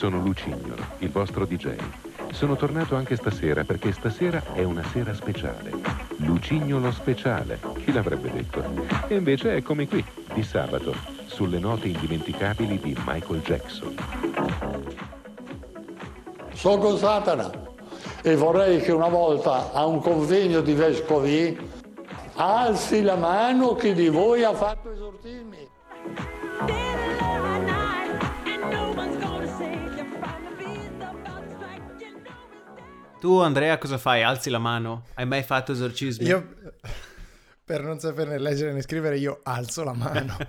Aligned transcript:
Sono 0.00 0.18
Lucignolo, 0.18 0.82
il 1.00 1.10
vostro 1.10 1.44
DJ. 1.44 1.76
Sono 2.32 2.56
tornato 2.56 2.96
anche 2.96 3.16
stasera 3.16 3.64
perché 3.64 3.92
stasera 3.92 4.42
è 4.54 4.62
una 4.62 4.82
sera 4.82 5.12
speciale. 5.12 5.72
Lucignolo 6.20 6.90
speciale, 6.90 7.60
chi 7.84 7.92
l'avrebbe 7.92 8.32
detto? 8.32 8.64
E 9.08 9.16
invece 9.16 9.56
eccomi 9.56 9.86
qui, 9.86 10.02
di 10.32 10.42
sabato, 10.42 10.94
sulle 11.26 11.58
note 11.58 11.88
indimenticabili 11.88 12.78
di 12.78 12.96
Michael 13.04 13.42
Jackson. 13.42 13.94
Sono 16.54 16.96
Satana 16.96 17.50
e 18.22 18.36
vorrei 18.36 18.80
che 18.80 18.92
una 18.92 19.08
volta 19.08 19.70
a 19.70 19.84
un 19.84 20.00
convegno 20.00 20.62
di 20.62 20.72
vescovi 20.72 21.70
alzi 22.36 23.02
la 23.02 23.16
mano 23.16 23.74
chi 23.74 23.92
di 23.92 24.08
voi 24.08 24.44
ha 24.44 24.54
fatto 24.54 24.92
esorcismi. 24.92 25.69
Tu, 33.20 33.38
Andrea, 33.38 33.76
cosa 33.76 33.98
fai? 33.98 34.22
Alzi 34.22 34.48
la 34.48 34.58
mano? 34.58 35.04
Hai 35.12 35.26
mai 35.26 35.42
fatto 35.42 35.72
esorcismi? 35.72 36.24
Io, 36.24 36.54
per 37.62 37.82
non 37.82 38.00
saperne 38.00 38.38
leggere 38.38 38.72
né 38.72 38.80
scrivere, 38.80 39.18
io 39.18 39.40
alzo 39.42 39.84
la 39.84 39.92
mano. 39.92 40.38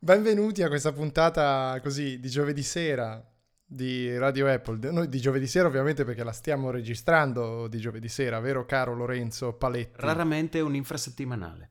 Benvenuti 0.00 0.64
a 0.64 0.68
questa 0.68 0.90
puntata 0.90 1.78
così 1.80 2.18
di 2.18 2.28
giovedì 2.28 2.64
sera 2.64 3.24
di 3.64 4.18
Radio 4.18 4.52
Apple. 4.52 4.90
Noi 4.90 5.08
di 5.08 5.20
giovedì 5.20 5.46
sera 5.46 5.68
ovviamente 5.68 6.04
perché 6.04 6.24
la 6.24 6.32
stiamo 6.32 6.72
registrando 6.72 7.68
di 7.68 7.78
giovedì 7.78 8.08
sera, 8.08 8.40
vero 8.40 8.66
caro 8.66 8.96
Lorenzo 8.96 9.52
Paletti? 9.52 10.00
Raramente 10.00 10.58
un 10.58 10.74
infrasettimanale. 10.74 11.70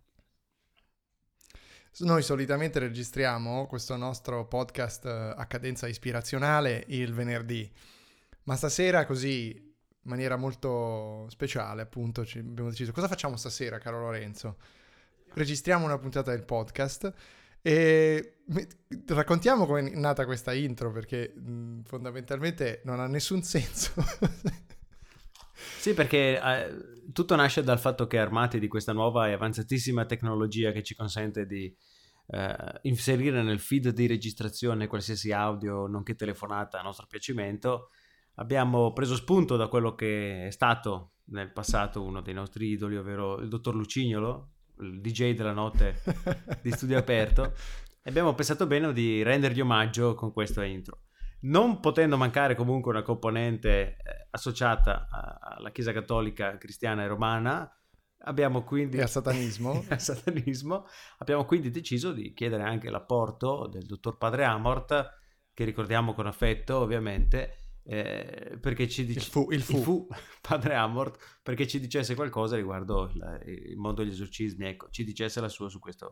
Noi 1.98 2.22
solitamente 2.22 2.80
registriamo 2.80 3.68
questo 3.68 3.98
nostro 3.98 4.48
podcast 4.48 5.06
eh, 5.06 5.34
a 5.36 5.46
cadenza 5.46 5.90
ispirazionale 5.90 6.86
il 6.88 7.14
venerdì. 7.14 7.70
Ma 8.44 8.56
stasera 8.56 9.06
così, 9.06 9.52
in 9.56 10.10
maniera 10.10 10.36
molto 10.36 11.28
speciale, 11.30 11.82
appunto, 11.82 12.22
abbiamo 12.22 12.70
deciso 12.70 12.92
cosa 12.92 13.08
facciamo 13.08 13.36
stasera, 13.38 13.78
caro 13.78 14.00
Lorenzo? 14.00 14.58
Registriamo 15.34 15.86
una 15.86 15.98
puntata 15.98 16.32
del 16.32 16.44
podcast 16.44 17.14
e 17.62 18.40
raccontiamo 19.08 19.66
come 19.66 19.92
è 19.92 19.96
nata 19.96 20.26
questa 20.26 20.52
intro 20.52 20.92
perché 20.92 21.34
mh, 21.36 21.82
fondamentalmente 21.84 22.82
non 22.86 23.00
ha 23.00 23.08
nessun 23.08 23.44
senso. 23.44 23.94
Sì, 25.78 25.94
perché 25.94 26.40
eh, 26.40 27.12
tutto 27.12 27.36
nasce 27.36 27.64
dal 27.64 27.80
fatto 27.80 28.08
che 28.08 28.18
armati 28.18 28.60
di 28.60 28.68
questa 28.68 28.94
nuova 28.94 29.28
e 29.28 29.34
avanzatissima 29.34 30.06
tecnologia 30.06 30.72
che 30.72 30.84
ci 30.84 30.96
consente 30.96 31.46
di 31.46 31.76
eh, 32.28 32.80
inserire 32.84 33.42
nel 33.44 33.60
feed 33.60 33.90
di 33.90 34.08
registrazione 34.08 34.88
qualsiasi 34.88 35.32
audio, 35.32 35.88
nonché 35.88 36.16
telefonata 36.16 36.80
a 36.80 36.84
nostro 36.84 37.08
piacimento, 37.08 37.90
abbiamo 38.42 38.92
preso 38.92 39.16
spunto 39.16 39.56
da 39.56 39.68
quello 39.68 39.94
che 39.94 40.48
è 40.48 40.50
stato 40.50 41.14
nel 41.26 41.52
passato 41.52 42.04
uno 42.04 42.22
dei 42.22 42.34
nostri 42.34 42.70
idoli, 42.70 42.98
ovvero 42.98 43.38
il 43.38 43.48
dottor 43.48 43.76
Lucignolo, 43.76 44.54
il 44.80 45.00
DJ 45.00 45.36
della 45.36 45.54
notte 45.54 46.02
di 46.62 46.72
studio 46.72 46.98
aperto, 46.98 47.54
e 48.04 48.10
abbiamo 48.10 48.34
pensato 48.34 48.66
bene 48.66 48.92
di 48.94 49.22
rendergli 49.22 49.62
omaggio 49.62 50.16
con 50.16 50.34
questa 50.34 50.66
intro. 50.66 51.04
Non 51.42 51.80
potendo 51.80 52.18
mancare 52.18 52.56
comunque 52.56 52.92
una 52.92 53.04
componente 53.04 53.70
eh, 53.70 53.96
associata 54.32 55.08
alla 55.40 55.72
Chiesa 55.72 55.94
Cattolica 55.94 56.58
Cristiana 56.58 57.04
e 57.04 57.08
Romana, 57.08 57.72
abbiamo 58.24 58.64
quindi... 58.64 58.98
E 58.98 59.02
al 59.04 59.10
satanismo. 59.10 59.86
al 59.90 60.02
satanismo. 60.02 60.86
Abbiamo 61.20 61.46
quindi 61.46 61.70
deciso 61.70 62.12
di 62.12 62.34
chiedere 62.34 62.64
anche 62.64 62.90
l'apporto 62.90 63.68
del 63.68 63.86
dottor 63.86 64.18
Padre 64.18 64.46
Amort, 64.46 65.20
che 65.54 65.64
ricordiamo 65.64 66.14
con 66.14 66.28
affetto 66.28 66.78
ovviamente, 66.78 67.61
eh, 67.84 68.58
perché 68.60 68.88
ci 68.88 69.06
dice... 69.06 69.20
Il 69.20 69.26
fu, 69.26 69.48
il 69.52 69.62
fu. 69.62 69.78
il 69.78 69.84
fu 69.84 70.08
padre 70.42 70.76
Amort, 70.76 71.40
perché 71.42 71.68
ci 71.68 71.80
dicesse 71.80 72.16
qualcosa 72.16 72.56
riguardo 72.56 73.10
il, 73.14 73.42
il 73.70 73.78
mondo 73.78 74.04
degli 74.04 74.14
esorcismi, 74.14 74.66
ecco, 74.66 74.90
ci 74.90 75.04
dicesse 75.04 75.42
la 75.42 75.50
sua 75.50 75.70
su 75.70 75.80
questo. 75.80 76.12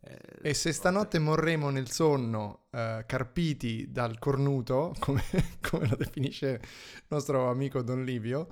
Eh, 0.00 0.50
e 0.50 0.54
se 0.54 0.72
stanotte 0.72 1.18
morremo 1.18 1.70
nel 1.70 1.90
sonno, 1.90 2.66
eh, 2.70 3.04
carpiti 3.06 3.90
dal 3.90 4.18
cornuto, 4.18 4.94
come, 5.00 5.22
come 5.60 5.88
lo 5.88 5.96
definisce 5.96 6.60
il 6.62 7.04
nostro 7.08 7.48
amico 7.48 7.82
Don 7.82 8.04
Livio, 8.04 8.48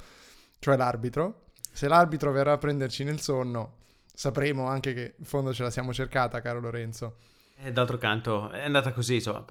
cioè 0.59 0.77
l'arbitro, 0.77 1.47
se 1.71 1.89
l'arbitro 1.89 2.33
verrà 2.33 2.53
a 2.53 2.59
prenderci 2.59 3.05
nel 3.05 3.21
sonno, 3.21 3.79
sapremo 4.13 4.67
anche 4.67 4.95
che 4.95 5.15
in 5.19 5.25
fondo 5.25 5.53
ce 5.53 5.63
la 5.63 5.71
siamo 5.71 5.93
cercata, 5.93 6.41
caro 6.41 6.61
Lorenzo. 6.61 7.19
E 7.57 7.71
d'altro 7.73 7.99
canto 7.99 8.51
è 8.51 8.65
andata 8.65 8.93
così, 8.93 9.15
insomma, 9.15 9.45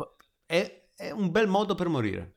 è, 0.46 0.90
è 0.96 1.12
un 1.12 1.32
bel 1.32 1.48
modo 1.48 1.76
per 1.76 1.88
morire. 1.88 2.36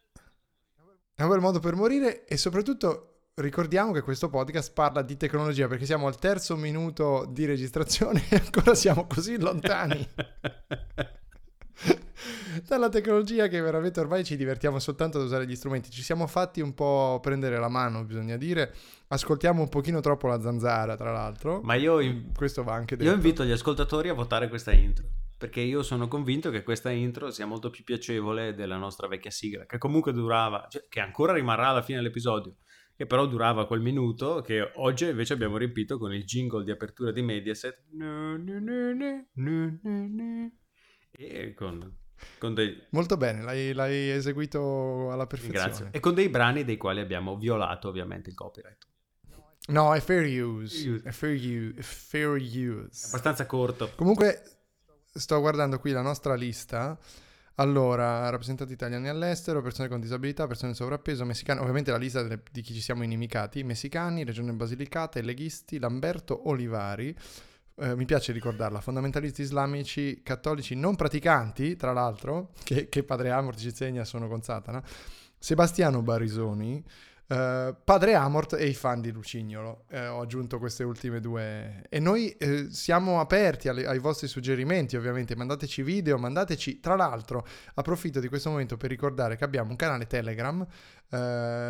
È 1.19 1.23
un 1.23 1.31
bel 1.31 1.41
modo 1.41 1.61
per 1.61 1.75
morire 1.75 2.27
e 2.27 2.37
soprattutto 2.37 3.31
ricordiamo 3.37 3.91
che 3.91 4.03
questo 4.03 4.29
podcast 4.29 4.75
parla 4.75 5.01
di 5.01 5.17
tecnologia 5.17 5.67
perché 5.67 5.87
siamo 5.87 6.09
al 6.09 6.19
terzo 6.19 6.57
minuto 6.57 7.27
di 7.31 7.47
registrazione 7.47 8.23
e 8.29 8.37
ancora 8.37 8.75
siamo 8.75 9.07
così 9.07 9.41
lontani 9.41 10.07
dalla 12.69 12.91
tecnologia 12.91 13.49
che 13.49 13.63
veramente 13.63 13.99
ormai 13.99 14.25
ci 14.25 14.37
divertiamo 14.37 14.79
soltanto 14.79 15.17
ad 15.17 15.25
usare 15.25 15.47
gli 15.47 15.57
strumenti. 15.57 15.89
Ci 15.89 16.03
siamo 16.03 16.27
fatti 16.27 16.61
un 16.61 16.75
po' 16.75 17.19
prendere 17.23 17.59
la 17.59 17.71
mano, 17.71 18.05
bisogna 18.05 18.37
dire. 18.37 18.75
Ascoltiamo 19.09 19.63
un 19.63 19.71
pochino 19.71 20.01
troppo 20.01 20.27
la 20.27 20.43
zanzara, 20.43 20.97
tra 20.97 21.13
l'altro. 21.13 21.63
Ma 21.63 21.77
io, 21.77 21.99
in... 22.01 22.35
questo 22.35 22.63
va 22.63 22.75
anche 22.75 22.95
detto. 22.95 23.09
Io 23.09 23.15
invito 23.15 23.43
gli 23.43 23.53
ascoltatori 23.53 24.11
a 24.11 24.13
votare 24.13 24.51
questa 24.51 24.73
intro 24.73 25.16
perché 25.39 25.61
io 25.61 25.83
sono 25.83 26.09
convinto 26.09 26.51
che 26.51 26.63
questa 26.63 26.91
intro 26.91 27.31
sia 27.31 27.47
molto 27.47 27.71
più 27.71 27.85
piacevole 27.85 28.55
della 28.55 28.77
nostra 28.77 29.07
vecchia 29.07 29.31
sigla, 29.31 29.67
che 29.67 29.79
comunque 29.79 30.13
durava, 30.13 30.67
cioè, 30.69 30.87
che 30.89 31.01
ancora 31.01 31.33
rimarrà 31.35 31.69
alla 31.69 31.83
fine 31.83 31.99
dell'episodio, 31.99 32.57
che 32.97 33.05
però 33.05 33.27
durava 33.27 33.67
quel 33.67 33.81
minuto, 33.81 34.41
che 34.41 34.71
oggi 34.77 35.07
invece 35.07 35.35
abbiamo 35.35 35.59
riempito 35.59 35.99
con 35.99 36.15
il 36.15 36.25
jingle 36.25 36.65
di 36.65 36.71
apertura 36.71 37.13
di 37.13 37.21
Mediaset. 37.21 37.85
E 41.11 41.55
con, 41.55 41.99
con 42.39 42.55
dei... 42.55 42.87
Molto 42.91 43.17
bene, 43.19 43.43
l'hai, 43.43 43.75
l'hai 43.75 44.11
eseguito 44.11 45.11
alla 45.11 45.27
perfezione. 45.27 45.67
Grazie. 45.67 45.89
E 45.91 46.01
con 46.01 46.15
dei 46.15 46.31
brani 46.31 46.65
dei 46.65 46.79
quali 46.79 47.01
abbiamo 47.01 47.37
violato 47.37 47.89
ovviamente 47.89 48.31
il 48.31 48.35
copyright. 48.35 48.87
No, 49.69 49.95
è 49.95 50.01
fair 50.01 50.25
use. 50.43 51.03
È 51.03 51.11
fair 51.11 51.35
use. 51.35 51.75
È 51.77 51.83
fair 51.83 52.41
use. 52.41 53.05
È 53.05 53.09
abbastanza 53.09 53.47
corto. 53.47 53.91
Comunque, 53.97 54.43
sto 55.17 55.41
guardando 55.41 55.79
qui 55.79 55.93
la 55.93 56.03
nostra 56.03 56.35
lista. 56.35 56.99
Allora, 57.59 58.29
rappresentanti 58.29 58.75
italiani 58.75 59.09
all'estero, 59.09 59.63
persone 59.63 59.89
con 59.89 59.99
disabilità, 59.99 60.47
persone 60.47 60.71
in 60.71 60.77
sovrappeso, 60.77 61.25
messicani, 61.25 61.61
ovviamente 61.61 61.91
la 61.91 61.97
lista 61.97 62.21
delle, 62.23 62.43
di 62.53 62.61
chi 62.61 62.75
ci 62.75 62.83
siamo 62.83 63.03
inimicati, 63.03 63.65
messicani, 63.65 64.25
Regione 64.25 64.53
Basilicata, 64.53 65.21
leghisti, 65.23 65.79
Lamberto 65.79 66.49
Olivari, 66.49 67.17
eh, 67.79 67.97
mi 67.97 68.05
piace 68.05 68.33
ricordarla, 68.33 68.81
fondamentalisti 68.83 69.41
islamici, 69.41 70.21
cattolici 70.23 70.75
non 70.75 70.97
praticanti, 70.97 71.77
tra 71.77 71.93
l'altro, 71.93 72.53
che, 72.63 72.91
che 72.91 73.03
Padre 73.05 73.31
Amor 73.31 73.57
ci 73.57 73.69
insegna 73.69 74.05
sono 74.05 74.29
con 74.29 74.43
Satana, 74.43 74.83
Sebastiano 75.39 76.03
Barisoni, 76.03 76.85
Uh, 77.29 77.75
Padre 77.83 78.15
Amort 78.15 78.53
e 78.53 78.69
i 78.69 78.75
fan 78.75 79.01
di 79.01 79.11
Lucignolo. 79.11 79.87
Uh, 79.91 79.97
ho 80.13 80.21
aggiunto 80.21 80.59
queste 80.59 80.85
ultime 80.85 81.19
due. 81.19 81.83
E 81.89 81.99
noi 81.99 82.37
uh, 82.39 82.69
siamo 82.71 83.19
aperti 83.19 83.69
alle, 83.69 83.85
ai 83.85 83.99
vostri 83.99 84.29
suggerimenti, 84.29 84.97
ovviamente. 84.97 85.35
Mandateci 85.35 85.83
video, 85.83 86.19
mandateci. 86.19 86.79
Tra 86.79 86.95
l'altro, 86.95 87.45
approfitto 87.75 88.21
di 88.21 88.29
questo 88.29 88.51
momento 88.51 88.77
per 88.77 88.91
ricordare 88.91 89.37
che 89.37 89.43
abbiamo 89.43 89.71
un 89.71 89.77
canale 89.77 90.07
Telegram. 90.07 90.65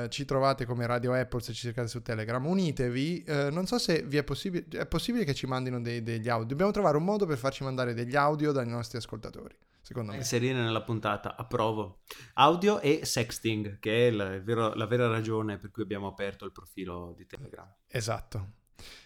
ci 0.08 0.25
trovate 0.25 0.67
come 0.67 0.87
Radio 0.87 1.14
Apple 1.14 1.41
se 1.41 1.53
ci 1.55 1.62
cercate 1.62 1.88
su 1.88 2.02
Telegram. 2.02 2.44
Unitevi. 2.44 3.25
non 3.50 3.67
so 3.67 3.79
se 3.79 4.02
vi 4.06 4.19
è 4.19 4.25
possibile. 4.25 4.67
È 4.69 4.87
possibile 4.87 5.25
che 5.25 5.32
ci 5.32 5.47
mandino 5.47 5.81
dei, 5.81 6.02
degli 6.02 6.29
audio. 6.29 6.49
Dobbiamo 6.49 6.70
trovare 6.70 6.99
un 6.99 7.05
modo 7.05 7.25
per 7.25 7.38
farci 7.38 7.64
mandare 7.64 7.94
degli 7.94 8.14
audio 8.14 8.52
dai 8.52 8.67
nostri 8.67 8.99
ascoltatori 8.99 9.56
secondo 9.87 10.11
me. 10.11 10.19
Inserire 10.19 10.61
nella 10.61 10.83
puntata, 10.83 11.37
approvo. 11.37 12.00
Audio 12.35 12.81
e 12.81 13.05
sexting, 13.05 13.79
che 13.79 14.09
è 14.09 14.11
la, 14.11 14.41
vero, 14.41 14.75
la 14.75 14.87
vera 14.87 15.06
ragione 15.06 15.59
per 15.59 15.71
cui 15.71 15.85
abbiamo 15.85 16.09
aperto 16.09 16.44
il 16.44 16.50
profilo 16.50 17.15
di 17.17 17.25
Telegram. 17.25 17.73
Esatto. 17.87 18.55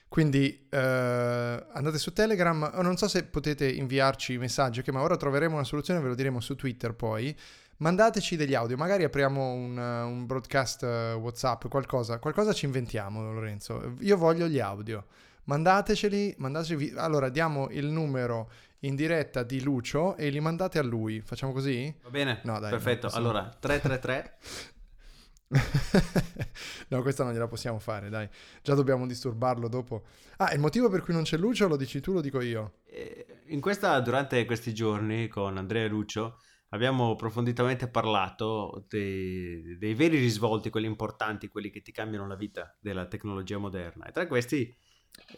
Quindi 0.09 0.67
eh, 0.71 1.67
andate 1.73 1.99
su 1.99 2.15
Telegram, 2.15 2.71
non 2.83 2.97
so 2.97 3.09
se 3.09 3.25
potete 3.25 3.71
inviarci 3.71 4.39
messaggi, 4.39 4.81
okay, 4.81 4.95
ma 4.95 5.03
ora 5.03 5.19
troveremo 5.19 5.55
una 5.55 5.65
soluzione, 5.65 6.01
ve 6.01 6.09
lo 6.09 6.15
diremo 6.15 6.41
su 6.41 6.57
Twitter 6.57 6.95
poi. 6.95 7.37
Mandateci 7.77 8.37
degli 8.37 8.55
audio, 8.55 8.79
magari 8.79 9.05
apriamo 9.05 9.53
un, 9.53 9.77
un 9.77 10.27
broadcast 10.27 10.83
uh, 10.83 11.19
WhatsApp, 11.19 11.67
qualcosa, 11.69 12.19
qualcosa 12.19 12.55
ci 12.55 12.65
inventiamo 12.65 13.33
Lorenzo. 13.33 13.97
Io 14.01 14.17
voglio 14.17 14.49
gli 14.49 14.59
audio. 14.59 15.07
Mandateceli, 15.45 16.37
mandateceli. 16.39 16.93
Allora 16.97 17.29
diamo 17.29 17.69
il 17.71 17.87
numero 17.87 18.51
in 18.81 18.95
diretta 18.95 19.43
di 19.43 19.63
Lucio 19.63 20.17
e 20.17 20.31
li 20.31 20.41
mandate 20.41 20.79
a 20.79 20.83
lui. 20.83 21.21
Facciamo 21.21 21.53
così? 21.53 21.95
Va 22.03 22.11
bene. 22.11 22.41
No, 22.45 22.59
dai, 22.59 22.71
Perfetto. 22.71 23.09
No, 23.09 23.15
allora, 23.15 23.57
333. 23.59 24.39
no, 26.89 27.03
questa 27.03 27.25
non 27.25 27.33
gliela 27.33 27.49
possiamo 27.49 27.79
fare, 27.79 28.09
dai. 28.09 28.29
Già 28.63 28.75
dobbiamo 28.75 29.07
disturbarlo 29.07 29.69
dopo. 29.69 30.05
Ah, 30.37 30.53
il 30.53 30.61
motivo 30.61 30.89
per 30.89 31.03
cui 31.03 31.13
non 31.13 31.25
c'è 31.25 31.37
Lucio 31.37 31.67
lo 31.67 31.77
dici 31.77 32.01
tu, 32.01 32.13
lo 32.13 32.21
dico 32.21 32.41
io. 32.41 32.75
Eh, 32.87 33.27
in 33.47 33.61
questa, 33.61 33.99
durante 34.01 34.45
questi 34.45 34.73
giorni 34.73 35.29
con 35.29 35.57
Andrea 35.57 35.85
e 35.85 35.89
Lucio 35.89 36.39
abbiamo 36.69 37.13
approfonditamente 37.13 37.89
parlato 37.89 38.87
dei, 38.89 39.77
dei, 39.77 39.95
veri 39.95 40.19
risvolti, 40.19 40.71
quelli 40.71 40.87
importanti, 40.87 41.49
quelli 41.49 41.71
che 41.71 41.83
ti 41.83 41.91
cambiano 41.91 42.27
la 42.29 42.37
vita 42.37 42.77
della 42.81 43.07
tecnologia 43.07 43.59
moderna. 43.59 44.07
E 44.07 44.13
tra 44.13 44.27
questi 44.27 44.73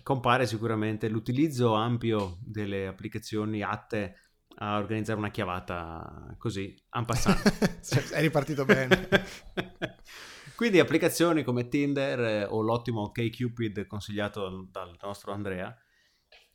compare 0.02 0.46
sicuramente 0.46 1.08
l'utilizzo 1.08 1.74
ampio 1.74 2.38
delle 2.40 2.86
applicazioni 2.86 3.62
atte 3.62 4.16
a 4.56 4.78
organizzare 4.78 5.18
una 5.18 5.30
chiavata 5.30 6.34
così, 6.38 6.74
en 6.90 7.04
passant. 7.04 7.42
È 8.12 8.20
ripartito 8.20 8.64
bene. 8.64 9.08
Quindi 10.54 10.78
applicazioni 10.78 11.42
come 11.42 11.68
Tinder 11.68 12.20
eh, 12.20 12.44
o 12.44 12.60
l'ottimo 12.60 13.10
KCupid 13.10 13.86
consigliato 13.86 14.68
dal 14.70 14.96
nostro 15.00 15.32
Andrea. 15.32 15.74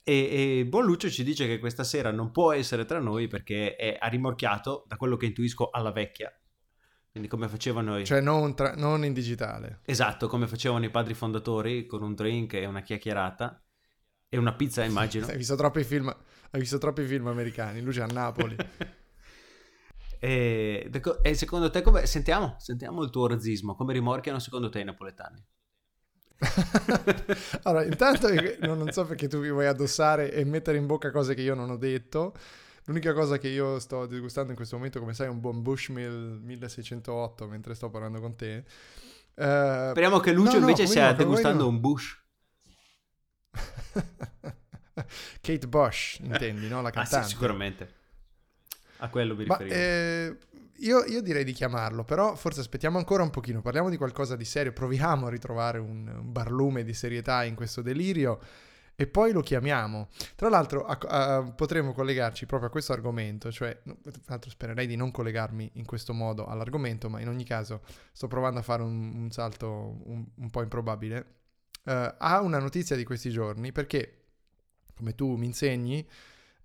E, 0.03 0.59
e 0.59 0.65
Buon 0.65 0.85
Lucio 0.85 1.09
ci 1.09 1.23
dice 1.23 1.47
che 1.47 1.59
questa 1.59 1.83
sera 1.83 2.11
non 2.11 2.31
può 2.31 2.53
essere 2.53 2.85
tra 2.85 2.99
noi 2.99 3.27
perché 3.27 3.75
è 3.75 3.97
rimorchiato, 4.03 4.85
da 4.87 4.95
quello 4.95 5.17
che 5.17 5.25
intuisco, 5.25 5.69
alla 5.69 5.91
vecchia. 5.91 6.31
Quindi 7.17 7.27
come 7.27 7.47
facevano... 7.47 7.97
I... 7.97 8.05
Cioè 8.05 8.21
non, 8.21 8.53
tra... 8.53 8.75
non 8.75 9.03
in 9.03 9.11
digitale. 9.11 9.79
Esatto, 9.85 10.27
come 10.27 10.45
facevano 10.45 10.85
i 10.85 10.91
padri 10.91 11.15
fondatori 11.15 11.87
con 11.87 12.03
un 12.03 12.13
drink 12.13 12.53
e 12.53 12.67
una 12.67 12.81
chiacchierata. 12.81 13.59
E 14.29 14.37
una 14.37 14.53
pizza, 14.53 14.83
immagino. 14.83 15.25
Hai 15.27 15.35
visto 15.35 15.55
troppi 15.55 15.83
film, 15.83 16.15
hai 16.51 16.59
visto 16.59 16.77
troppi 16.77 17.03
film 17.05 17.25
americani, 17.25 17.81
lui 17.81 17.91
c'è 17.91 18.03
a 18.03 18.05
Napoli. 18.05 18.55
e, 20.19 20.91
e, 21.23 21.33
secondo 21.33 21.71
te 21.71 21.81
come... 21.81 22.05
Sentiamo, 22.05 22.55
sentiamo 22.59 23.01
il 23.01 23.09
tuo 23.09 23.25
razzismo. 23.25 23.73
Come 23.73 23.93
rimorchiano 23.93 24.37
secondo 24.37 24.69
te 24.69 24.81
i 24.81 24.83
napoletani? 24.83 25.43
allora, 27.63 27.83
intanto 27.83 28.27
non 28.59 28.91
so 28.91 29.05
perché 29.07 29.27
tu 29.27 29.39
mi 29.39 29.49
vuoi 29.49 29.65
addossare 29.65 30.31
e 30.31 30.45
mettere 30.45 30.77
in 30.77 30.85
bocca 30.85 31.09
cose 31.09 31.33
che 31.33 31.41
io 31.41 31.55
non 31.55 31.71
ho 31.71 31.77
detto. 31.77 32.33
L'unica 32.87 33.11
cosa 33.11 33.37
che 33.37 33.49
io 33.49 33.79
sto 33.79 34.05
degustando 34.05 34.51
in 34.51 34.55
questo 34.55 34.77
momento, 34.77 34.99
come 34.99 35.13
sai, 35.13 35.27
è 35.27 35.29
un 35.29 35.41
buon 35.41 35.61
Bushmill 35.61 36.39
1608 36.41 37.45
mentre 37.45 37.75
sto 37.75 37.89
parlando 37.89 38.21
con 38.21 38.37
te. 38.37 38.63
Uh, 39.33 39.89
Speriamo 39.89 40.19
che 40.19 40.31
Lucio 40.31 40.53
no, 40.53 40.59
invece 40.59 40.83
no, 40.83 40.87
stia 40.87 41.11
degustando 41.11 41.63
no. 41.63 41.69
un 41.69 41.79
Bush. 41.81 42.17
Kate 45.41 45.67
Bush, 45.67 46.19
intendi, 46.19 46.69
no? 46.69 46.81
La 46.81 46.89
cantante. 46.91 47.17
Ah, 47.17 47.23
sì, 47.23 47.29
sicuramente. 47.31 47.93
A 48.99 49.09
quello 49.09 49.35
mi 49.35 49.43
riferivo. 49.43 49.75
Ma, 49.75 49.81
eh, 49.81 50.37
io, 50.77 51.03
io, 51.03 51.21
direi 51.21 51.43
di 51.43 51.51
chiamarlo, 51.51 52.05
però 52.05 52.35
forse 52.35 52.61
aspettiamo 52.61 52.97
ancora 52.97 53.21
un 53.21 53.31
pochino, 53.31 53.61
parliamo 53.61 53.89
di 53.89 53.97
qualcosa 53.97 54.37
di 54.37 54.45
serio, 54.45 54.71
proviamo 54.71 55.27
a 55.27 55.29
ritrovare 55.29 55.79
un, 55.79 56.07
un 56.07 56.31
barlume 56.31 56.85
di 56.85 56.93
serietà 56.93 57.43
in 57.43 57.55
questo 57.55 57.81
delirio 57.81 58.39
e 58.99 59.05
poi 59.05 59.31
lo 59.31 59.41
chiamiamo. 59.41 60.09
Tra 60.35 60.49
l'altro 60.49 60.83
a, 60.83 60.97
a, 60.97 61.43
potremmo 61.43 61.93
collegarci 61.93 62.47
proprio 62.47 62.69
a 62.69 62.71
questo 62.71 62.93
argomento, 62.93 63.51
cioè, 63.51 63.79
tra 63.83 64.21
l'altro 64.25 64.49
spererei 64.49 64.87
di 64.87 64.95
non 64.95 65.11
collegarmi 65.11 65.69
in 65.73 65.85
questo 65.85 66.15
modo 66.15 66.47
all'argomento, 66.47 67.07
ma 67.07 67.21
in 67.21 67.27
ogni 67.27 67.43
caso 67.43 67.83
sto 68.11 68.25
provando 68.25 68.59
a 68.59 68.63
fare 68.63 68.81
un, 68.81 69.13
un 69.15 69.29
salto 69.29 70.01
un, 70.03 70.25
un, 70.33 70.49
po' 70.49 70.63
improbabile. 70.63 71.35
Uh, 71.83 72.11
ha 72.17 72.41
una 72.41 72.57
notizia 72.57 72.95
di 72.95 73.03
questi 73.03 73.29
giorni 73.29 73.71
perché, 73.71 74.23
come 74.95 75.13
tu 75.13 75.35
mi 75.35 75.45
insegni, 75.45 76.05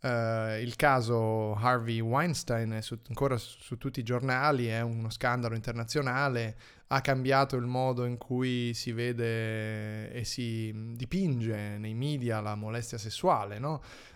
Uh, 0.02 0.58
il 0.60 0.74
caso 0.74 1.54
Harvey 1.54 2.00
Weinstein 2.00 2.72
è 2.72 2.80
su, 2.80 2.98
ancora 3.06 3.36
su, 3.36 3.60
su, 3.60 3.78
tutti 3.78 4.00
i 4.00 4.02
giornali, 4.02 4.66
è 4.66 4.80
uno 4.80 5.10
scandalo 5.10 5.54
internazionale, 5.54 6.56
ha 6.88 7.00
cambiato 7.00 7.54
il 7.54 7.66
modo 7.66 8.04
in 8.04 8.18
cui 8.18 8.74
si 8.74 8.90
vede 8.90 10.10
e 10.10 10.24
si 10.24 10.74
dipinge 10.96 11.78
nei 11.78 11.94
media 11.94 12.40
la 12.40 12.56
molestia 12.56 12.98
sessuale, 12.98 13.60
no? 13.60 13.74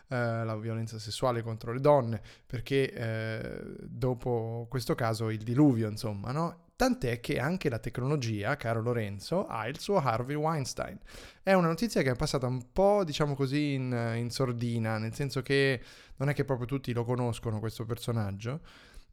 uh, 0.09 0.15
la 0.45 0.57
violenza 0.57 0.99
sessuale 0.99 1.43
contro 1.43 1.73
le 1.73 1.81
donne, 1.81 2.21
perché 2.45 3.63
uh, 3.63 3.77
dopo 3.87 4.67
questo 4.69 4.97
caso 4.97 5.31
il 5.31 5.45
diluvio, 5.45 5.89
insomma, 5.89 6.33
no? 6.33 6.65
Tant'è 6.77 7.21
che 7.21 7.39
anche 7.39 7.71
la 7.71 7.79
tecnologia, 7.79 8.55
caro 8.57 8.83
Lorenzo, 8.83 9.47
ha 9.47 9.67
il 9.67 9.79
suo 9.79 9.97
Harvey 9.97 10.37
Weinstein. 10.37 10.99
È 11.43 11.55
una 11.55 11.69
notizia 11.69 12.03
che 12.03 12.11
è 12.11 12.15
passata 12.15 12.47
un 12.47 12.71
po', 12.71 13.03
diciamo 13.03 13.35
così, 13.35 13.73
in, 13.73 14.13
in 14.17 14.31
sordina, 14.31 14.99
nel 14.99 15.15
senso 15.15 15.41
che 15.41 15.81
non 16.17 16.29
è 16.29 16.35
che 16.35 16.45
proprio 16.45 16.67
tutti 16.67 16.93
lo 16.93 17.05
conoscono 17.05 17.61
questo 17.61 17.87
personaggio. 17.87 18.61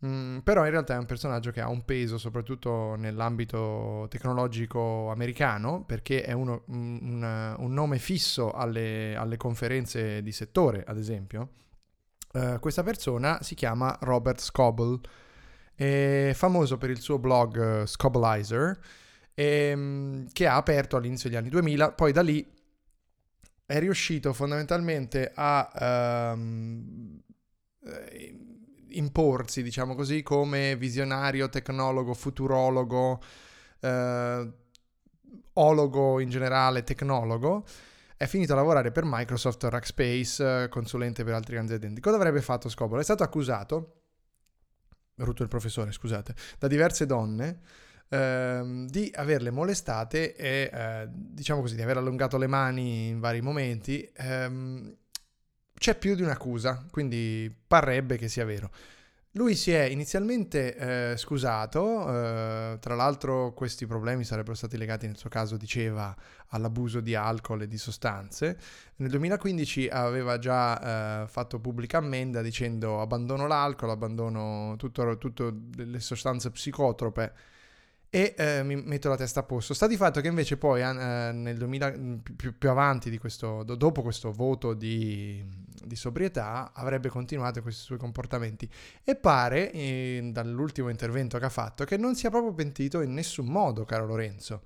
Mm, 0.06 0.39
però 0.39 0.65
in 0.65 0.71
realtà 0.71 0.95
è 0.95 0.98
un 0.98 1.06
personaggio 1.06 1.51
che 1.51 1.62
ha 1.62 1.69
un 1.69 1.86
peso 1.86 2.18
soprattutto 2.18 2.95
nell'ambito 2.95 4.07
tecnologico 4.09 5.09
americano 5.09 5.86
perché 5.86 6.24
è 6.24 6.33
uno, 6.33 6.63
un, 6.68 7.56
un, 7.57 7.74
nome 7.74 7.98
fisso 8.00 8.51
alle, 8.51 9.16
alle, 9.16 9.38
conferenze 9.38 10.21
di 10.21 10.33
settore, 10.33 10.83
ad 10.86 10.98
esempio. 10.98 11.50
Uh, 12.33 12.59
questa 12.59 12.83
persona 12.83 13.42
si 13.42 13.56
chiama 13.56 13.98
Robert 14.01 14.42
Scoble 14.42 15.00
è 15.75 16.31
famoso 16.33 16.77
per 16.77 16.89
il 16.89 16.99
suo 16.99 17.17
blog 17.17 17.81
uh, 17.81 17.85
Scobalizer, 17.85 18.79
ehm, 19.33 20.27
che 20.31 20.47
ha 20.47 20.55
aperto 20.55 20.97
all'inizio 20.97 21.29
degli 21.29 21.37
anni 21.37 21.49
2000, 21.49 21.91
poi 21.93 22.11
da 22.11 22.21
lì 22.21 22.45
è 23.65 23.79
riuscito 23.79 24.33
fondamentalmente 24.33 25.31
a 25.33 26.33
um, 26.35 27.19
imporsi, 28.89 29.63
diciamo 29.63 29.95
così, 29.95 30.21
come 30.21 30.75
visionario, 30.75 31.49
tecnologo, 31.49 32.13
futurologo, 32.13 33.21
uh, 33.79 34.53
ologo 35.53 36.19
in 36.19 36.29
generale, 36.29 36.83
tecnologo. 36.83 37.65
È 38.15 38.27
finito 38.27 38.53
a 38.53 38.55
lavorare 38.55 38.91
per 38.91 39.03
Microsoft 39.05 39.63
Rackspace, 39.63 40.69
consulente 40.69 41.23
per 41.23 41.39
grandi 41.41 41.73
aziende. 41.73 41.99
Cosa 41.99 42.15
avrebbe 42.15 42.41
fatto 42.41 42.69
Scobolo? 42.69 43.01
È 43.01 43.03
stato 43.03 43.23
accusato 43.23 44.03
rotto 45.17 45.43
il 45.43 45.49
professore, 45.49 45.91
scusate, 45.91 46.35
da 46.57 46.67
diverse 46.67 47.05
donne 47.05 47.59
ehm, 48.09 48.87
di 48.87 49.11
averle 49.13 49.51
molestate 49.51 50.35
e 50.35 50.69
eh, 50.71 51.07
diciamo 51.09 51.61
così, 51.61 51.75
di 51.75 51.81
aver 51.81 51.97
allungato 51.97 52.37
le 52.37 52.47
mani 52.47 53.07
in 53.07 53.19
vari 53.19 53.41
momenti. 53.41 54.09
Ehm, 54.15 54.95
c'è 55.75 55.97
più 55.97 56.15
di 56.15 56.21
un'accusa, 56.21 56.85
quindi 56.91 57.53
parrebbe 57.67 58.17
che 58.17 58.29
sia 58.29 58.45
vero. 58.45 58.71
Lui 59.35 59.56
si 59.56 59.71
è 59.71 59.81
inizialmente 59.85 61.11
eh, 61.11 61.18
scusato, 61.18 62.07
eh, 62.07 62.78
tra 62.80 62.94
l'altro 62.94 63.52
questi 63.54 63.87
problemi 63.87 64.23
sarebbero 64.23 64.54
stati 64.54 64.78
legati 64.78 65.07
nel 65.07 65.18
suo 65.18 65.28
caso, 65.28 65.57
diceva, 65.57 66.16
all'abuso 66.49 66.99
di 66.99 67.16
alcol 67.16 67.63
e 67.63 67.68
di 67.68 67.80
sostanze. 67.80 68.56
Nel 68.97 69.09
2015 69.09 69.87
aveva 69.87 70.37
già 70.37 71.23
eh, 71.23 71.28
fatto 71.28 71.59
pubblica 71.59 71.97
ammenda 71.97 72.44
dicendo 72.44 73.02
abbandono 73.02 73.47
l'alcol, 73.47 73.90
abbandono 73.90 74.75
tutte 74.78 75.52
le 75.78 75.99
sostanze 75.99 76.52
psicotrope 76.52 77.33
e 78.15 78.35
eh, 78.37 78.61
mi 78.61 78.75
metto 78.75 79.09
la 79.09 79.17
testa 79.17 79.39
a 79.39 79.43
posto. 79.43 79.73
Sta 79.73 79.87
di 79.87 79.97
fatto 79.97 80.21
che 80.21 80.27
invece 80.27 80.55
poi 80.55 80.81
eh, 80.81 81.31
nel 81.33 81.57
2000, 81.57 81.93
più, 82.35 82.55
più, 82.55 82.69
avanti 82.69 83.17
questo, 83.17 83.63
dopo 83.63 84.03
questo 84.03 84.31
voto 84.31 84.75
di, 84.75 85.43
di, 85.83 85.95
sobrietà 85.95 86.73
avrebbe 86.75 87.09
continuato 87.09 87.63
questi 87.63 87.81
suoi 87.81 87.97
comportamenti 87.97 88.69
e 89.03 89.15
pare 89.15 89.71
eh, 89.71 90.29
dall'ultimo 90.31 90.89
intervento 90.89 91.39
che 91.39 91.45
ha 91.45 91.49
fatto 91.49 91.85
che 91.85 91.97
non 91.97 92.13
sia 92.13 92.29
proprio 92.29 92.53
pentito 92.53 93.01
in 93.01 93.15
nessun 93.15 93.47
modo, 93.47 93.83
caro 93.83 94.05
Lorenzo. 94.05 94.61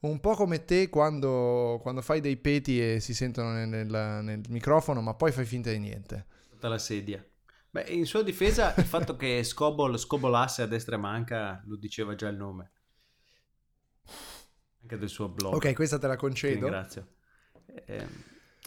Un 0.00 0.18
po' 0.18 0.34
come 0.34 0.64
te 0.64 0.88
quando, 0.88 1.78
quando 1.82 2.00
fai 2.00 2.22
dei 2.22 2.38
peti 2.38 2.80
e 2.80 3.00
si 3.00 3.12
sentono 3.12 3.52
nel, 3.52 3.68
nel, 3.68 4.20
nel 4.22 4.40
microfono 4.48 5.02
ma 5.02 5.12
poi 5.12 5.32
fai 5.32 5.44
finta 5.44 5.70
di 5.70 5.78
niente. 5.80 6.24
Dalla 6.58 6.78
sedia. 6.78 7.22
Beh, 7.68 7.88
in 7.90 8.06
sua 8.06 8.22
difesa 8.22 8.72
il 8.78 8.84
fatto 8.84 9.16
che 9.16 9.44
Scobol 9.44 9.98
scobolasse 9.98 10.62
a 10.62 10.66
destra 10.66 10.96
e 10.96 10.98
manca 10.98 11.62
lo 11.66 11.76
diceva 11.76 12.14
già 12.14 12.28
il 12.28 12.38
nome 12.38 12.70
anche 14.86 14.96
del 14.96 15.08
suo 15.08 15.28
blog. 15.28 15.54
Ok, 15.54 15.74
questa 15.74 15.98
te 15.98 16.06
la 16.06 16.16
concedo. 16.16 16.68
Grazie. 16.68 17.06
Eh, 17.84 18.06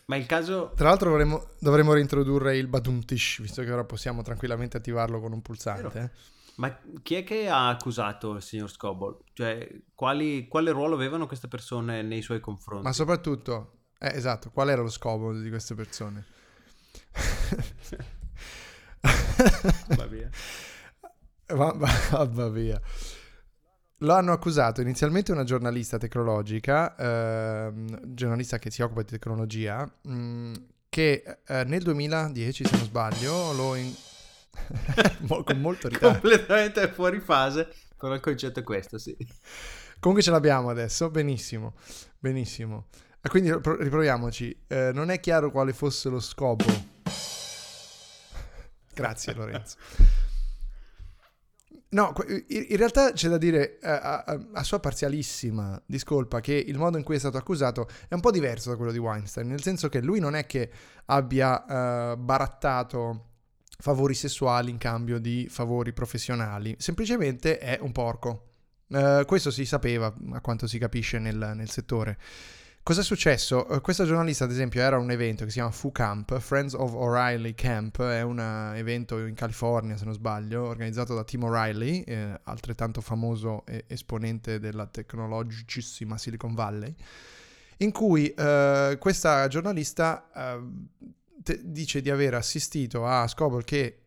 ma 0.05 0.17
il 0.17 0.25
caso... 0.25 0.73
Tra 0.75 0.89
l'altro 0.89 1.09
dovremmo, 1.09 1.51
dovremmo 1.59 1.93
reintrodurre 1.93 2.57
il 2.57 2.67
Badumtish, 2.67 3.41
visto 3.41 3.63
che 3.63 3.71
ora 3.71 3.85
possiamo 3.85 4.21
tranquillamente 4.21 4.75
attivarlo 4.77 5.21
con 5.21 5.31
un 5.31 5.41
pulsante. 5.41 5.99
Eh. 5.99 6.09
Ma 6.55 6.77
chi 7.01 7.15
è 7.15 7.23
che 7.23 7.47
ha 7.47 7.69
accusato 7.69 8.35
il 8.35 8.41
signor 8.41 8.69
Scobol? 8.69 9.17
Cioè, 9.33 9.81
quali, 9.95 10.47
quale 10.47 10.71
ruolo 10.71 10.95
avevano 10.95 11.25
queste 11.25 11.47
persone 11.47 12.01
nei 12.01 12.21
suoi 12.21 12.41
confronti? 12.41 12.83
Ma 12.83 12.91
soprattutto, 12.91 13.83
eh, 13.97 14.11
esatto, 14.13 14.49
qual 14.49 14.69
era 14.69 14.81
lo 14.81 14.89
scopo 14.89 15.33
di 15.33 15.49
queste 15.49 15.73
persone? 15.73 16.25
va 19.95 20.05
via. 20.05 20.29
Va, 21.53 21.71
va, 21.73 22.25
va 22.25 22.49
via. 22.49 22.81
Lo 23.99 24.13
hanno 24.13 24.31
accusato 24.31 24.79
inizialmente 24.79 25.33
una 25.33 25.43
giornalista 25.43 25.97
tecnologica, 25.97 26.95
ehm, 26.95 28.13
giornalista 28.13 28.57
che 28.57 28.71
si 28.71 28.81
occupa 28.81 29.01
di 29.01 29.09
tecnologia, 29.09 29.89
mh, 30.03 30.13
mm, 30.13 30.53
che 30.87 31.39
eh, 31.45 31.65
nel 31.65 31.83
2010, 31.83 32.65
se 32.65 32.75
non 32.75 32.85
sbaglio, 32.85 33.53
lo... 33.53 33.75
In... 33.75 33.93
con 35.27 35.59
molto 35.59 35.87
ritardo. 35.89 36.19
Completamente 36.19 36.87
fuori 36.87 37.19
fase, 37.19 37.67
però 37.97 38.13
il 38.13 38.21
concetto 38.21 38.59
è 38.59 38.63
questo, 38.63 38.97
sì. 38.97 39.15
Comunque 39.99 40.23
ce 40.23 40.31
l'abbiamo 40.31 40.69
adesso, 40.69 41.09
benissimo, 41.09 41.73
benissimo. 42.17 42.87
quindi 43.29 43.51
riproviamoci, 43.51 44.63
eh, 44.67 44.91
non 44.93 45.11
è 45.11 45.19
chiaro 45.19 45.51
quale 45.51 45.73
fosse 45.73 46.07
lo 46.07 46.21
scopo 46.21 46.63
Grazie 48.93 49.33
Lorenzo. 49.33 49.75
No, 51.91 52.13
in 52.49 52.77
realtà 52.77 53.13
c'è 53.13 53.29
da 53.29 53.39
dire 53.39 53.79
a, 53.81 54.23
a, 54.23 54.39
a, 54.53 54.63
sua 54.63 54.79
parzialissima 54.79 55.81
discolpa 55.87 56.39
che 56.39 56.53
il 56.53 56.77
modo 56.77 56.99
in 56.99 57.03
cui 57.03 57.15
è 57.15 57.19
stato 57.19 57.37
accusato 57.37 57.87
è 58.07 58.13
un 58.13 58.19
po' 58.19 58.29
diverso 58.29 58.69
da 58.69 58.75
quello 58.75 58.91
di 58.91 58.99
Weinstein, 58.99 59.47
nel 59.47 59.63
senso 59.63 59.89
che 59.89 59.99
lui 59.99 60.19
non 60.19 60.35
è 60.35 60.45
che 60.45 60.69
abbia 61.05 61.63
uh, 62.13 62.15
barattato 62.15 63.25
favori 63.79 64.13
sessuali 64.13 64.69
in 64.69 64.77
cambio 64.77 65.17
di 65.17 65.47
favori 65.49 65.91
professionali, 65.91 66.75
semplicemente 66.77 67.57
è 67.57 67.79
un 67.81 67.91
porco. 67.91 68.43
Uh, 68.89 69.25
questo 69.25 69.49
si 69.49 69.65
sapeva, 69.65 70.13
a 70.33 70.41
quanto 70.41 70.67
si 70.67 70.77
capisce 70.77 71.17
nel, 71.17 71.53
nel 71.55 71.69
settore. 71.71 72.19
Cosa 72.81 73.01
è 73.01 73.03
successo? 73.03 73.67
Uh, 73.69 73.81
questa 73.81 74.05
giornalista, 74.05 74.45
ad 74.45 74.51
esempio, 74.51 74.81
era 74.81 74.95
a 74.95 74.99
un 74.99 75.11
evento 75.11 75.43
che 75.43 75.51
si 75.51 75.57
chiama 75.57 75.71
Fu 75.71 75.91
Camp, 75.91 76.39
Friends 76.39 76.73
of 76.73 76.93
O'Reilly 76.93 77.53
Camp, 77.53 78.01
è 78.01 78.21
un 78.21 78.39
evento 78.75 79.23
in 79.25 79.35
California, 79.35 79.95
se 79.95 80.05
non 80.05 80.13
sbaglio, 80.13 80.63
organizzato 80.63 81.13
da 81.13 81.23
Tim 81.23 81.43
O'Reilly, 81.43 82.01
eh, 82.01 82.39
altrettanto 82.43 83.01
famoso 83.01 83.63
esponente 83.87 84.59
della 84.59 84.87
tecnologicissima 84.87 86.17
Silicon 86.17 86.55
Valley, 86.55 86.95
in 87.77 87.91
cui 87.91 88.33
uh, 88.35 88.97
questa 88.97 89.47
giornalista 89.47 90.29
uh, 90.33 90.87
te- 91.43 91.61
dice 91.63 92.01
di 92.01 92.09
aver 92.09 92.33
assistito 92.33 93.05
a 93.05 93.27
Scoble 93.27 93.63
che 93.63 93.99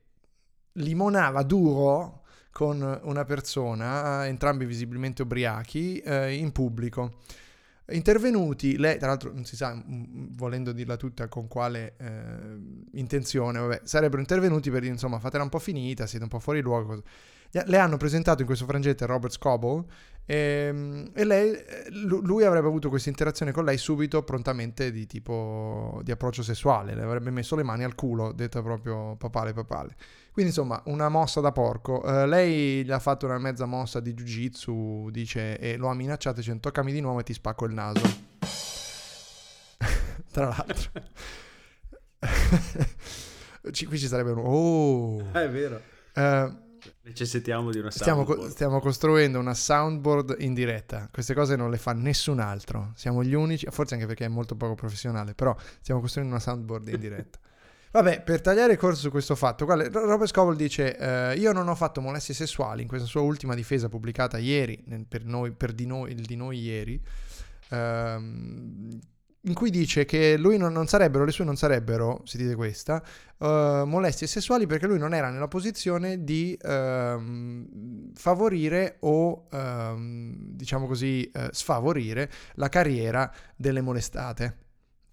limonava 0.73 1.43
duro 1.43 2.23
con 2.51 3.01
una 3.05 3.25
persona, 3.25 4.27
entrambi 4.27 4.67
visibilmente 4.67 5.23
ubriachi, 5.23 6.01
eh, 6.01 6.35
in 6.35 6.53
pubblico. 6.53 7.21
Intervenuti, 7.93 8.77
lei 8.77 8.99
tra 8.99 9.09
l'altro 9.09 9.33
non 9.33 9.45
si 9.45 9.57
sa, 9.57 9.81
volendo 9.87 10.73
dirla 10.73 10.97
tutta 10.97 11.29
con 11.29 11.49
quale 11.49 11.95
eh, 11.99 12.99
intenzione, 12.99 13.59
vabbè, 13.59 13.81
sarebbero 13.85 14.21
intervenuti 14.21 14.71
per 14.71 14.81
dire 14.81 14.93
insomma 14.93 15.19
fatela 15.19 15.43
un 15.43 15.49
po' 15.49 15.59
finita, 15.59 16.07
siete 16.07 16.25
un 16.25 16.31
po' 16.31 16.39
fuori 16.39 16.61
luogo. 16.61 17.03
Le 17.51 17.77
hanno 17.77 17.99
presentato 17.99 18.41
in 18.41 18.47
questo 18.47 18.65
frangente 18.65 19.05
Robert 19.05 19.35
Scoble 19.35 19.85
e, 20.25 20.37
ehm, 20.69 21.11
e 21.13 21.25
lei, 21.25 21.55
lui 21.91 22.45
avrebbe 22.45 22.67
avuto 22.67 22.89
questa 22.89 23.11
interazione 23.11 23.53
con 23.53 23.65
lei 23.65 23.77
subito, 23.77 24.23
prontamente 24.23 24.91
di 24.91 25.07
tipo 25.07 26.01
di 26.03 26.11
approccio 26.11 26.43
sessuale, 26.43 26.95
le 26.95 27.03
avrebbe 27.03 27.31
messo 27.31 27.57
le 27.57 27.63
mani 27.63 27.85
al 27.85 27.95
culo, 27.95 28.33
detta 28.33 28.63
proprio 28.63 29.17
papale 29.17 29.53
papale. 29.53 29.97
Quindi 30.33 30.51
insomma, 30.51 30.81
una 30.87 31.11
mossa 31.11 31.41
da 31.41 31.53
porco. 31.53 32.01
Uh, 32.03 32.25
lei 32.25 32.85
gli 32.85 32.91
ha 32.91 32.99
fatto 32.99 33.27
una 33.27 33.39
mezza 33.39 33.67
mossa 33.67 34.01
di 34.01 34.15
jiu-jitsu, 34.15 35.11
dice, 35.11 35.59
e 35.59 35.77
lo 35.77 35.89
ha 35.89 35.95
minacciato 35.95 36.39
dicendo 36.39 36.61
toccami 36.61 36.91
di 36.91 37.01
nuovo 37.01 37.21
e 37.21 37.23
ti 37.23 37.35
spacco 37.35 37.67
il 37.67 37.75
naso. 37.75 38.01
Tra 40.33 40.47
l'altro. 40.47 40.91
qui 43.87 43.99
ci 43.99 44.07
sarebbe 44.07 44.31
un... 44.31 44.43
Oh! 44.43 45.19
È 45.39 45.51
vero. 45.51 45.81
Uh, 46.15 46.61
Necessitiamo 47.03 47.71
di 47.71 47.79
una 47.79 47.91
soundboard. 47.91 48.31
Stiamo, 48.31 48.51
stiamo, 48.51 48.81
costruendo 48.81 49.39
una 49.39 49.55
soundboard 49.55 50.37
in 50.39 50.55
diretta. 50.55 51.09
Queste 51.13 51.35
cose 51.35 51.57
non 51.57 51.71
le 51.71 51.77
fa 51.77 51.93
nessun 51.93 52.41
altro. 52.41 52.93
Siamo 52.95 53.23
gli 53.23 53.35
unici, 53.35 53.67
forse 53.71 53.95
anche 53.95 54.07
perché 54.07 54.25
è 54.25 54.29
molto 54.29 54.57
poco 54.57 54.75
professionale, 54.75 55.35
però 55.35 55.55
stiamo 55.81 56.01
costruendo 56.01 56.33
una 56.33 56.43
soundboard 56.43 56.89
in 56.89 57.01
diretta. 57.01 57.39
Vabbè, 57.93 58.23
per 58.23 58.41
tagliare 58.41 58.73
il 58.73 58.79
corso 58.79 59.03
su 59.03 59.11
questo 59.11 59.35
fatto, 59.35 59.67
guarda, 59.67 59.87
Robert 60.01 60.31
Scoble 60.31 60.57
dice: 60.57 60.97
eh, 60.97 61.37
Io 61.37 61.53
non 61.53 61.69
ho 61.69 61.75
fatto 61.75 62.01
molestie 62.01 62.33
sessuali 62.33 62.81
in 62.81 62.89
questa 62.89 63.07
sua 63.07 63.21
ultima 63.21 63.55
difesa 63.55 63.91
pubblicata 63.91 64.39
ieri, 64.39 64.83
nel, 64.87 65.05
per, 65.07 65.27
noi, 65.27 65.53
per 65.53 65.73
di 65.73 65.85
noi, 65.85 66.13
il 66.13 66.25
di 66.25 66.37
noi 66.37 66.59
ieri. 66.59 66.99
Ehm, 67.69 68.99
in 69.45 69.55
cui 69.55 69.71
dice 69.71 70.07
che 70.07 70.39
lui 70.39 70.57
non, 70.57 70.73
non, 70.73 70.87
sarebbero, 70.87 71.27
le 71.27 71.33
sue 71.33 71.45
non 71.45 71.57
sarebbero, 71.57 72.23
dice 72.25 72.55
questa, 72.55 73.03
uh, 73.39 73.85
molestie 73.85 74.27
sessuali 74.27 74.67
perché 74.67 74.87
lui 74.87 74.99
non 74.99 75.13
era 75.13 75.31
nella 75.31 75.49
posizione 75.49 76.23
di 76.23 76.57
uh, 76.63 78.13
favorire 78.15 78.97
o, 79.01 79.49
uh, 79.51 79.97
diciamo 79.99 80.87
così, 80.87 81.29
eh, 81.31 81.49
sfavorire 81.51 82.31
la 82.55 82.69
carriera 82.69 83.31
delle 83.57 83.81
molestate 83.81 84.59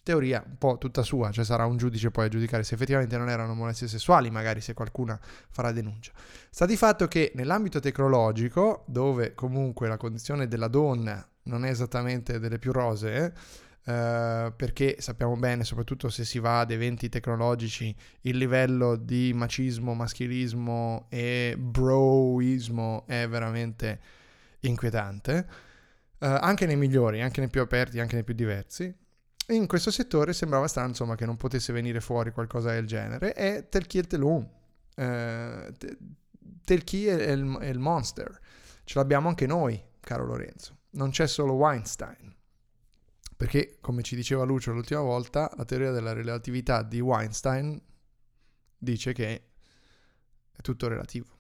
teoria 0.03 0.43
un 0.45 0.57
po' 0.57 0.77
tutta 0.77 1.03
sua, 1.03 1.31
cioè 1.31 1.43
sarà 1.45 1.65
un 1.65 1.77
giudice 1.77 2.11
poi 2.11 2.25
a 2.25 2.29
giudicare 2.29 2.63
se 2.63 2.75
effettivamente 2.75 3.17
non 3.17 3.29
erano 3.29 3.53
molestie 3.53 3.87
sessuali, 3.87 4.29
magari 4.29 4.61
se 4.61 4.73
qualcuna 4.73 5.19
farà 5.49 5.71
denuncia. 5.71 6.11
Sta 6.49 6.65
di 6.65 6.77
fatto 6.77 7.07
che 7.07 7.31
nell'ambito 7.35 7.79
tecnologico, 7.79 8.83
dove 8.87 9.33
comunque 9.33 9.87
la 9.87 9.97
condizione 9.97 10.47
della 10.47 10.67
donna 10.67 11.25
non 11.43 11.65
è 11.65 11.69
esattamente 11.69 12.39
delle 12.39 12.59
più 12.59 12.71
rosee, 12.71 13.33
eh, 13.83 14.53
perché 14.55 14.97
sappiamo 14.99 15.35
bene, 15.35 15.63
soprattutto 15.63 16.09
se 16.09 16.23
si 16.23 16.39
va 16.39 16.61
ad 16.61 16.71
eventi 16.71 17.09
tecnologici, 17.09 17.95
il 18.21 18.37
livello 18.37 18.95
di 18.95 19.31
macismo, 19.33 19.93
maschilismo 19.93 21.07
e 21.09 21.55
broismo 21.57 23.03
è 23.07 23.27
veramente 23.27 23.99
inquietante, 24.61 25.47
eh, 26.19 26.27
anche 26.27 26.65
nei 26.65 26.75
migliori, 26.75 27.21
anche 27.21 27.41
nei 27.41 27.49
più 27.49 27.61
aperti, 27.61 27.99
anche 27.99 28.15
nei 28.15 28.23
più 28.23 28.33
diversi 28.33 29.07
in 29.49 29.67
questo 29.67 29.91
settore 29.91 30.33
sembrava 30.33 30.67
strano 30.67 30.89
insomma, 30.89 31.15
che 31.15 31.25
non 31.25 31.37
potesse 31.37 31.73
venire 31.73 31.99
fuori 32.01 32.31
qualcosa 32.31 32.71
del 32.71 32.85
genere 32.85 33.33
e 33.33 33.67
Telchi 33.69 33.97
e 33.97 34.03
Telum. 34.03 34.47
Eh, 34.95 35.73
Telchi 36.63 37.07
è 37.07 37.31
il, 37.31 37.57
è 37.59 37.67
il 37.67 37.79
monster. 37.79 38.39
Ce 38.83 38.97
l'abbiamo 38.97 39.27
anche 39.27 39.45
noi, 39.45 39.81
caro 39.99 40.25
Lorenzo. 40.25 40.77
Non 40.91 41.11
c'è 41.11 41.27
solo 41.27 41.53
Weinstein. 41.53 42.35
Perché, 43.35 43.77
come 43.79 44.01
ci 44.01 44.15
diceva 44.15 44.43
Lucio 44.43 44.71
l'ultima 44.71 45.01
volta, 45.01 45.49
la 45.55 45.63
teoria 45.63 45.91
della 45.91 46.13
relatività 46.13 46.81
di 46.81 46.99
Weinstein 46.99 47.79
dice 48.77 49.13
che 49.13 49.43
è 50.51 50.61
tutto 50.61 50.87
relativo. 50.87 51.37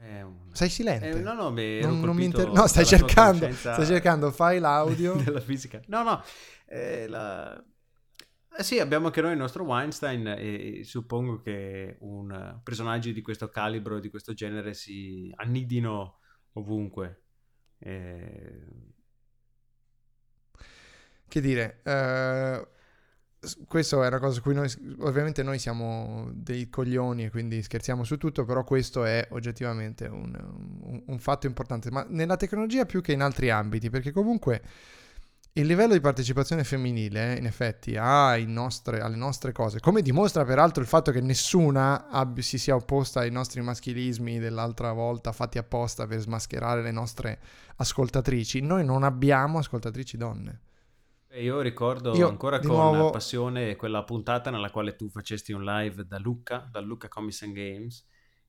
Un... 0.00 0.50
Sei 0.52 0.68
silente. 0.68 1.10
Eh, 1.10 1.20
no, 1.20 1.34
no, 1.34 1.50
beh, 1.50 1.80
non, 1.82 2.00
non 2.00 2.20
inter... 2.22 2.50
no, 2.50 2.68
stai 2.68 2.86
cercando, 2.86 3.52
stai 3.52 3.84
cercando 3.84 4.30
file 4.30 4.64
audio 4.64 5.14
della 5.20 5.40
fisica. 5.40 5.80
No, 5.86 6.04
no, 6.04 6.22
eh, 6.68 7.06
la... 7.08 7.64
eh, 8.56 8.62
sì, 8.62 8.78
abbiamo 8.78 9.06
anche 9.06 9.20
noi 9.20 9.32
il 9.32 9.38
nostro 9.38 9.64
Weinstein 9.64 10.26
e 10.38 10.80
suppongo 10.84 11.40
che 11.40 11.96
un 12.00 12.60
personaggi 12.62 13.12
di 13.12 13.22
questo 13.22 13.48
calibro, 13.48 14.00
di 14.00 14.10
questo 14.10 14.34
genere 14.34 14.74
si 14.74 15.32
annidino 15.36 16.18
ovunque. 16.52 17.22
Eh... 17.78 18.66
Che 21.28 21.40
dire, 21.40 21.82
uh 21.84 22.76
questo 23.68 24.02
è 24.02 24.08
una 24.08 24.18
cosa 24.18 24.32
su 24.34 24.42
cui 24.42 24.54
noi, 24.54 24.68
ovviamente 25.00 25.42
noi 25.44 25.58
siamo 25.58 26.28
dei 26.32 26.68
coglioni 26.68 27.24
e 27.24 27.30
quindi 27.30 27.62
scherziamo 27.62 28.02
su 28.02 28.16
tutto, 28.16 28.44
però 28.44 28.64
questo 28.64 29.04
è 29.04 29.26
oggettivamente 29.30 30.06
un, 30.06 30.36
un, 30.82 31.02
un, 31.06 31.18
fatto 31.18 31.46
importante, 31.46 31.90
ma 31.90 32.04
nella 32.08 32.36
tecnologia 32.36 32.84
più 32.84 33.00
che 33.00 33.12
in 33.12 33.22
altri 33.22 33.50
ambiti, 33.50 33.90
perché 33.90 34.10
comunque 34.10 34.62
il 35.58 35.66
livello 35.66 35.92
di 35.92 36.00
partecipazione 36.00 36.62
femminile 36.62 37.36
in 37.36 37.44
effetti 37.44 37.96
ha 37.96 38.36
nostre, 38.46 39.00
alle 39.00 39.16
nostre 39.16 39.50
cose, 39.50 39.80
come 39.80 40.02
dimostra 40.02 40.44
peraltro 40.44 40.80
il 40.82 40.88
fatto 40.88 41.10
che 41.10 41.20
nessuna 41.20 42.08
ab- 42.08 42.38
si 42.38 42.58
sia 42.58 42.76
opposta 42.76 43.20
ai 43.20 43.32
nostri 43.32 43.60
maschilismi 43.60 44.38
dell'altra 44.38 44.92
volta 44.92 45.32
fatti 45.32 45.58
apposta 45.58 46.06
per 46.06 46.20
smascherare 46.20 46.82
le 46.82 46.92
nostre 46.92 47.40
ascoltatrici, 47.76 48.60
noi 48.60 48.84
non 48.84 49.02
abbiamo 49.02 49.58
ascoltatrici 49.58 50.16
donne. 50.16 50.60
Io 51.32 51.60
ricordo 51.60 52.14
Io, 52.14 52.28
ancora 52.28 52.60
con 52.60 52.68
nuovo... 52.70 53.10
passione 53.10 53.74
quella 53.74 54.04
puntata 54.04 54.50
nella 54.50 54.70
quale 54.70 54.94
tu 54.94 55.10
facesti 55.10 55.52
un 55.52 55.64
live 55.64 56.06
da 56.06 56.18
Lucca, 56.18 56.68
dal 56.70 56.84
Lucca 56.84 57.08
Comics 57.08 57.42
and 57.42 57.52
Games, 57.52 58.06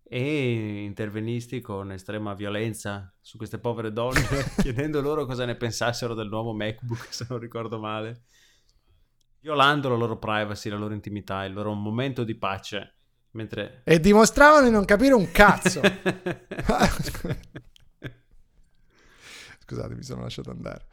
e 0.09 0.83
intervenisti 0.83 1.61
con 1.61 1.91
estrema 1.91 2.33
violenza 2.33 3.13
su 3.21 3.37
queste 3.37 3.59
povere 3.59 3.93
donne, 3.93 4.21
chiedendo 4.61 5.01
loro 5.01 5.25
cosa 5.25 5.45
ne 5.45 5.55
pensassero 5.55 6.13
del 6.13 6.27
nuovo 6.27 6.53
MacBook, 6.53 7.07
se 7.13 7.27
non 7.29 7.37
ricordo 7.39 7.79
male, 7.79 8.23
violando 9.39 9.87
la 9.89 9.95
loro 9.95 10.17
privacy, 10.17 10.69
la 10.69 10.77
loro 10.77 10.93
intimità, 10.93 11.45
il 11.45 11.53
loro 11.53 11.73
momento 11.73 12.23
di 12.23 12.35
pace. 12.35 12.95
Mentre... 13.31 13.81
E 13.83 13.99
dimostravano 13.99 14.65
di 14.65 14.71
non 14.71 14.85
capire 14.85 15.13
un 15.13 15.29
cazzo. 15.31 15.81
Scusate, 19.59 19.93
mi 19.93 20.01
sono 20.01 20.23
lasciato 20.23 20.49
andare. 20.49 20.87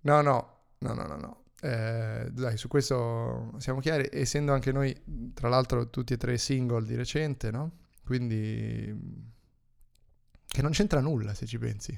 No, 0.00 0.22
no, 0.22 0.60
No, 0.82 0.94
no, 0.94 1.06
no, 1.06 1.16
no. 1.16 1.44
Eh, 1.60 2.30
dai, 2.32 2.56
su 2.56 2.66
questo 2.68 3.52
siamo 3.58 3.80
chiari, 3.80 4.08
essendo 4.10 4.52
anche 4.54 4.72
noi, 4.72 4.98
tra 5.34 5.48
l'altro, 5.50 5.90
tutti 5.90 6.14
e 6.14 6.16
tre 6.16 6.38
single 6.38 6.86
di 6.86 6.94
recente, 6.94 7.50
no? 7.50 7.72
Quindi... 8.10 8.92
Che 10.44 10.62
non 10.62 10.72
c'entra 10.72 10.98
nulla, 10.98 11.32
se 11.32 11.46
ci 11.46 11.58
pensi, 11.58 11.96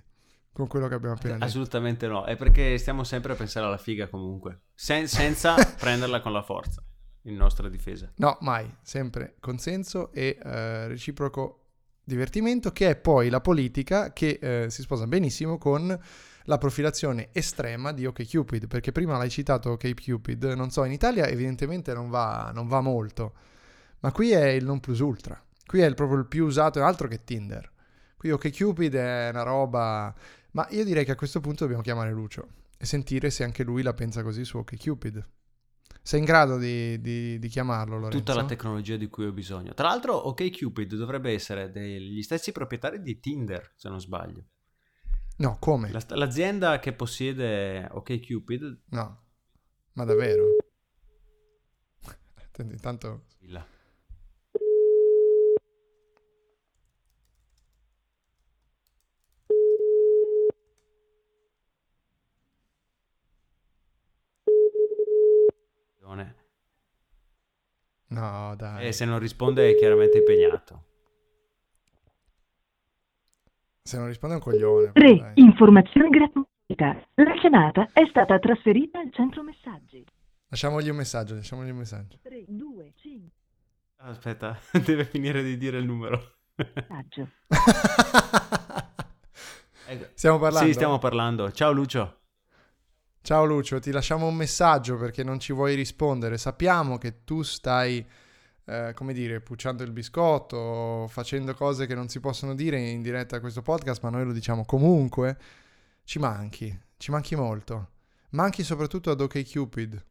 con 0.52 0.66
quello 0.66 0.86
che 0.86 0.92
abbiamo 0.92 1.14
appena 1.14 1.34
detto. 1.36 1.46
Assolutamente 1.46 2.06
no, 2.06 2.26
è 2.26 2.36
perché 2.36 2.76
stiamo 2.76 3.02
sempre 3.02 3.32
a 3.32 3.34
pensare 3.34 3.64
alla 3.64 3.78
figa 3.78 4.08
comunque, 4.08 4.64
Sen- 4.74 5.08
senza 5.08 5.54
prenderla 5.80 6.20
con 6.20 6.32
la 6.32 6.42
forza, 6.42 6.84
in 7.22 7.36
nostra 7.36 7.70
difesa. 7.70 8.12
No, 8.16 8.36
mai, 8.42 8.70
sempre 8.82 9.36
consenso 9.40 10.12
e 10.12 10.36
eh, 10.38 10.88
reciproco 10.88 11.68
divertimento, 12.04 12.72
che 12.72 12.90
è 12.90 12.96
poi 12.96 13.30
la 13.30 13.40
politica 13.40 14.12
che 14.12 14.38
eh, 14.38 14.66
si 14.68 14.82
sposa 14.82 15.06
benissimo 15.06 15.56
con 15.56 15.98
la 16.42 16.58
profilazione 16.58 17.30
estrema 17.32 17.90
di 17.92 18.04
OkCupid, 18.04 18.66
perché 18.66 18.92
prima 18.92 19.16
l'hai 19.16 19.30
citato 19.30 19.70
OkCupid, 19.70 20.44
non 20.56 20.70
so, 20.70 20.84
in 20.84 20.92
Italia 20.92 21.26
evidentemente 21.26 21.94
non 21.94 22.10
va, 22.10 22.50
non 22.52 22.68
va 22.68 22.82
molto, 22.82 23.32
Ma 24.00 24.12
qui 24.12 24.32
è 24.32 24.48
il 24.48 24.66
non 24.66 24.78
plus 24.78 24.98
ultra. 24.98 25.42
Qui 25.72 25.80
è 25.80 25.94
proprio 25.94 26.18
il 26.18 26.26
più 26.26 26.44
usato, 26.44 26.84
altro 26.84 27.08
che 27.08 27.24
Tinder. 27.24 27.66
Qui 28.18 28.30
OkCupid 28.30 28.94
è 28.94 29.30
una 29.30 29.42
roba... 29.42 30.14
Ma 30.50 30.66
io 30.68 30.84
direi 30.84 31.06
che 31.06 31.12
a 31.12 31.14
questo 31.14 31.40
punto 31.40 31.60
dobbiamo 31.60 31.82
chiamare 31.82 32.12
Lucio 32.12 32.46
e 32.76 32.84
sentire 32.84 33.30
se 33.30 33.42
anche 33.42 33.62
lui 33.62 33.80
la 33.80 33.94
pensa 33.94 34.22
così 34.22 34.44
su 34.44 34.58
OkCupid. 34.58 35.26
Sei 36.02 36.18
in 36.18 36.26
grado 36.26 36.58
di, 36.58 37.00
di, 37.00 37.38
di 37.38 37.48
chiamarlo, 37.48 37.94
Lorenzo? 37.94 38.18
Tutta 38.18 38.34
la 38.34 38.44
tecnologia 38.44 38.96
di 38.96 39.08
cui 39.08 39.24
ho 39.24 39.32
bisogno. 39.32 39.72
Tra 39.72 39.88
l'altro, 39.88 40.28
OkCupid 40.28 40.94
dovrebbe 40.94 41.32
essere 41.32 41.70
degli 41.70 42.22
stessi 42.22 42.52
proprietari 42.52 43.00
di 43.00 43.18
Tinder, 43.18 43.72
se 43.74 43.88
non 43.88 43.98
sbaglio. 43.98 44.44
No, 45.38 45.56
come? 45.58 45.90
La- 45.90 46.04
l'azienda 46.16 46.80
che 46.80 46.92
possiede 46.92 47.88
OkCupid... 47.90 48.80
No, 48.90 49.22
ma 49.94 50.04
davvero? 50.04 50.44
Intanto... 52.58 53.22
Là. 66.14 66.34
No, 68.08 68.54
dai. 68.56 68.86
E 68.86 68.92
se 68.92 69.04
non 69.04 69.18
risponde 69.18 69.70
è 69.70 69.76
chiaramente 69.76 70.18
impegnato. 70.18 70.84
Se 73.82 73.96
non 73.96 74.06
risponde 74.06 74.36
è 74.36 74.38
un 74.38 74.44
coglione. 74.44 74.92
3. 74.92 75.16
dai. 75.16 75.32
Informazione 75.36 76.08
gratuita. 76.08 77.06
La 77.14 77.34
chiamata 77.40 77.88
è 77.92 78.06
stata 78.08 78.38
trasferita 78.38 78.98
al 79.00 79.12
centro 79.12 79.42
messaggi. 79.42 80.04
Lasciamogli 80.48 80.88
un 80.88 80.96
messaggio, 80.96 81.34
lasciamogli 81.34 81.70
un 81.70 81.76
messaggio. 81.76 82.18
3, 82.22 82.44
2, 82.46 82.92
5. 82.96 83.30
Aspetta, 83.96 84.58
deve 84.84 85.04
finire 85.04 85.42
di 85.42 85.56
dire 85.56 85.78
il 85.78 85.84
numero. 85.84 86.36
Messaggio. 86.54 87.28
Ecco. 89.86 90.06
Stiamo 90.14 90.38
parlando? 90.38 90.66
Sì, 90.66 90.72
stiamo 90.74 90.98
parlando. 90.98 91.50
Ciao 91.52 91.72
Lucio. 91.72 92.21
Ciao 93.24 93.44
Lucio, 93.44 93.78
ti 93.78 93.92
lasciamo 93.92 94.26
un 94.26 94.34
messaggio 94.34 94.96
perché 94.96 95.22
non 95.22 95.38
ci 95.38 95.52
vuoi 95.52 95.76
rispondere. 95.76 96.36
Sappiamo 96.38 96.98
che 96.98 97.22
tu 97.22 97.42
stai, 97.42 98.04
eh, 98.64 98.92
come 98.96 99.12
dire, 99.12 99.40
pucciando 99.40 99.84
il 99.84 99.92
biscotto, 99.92 101.06
facendo 101.08 101.54
cose 101.54 101.86
che 101.86 101.94
non 101.94 102.08
si 102.08 102.18
possono 102.18 102.52
dire 102.56 102.80
in 102.80 103.00
diretta 103.00 103.36
a 103.36 103.40
questo 103.40 103.62
podcast, 103.62 104.02
ma 104.02 104.10
noi 104.10 104.24
lo 104.24 104.32
diciamo 104.32 104.64
comunque. 104.64 105.38
Ci 106.02 106.18
manchi, 106.18 106.76
ci 106.96 107.12
manchi 107.12 107.36
molto. 107.36 107.90
Manchi 108.30 108.64
soprattutto 108.64 109.12
ad 109.12 109.20
OkCupid 109.20 110.04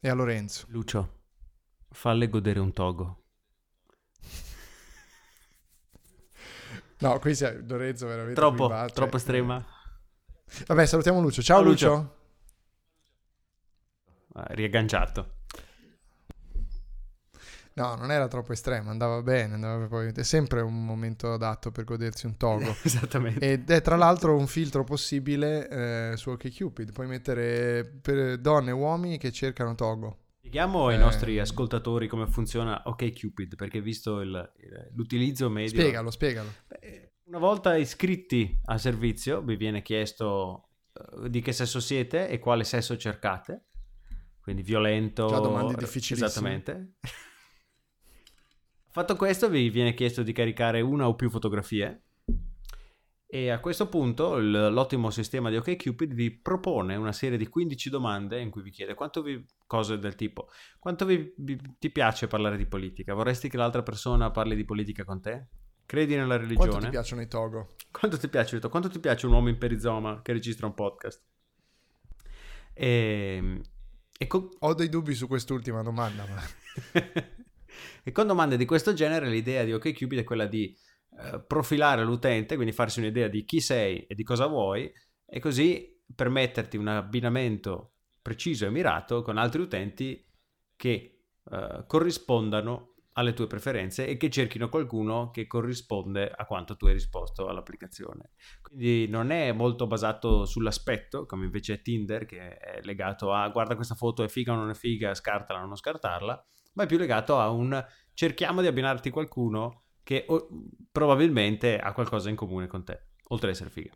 e 0.00 0.08
a 0.08 0.14
Lorenzo. 0.14 0.64
Lucio, 0.70 1.18
falle 1.90 2.28
godere 2.30 2.60
un 2.60 2.72
togo. 2.72 3.24
No, 7.00 7.18
qui 7.18 7.34
sei 7.34 7.62
Lorenzo 7.66 8.06
veramente 8.06 8.36
Troppo, 8.40 8.68
va, 8.68 8.86
cioè- 8.86 8.92
troppo 8.92 9.16
estrema. 9.18 9.62
Vabbè, 10.66 10.86
salutiamo 10.86 11.20
Lucio. 11.20 11.42
Ciao, 11.42 11.58
Ciao, 11.58 11.66
Lucio. 11.68 11.88
Lucio. 11.94 12.14
Ah, 14.34 14.46
Riagganciato. 14.50 15.30
No, 17.74 17.94
non 17.94 18.10
era 18.10 18.26
troppo 18.26 18.52
estremo, 18.54 18.88
andava 18.88 19.20
bene, 19.20 19.52
andava 19.52 19.86
poi... 19.86 20.10
è 20.14 20.22
sempre 20.22 20.62
un 20.62 20.82
momento 20.86 21.34
adatto 21.34 21.70
per 21.70 21.84
godersi 21.84 22.24
un 22.24 22.38
togo. 22.38 22.74
Esattamente. 22.82 23.52
Ed 23.52 23.70
è 23.70 23.82
tra 23.82 23.96
l'altro 23.96 24.34
un 24.34 24.46
filtro 24.46 24.82
possibile 24.82 25.68
eh, 26.12 26.16
su 26.16 26.30
OkCupid. 26.30 26.92
Puoi 26.92 27.06
mettere 27.06 27.84
per 27.84 28.38
donne 28.38 28.70
e 28.70 28.72
uomini 28.72 29.18
che 29.18 29.30
cercano 29.30 29.74
togo. 29.74 30.20
Spieghiamo 30.38 30.86
ai 30.86 30.94
Eh. 30.94 30.98
nostri 30.98 31.38
ascoltatori 31.38 32.08
come 32.08 32.26
funziona 32.28 32.80
OkCupid, 32.86 33.56
perché 33.56 33.82
visto 33.82 34.20
il- 34.20 34.52
l'utilizzo 34.94 35.50
medio... 35.50 35.78
Spiegalo, 35.78 36.10
spiegalo. 36.10 36.48
Beh, 36.68 37.05
Una 37.26 37.38
volta 37.38 37.76
iscritti 37.76 38.60
al 38.66 38.78
servizio 38.78 39.42
vi 39.42 39.56
viene 39.56 39.82
chiesto 39.82 40.68
eh, 40.92 41.28
di 41.28 41.40
che 41.40 41.52
sesso 41.52 41.80
siete 41.80 42.28
e 42.28 42.38
quale 42.38 42.62
sesso 42.62 42.96
cercate. 42.96 43.64
Quindi 44.40 44.62
violento. 44.62 45.26
Già 45.26 45.40
domande 45.40 45.74
difficilissime. 45.74 46.26
Esattamente. 46.28 46.94
Fatto 48.88 49.16
questo 49.16 49.48
vi 49.48 49.68
viene 49.70 49.92
chiesto 49.92 50.22
di 50.22 50.32
caricare 50.32 50.80
una 50.80 51.08
o 51.08 51.16
più 51.16 51.28
fotografie 51.28 52.02
e 53.28 53.50
a 53.50 53.58
questo 53.58 53.88
punto 53.88 54.38
l'ottimo 54.38 55.10
sistema 55.10 55.50
di 55.50 55.56
OkCupid 55.56 56.14
vi 56.14 56.30
propone 56.30 56.94
una 56.94 57.12
serie 57.12 57.36
di 57.36 57.48
15 57.48 57.90
domande 57.90 58.40
in 58.40 58.50
cui 58.50 58.62
vi 58.62 58.70
chiede 58.70 58.94
quanto 58.94 59.20
vi, 59.20 59.44
cose 59.66 59.98
del 59.98 60.14
tipo 60.14 60.48
quanto 60.78 61.04
vi- 61.04 61.34
vi- 61.38 61.60
ti 61.76 61.90
piace 61.90 62.28
parlare 62.28 62.56
di 62.56 62.66
politica? 62.66 63.14
Vorresti 63.14 63.48
che 63.48 63.56
l'altra 63.56 63.82
persona 63.82 64.30
parli 64.30 64.54
di 64.54 64.64
politica 64.64 65.04
con 65.04 65.20
te? 65.20 65.48
Credi 65.86 66.16
nella 66.16 66.36
religione? 66.36 66.68
Quanto 66.68 66.84
ti 66.84 66.90
piacciono 66.90 67.22
i 67.22 67.28
togo? 67.28 67.76
Quanto 67.92 68.18
ti 68.18 68.28
piace? 68.28 68.58
Quanto 68.58 68.90
ti 68.90 68.98
piace 68.98 69.26
un 69.26 69.32
uomo 69.32 69.48
in 69.48 69.56
perizoma 69.56 70.20
che 70.20 70.32
registra 70.32 70.66
un 70.66 70.74
podcast? 70.74 71.22
E, 72.74 73.60
e 74.18 74.26
con... 74.26 74.48
Ho 74.58 74.74
dei 74.74 74.88
dubbi 74.88 75.14
su 75.14 75.28
quest'ultima 75.28 75.82
domanda, 75.82 76.26
ma... 76.26 76.42
e 78.02 78.12
con 78.12 78.26
domande 78.26 78.56
di 78.56 78.64
questo 78.64 78.92
genere 78.92 79.28
l'idea 79.28 79.62
di 79.62 79.72
OkCupid 79.72 80.18
è 80.18 80.24
quella 80.24 80.46
di 80.46 80.76
eh, 81.18 81.40
profilare 81.46 82.04
l'utente, 82.04 82.56
quindi 82.56 82.74
farsi 82.74 82.98
un'idea 82.98 83.28
di 83.28 83.44
chi 83.44 83.60
sei 83.60 84.06
e 84.06 84.14
di 84.14 84.24
cosa 84.24 84.46
vuoi 84.46 84.92
e 85.24 85.38
così 85.38 86.02
permetterti 86.14 86.76
un 86.76 86.88
abbinamento 86.88 87.92
preciso 88.20 88.66
e 88.66 88.70
mirato 88.70 89.22
con 89.22 89.38
altri 89.38 89.62
utenti 89.62 90.26
che 90.74 91.22
eh, 91.50 91.84
corrispondano 91.86 92.95
alle 93.16 93.32
tue 93.32 93.46
preferenze 93.46 94.06
e 94.06 94.16
che 94.16 94.30
cerchino 94.30 94.68
qualcuno 94.68 95.30
che 95.30 95.46
corrisponde 95.46 96.30
a 96.30 96.44
quanto 96.44 96.76
tu 96.76 96.86
hai 96.86 96.92
risposto 96.92 97.46
all'applicazione. 97.46 98.30
Quindi 98.60 99.08
non 99.08 99.30
è 99.30 99.52
molto 99.52 99.86
basato 99.86 100.44
sull'aspetto, 100.44 101.24
come 101.24 101.46
invece 101.46 101.74
è 101.74 101.82
Tinder, 101.82 102.26
che 102.26 102.56
è 102.58 102.80
legato 102.82 103.32
a 103.32 103.48
guarda 103.48 103.74
questa 103.74 103.94
foto 103.94 104.22
è 104.22 104.28
figa 104.28 104.52
o 104.52 104.56
non 104.56 104.70
è 104.70 104.74
figa, 104.74 105.14
scartala 105.14 105.62
o 105.62 105.66
non 105.66 105.76
scartarla, 105.76 106.46
ma 106.74 106.82
è 106.82 106.86
più 106.86 106.98
legato 106.98 107.38
a 107.38 107.50
un 107.50 107.84
cerchiamo 108.12 108.60
di 108.60 108.66
abbinarti 108.66 109.10
qualcuno 109.10 109.84
che 110.02 110.24
o- 110.28 110.48
probabilmente 110.92 111.78
ha 111.78 111.92
qualcosa 111.92 112.28
in 112.28 112.36
comune 112.36 112.66
con 112.66 112.84
te, 112.84 113.06
oltre 113.28 113.48
ad 113.48 113.54
essere 113.54 113.70
figa. 113.70 113.92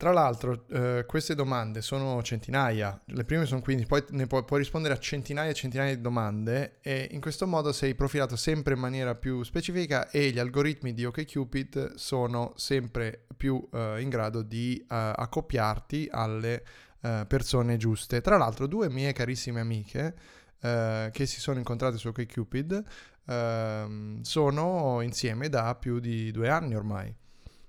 Tra 0.00 0.12
l'altro, 0.12 0.64
eh, 0.70 1.04
queste 1.06 1.34
domande 1.34 1.82
sono 1.82 2.22
centinaia, 2.22 2.98
le 3.04 3.24
prime 3.26 3.44
sono 3.44 3.60
15, 3.60 3.86
poi 3.86 4.02
ne 4.12 4.26
puoi, 4.26 4.44
puoi 4.44 4.60
rispondere 4.60 4.94
a 4.94 4.98
centinaia 4.98 5.50
e 5.50 5.52
centinaia 5.52 5.94
di 5.94 6.00
domande 6.00 6.78
e 6.80 7.08
in 7.10 7.20
questo 7.20 7.46
modo 7.46 7.70
sei 7.70 7.94
profilato 7.94 8.34
sempre 8.34 8.72
in 8.72 8.80
maniera 8.80 9.14
più 9.14 9.42
specifica 9.42 10.08
e 10.08 10.30
gli 10.30 10.38
algoritmi 10.38 10.94
di 10.94 11.04
OkCupid 11.04 11.96
sono 11.96 12.54
sempre 12.56 13.26
più 13.36 13.62
eh, 13.74 14.00
in 14.00 14.08
grado 14.08 14.40
di 14.40 14.78
eh, 14.78 14.86
accoppiarti 14.88 16.08
alle 16.10 16.64
eh, 17.02 17.26
persone 17.28 17.76
giuste. 17.76 18.22
Tra 18.22 18.38
l'altro, 18.38 18.66
due 18.66 18.88
mie 18.88 19.12
carissime 19.12 19.60
amiche 19.60 20.14
eh, 20.62 21.10
che 21.12 21.26
si 21.26 21.40
sono 21.40 21.58
incontrate 21.58 21.98
su 21.98 22.08
OkCupid 22.08 22.84
ehm, 23.26 24.22
sono 24.22 25.02
insieme 25.02 25.50
da 25.50 25.74
più 25.74 26.00
di 26.00 26.30
due 26.30 26.48
anni 26.48 26.74
ormai 26.74 27.14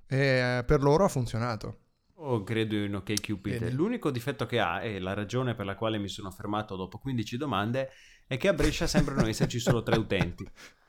e 0.08 0.60
eh, 0.60 0.64
per 0.64 0.82
loro 0.82 1.04
ha 1.04 1.10
funzionato. 1.10 1.81
Oh, 2.24 2.44
credo 2.44 2.76
in 2.76 2.96
OkCupid. 2.96 3.60
Vedi. 3.60 3.76
L'unico 3.76 4.12
difetto 4.12 4.46
che 4.46 4.60
ha, 4.60 4.82
e 4.84 5.00
la 5.00 5.14
ragione 5.14 5.56
per 5.56 5.66
la 5.66 5.76
quale 5.76 5.98
mi 5.98 6.08
sono 6.08 6.30
fermato 6.30 6.76
dopo 6.76 7.00
15 7.00 7.36
domande, 7.36 7.90
è 8.28 8.38
che 8.38 8.48
a 8.48 8.54
Brescia 8.54 8.86
sembrano 8.86 9.26
esserci 9.26 9.60
solo 9.60 9.84
tre 9.84 9.98
utenti. 9.98 10.48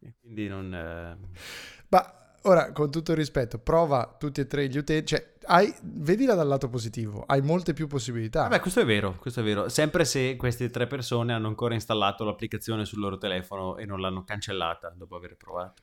E 0.00 0.14
quindi 0.20 0.46
non... 0.46 0.72
eh, 0.72 1.18
Ma 1.88 2.14
ora, 2.42 2.70
con 2.70 2.88
tutto 2.88 3.10
il 3.10 3.16
rispetto, 3.16 3.58
prova 3.58 4.14
tutti 4.16 4.40
e 4.40 4.46
tre 4.46 4.68
gli 4.68 4.78
utenti, 4.78 5.06
cioè, 5.06 5.34
hai, 5.46 5.74
vedila 5.82 6.34
dal 6.34 6.46
lato 6.46 6.68
positivo, 6.68 7.24
hai 7.26 7.42
molte 7.42 7.72
più 7.72 7.88
possibilità. 7.88 8.42
Vabbè, 8.42 8.60
questo 8.60 8.78
è 8.78 8.84
vero, 8.84 9.16
questo 9.18 9.40
è 9.40 9.42
vero. 9.42 9.68
Sempre 9.68 10.04
se 10.04 10.36
queste 10.36 10.70
tre 10.70 10.86
persone 10.86 11.32
hanno 11.32 11.48
ancora 11.48 11.74
installato 11.74 12.22
l'applicazione 12.22 12.84
sul 12.84 13.00
loro 13.00 13.18
telefono 13.18 13.76
e 13.76 13.86
non 13.86 14.00
l'hanno 14.00 14.22
cancellata 14.22 14.94
dopo 14.96 15.16
aver 15.16 15.36
provato. 15.36 15.82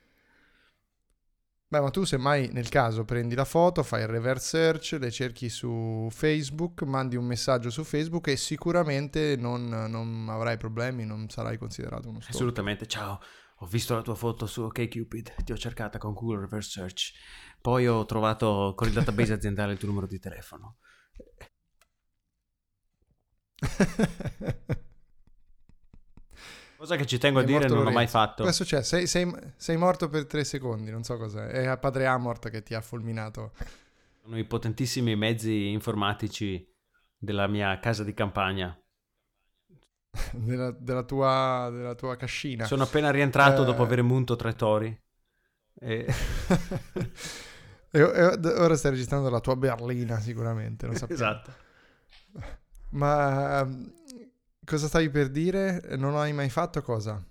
Beh, 1.68 1.80
ma 1.80 1.90
tu 1.90 2.04
semmai 2.04 2.48
nel 2.52 2.68
caso 2.68 3.04
prendi 3.04 3.34
la 3.34 3.44
foto, 3.44 3.82
fai 3.82 4.02
il 4.02 4.06
reverse 4.06 4.46
search, 4.46 4.98
le 5.00 5.10
cerchi 5.10 5.48
su 5.48 6.06
Facebook, 6.12 6.82
mandi 6.82 7.16
un 7.16 7.24
messaggio 7.24 7.70
su 7.70 7.82
Facebook 7.82 8.28
e 8.28 8.36
sicuramente 8.36 9.34
non, 9.36 9.68
non 9.68 10.28
avrai 10.28 10.58
problemi, 10.58 11.04
non 11.04 11.28
sarai 11.28 11.58
considerato 11.58 12.08
uno 12.08 12.20
stalker. 12.20 12.36
Assolutamente. 12.36 12.86
Ciao, 12.86 13.20
ho 13.56 13.66
visto 13.66 13.94
la 13.94 14.02
tua 14.02 14.14
foto 14.14 14.46
su 14.46 14.62
OkCupid, 14.62 15.42
ti 15.42 15.50
ho 15.50 15.56
cercata 15.56 15.98
con 15.98 16.12
Google 16.12 16.42
Reverse 16.42 16.70
Search. 16.70 17.12
Poi 17.60 17.88
ho 17.88 18.04
trovato 18.04 18.74
con 18.76 18.86
il 18.86 18.92
database 18.94 19.32
aziendale 19.34 19.72
il 19.72 19.78
tuo 19.78 19.88
numero 19.88 20.06
di 20.06 20.20
telefono. 20.20 20.76
Cosa 26.76 26.96
che 26.96 27.06
ci 27.06 27.18
tengo 27.18 27.40
a 27.40 27.42
dire 27.42 27.68
non 27.68 27.86
ho 27.86 27.90
mai 27.90 28.06
fatto. 28.06 28.42
Cosa 28.42 28.50
è 28.50 28.52
successo? 28.54 28.96
Sei, 28.96 29.06
sei- 29.06 29.32
sei 29.56 29.76
morto 29.76 30.08
per 30.08 30.26
tre 30.26 30.44
secondi, 30.44 30.90
non 30.90 31.02
so 31.04 31.16
cos'è. 31.16 31.46
È 31.46 31.66
a 31.66 31.76
padre 31.78 32.06
Amort 32.06 32.50
che 32.50 32.62
ti 32.62 32.74
ha 32.74 32.80
fulminato. 32.80 33.52
Sono 34.22 34.36
i 34.38 34.44
potentissimi 34.44 35.16
mezzi 35.16 35.68
informatici 35.68 36.66
della 37.16 37.46
mia 37.46 37.78
casa 37.78 38.04
di 38.04 38.12
campagna. 38.12 38.78
della, 40.32 40.70
della 40.70 41.02
tua, 41.02 41.68
della 41.72 41.94
tua 41.94 42.16
cascina. 42.16 42.64
Sono 42.66 42.82
appena 42.82 43.10
rientrato 43.10 43.62
Eh. 43.62 43.64
dopo 43.64 43.82
aver 43.82 44.02
munto 44.02 44.36
tre 44.36 44.54
tori. 44.54 44.98
E... 45.80 46.06
E- 47.88 48.00
e- 48.00 48.48
ora 48.58 48.76
stai 48.76 48.90
registrando 48.90 49.30
la 49.30 49.40
tua 49.40 49.56
berlina, 49.56 50.18
sicuramente, 50.20 50.86
lo 50.86 50.92
sappiamo. 50.98 51.14
esatto. 51.14 51.52
Ma 52.90 53.60
ehm, 53.60 53.92
cosa 54.66 54.88
stavi 54.88 55.08
per 55.08 55.30
dire? 55.30 55.96
Non 55.96 56.16
hai 56.16 56.32
mai 56.32 56.50
fatto 56.50 56.82
cosa? 56.82 57.24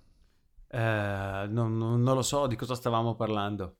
Eh, 0.68 1.46
non, 1.48 1.76
non- 1.78 2.02
non 2.02 2.14
lo 2.14 2.22
so 2.22 2.46
di 2.46 2.56
cosa 2.56 2.74
stavamo 2.74 3.14
parlando. 3.14 3.76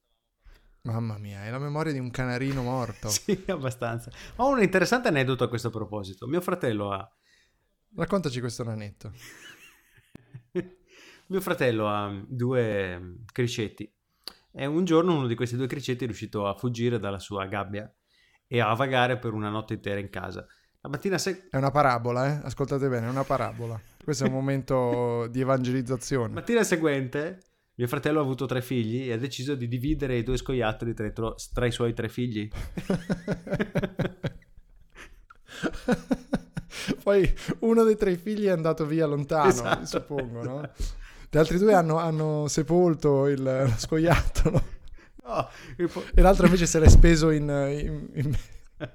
Mamma 0.82 1.18
mia, 1.18 1.40
hai 1.40 1.50
la 1.50 1.58
memoria 1.58 1.92
di 1.92 1.98
un 1.98 2.10
canarino 2.10 2.62
morto. 2.62 3.08
Sì, 3.10 3.42
abbastanza. 3.48 4.10
Ho 4.36 4.48
un 4.48 4.62
interessante 4.62 5.08
aneddoto 5.08 5.42
a 5.42 5.48
questo 5.48 5.70
proposito. 5.70 6.28
Mio 6.28 6.40
fratello 6.40 6.92
ha... 6.92 7.10
Raccontaci 7.96 8.38
questo 8.40 8.62
nanetto. 8.62 9.12
Mio 11.28 11.40
fratello 11.40 11.88
ha 11.88 12.24
due 12.28 13.24
cricetti 13.32 13.92
e 14.52 14.66
un 14.66 14.84
giorno 14.84 15.16
uno 15.16 15.26
di 15.26 15.34
questi 15.34 15.56
due 15.56 15.66
cricetti 15.66 16.04
è 16.04 16.06
riuscito 16.06 16.46
a 16.46 16.54
fuggire 16.54 16.98
dalla 17.00 17.18
sua 17.18 17.46
gabbia 17.46 17.92
e 18.46 18.60
a 18.60 18.72
vagare 18.74 19.18
per 19.18 19.32
una 19.32 19.48
notte 19.48 19.74
intera 19.74 19.98
in 19.98 20.08
casa. 20.08 20.46
La 20.86 20.92
mattina 20.92 21.18
se- 21.18 21.48
È 21.50 21.56
una 21.56 21.72
parabola, 21.72 22.26
eh? 22.28 22.38
Ascoltate 22.44 22.88
bene, 22.88 23.06
è 23.06 23.08
una 23.10 23.24
parabola. 23.24 23.78
Questo 24.04 24.22
è 24.22 24.28
un 24.28 24.34
momento 24.34 25.26
di 25.32 25.40
evangelizzazione. 25.40 26.32
mattina 26.32 26.62
seguente 26.62 27.40
mio 27.74 27.88
fratello 27.88 28.20
ha 28.20 28.22
avuto 28.22 28.46
tre 28.46 28.62
figli 28.62 29.08
e 29.08 29.12
ha 29.12 29.18
deciso 29.18 29.56
di 29.56 29.66
dividere 29.66 30.16
i 30.16 30.22
due 30.22 30.36
scoiattoli 30.36 30.94
tra 30.94 31.06
i, 31.06 31.12
tro- 31.12 31.34
tra 31.52 31.66
i 31.66 31.72
suoi 31.72 31.92
tre 31.92 32.08
figli. 32.08 32.48
Poi 37.02 37.34
uno 37.60 37.82
dei 37.82 37.96
tre 37.96 38.16
figli 38.16 38.44
è 38.46 38.50
andato 38.50 38.86
via 38.86 39.06
lontano, 39.06 39.48
Esatto. 39.48 39.86
suppongo, 39.86 40.42
no? 40.44 40.70
Gli 41.28 41.36
altri 41.36 41.58
due 41.58 41.74
hanno, 41.74 41.96
hanno 41.98 42.46
sepolto 42.46 43.26
il, 43.26 43.42
lo 43.42 43.72
scoiattolo 43.76 44.62
No, 45.26 45.48
po- 45.92 46.04
e 46.14 46.20
l'altro 46.22 46.44
invece 46.46 46.66
se 46.66 46.78
l'è 46.78 46.88
speso 46.88 47.30
in... 47.30 47.48
in- 47.48 48.08
in- 48.14 48.38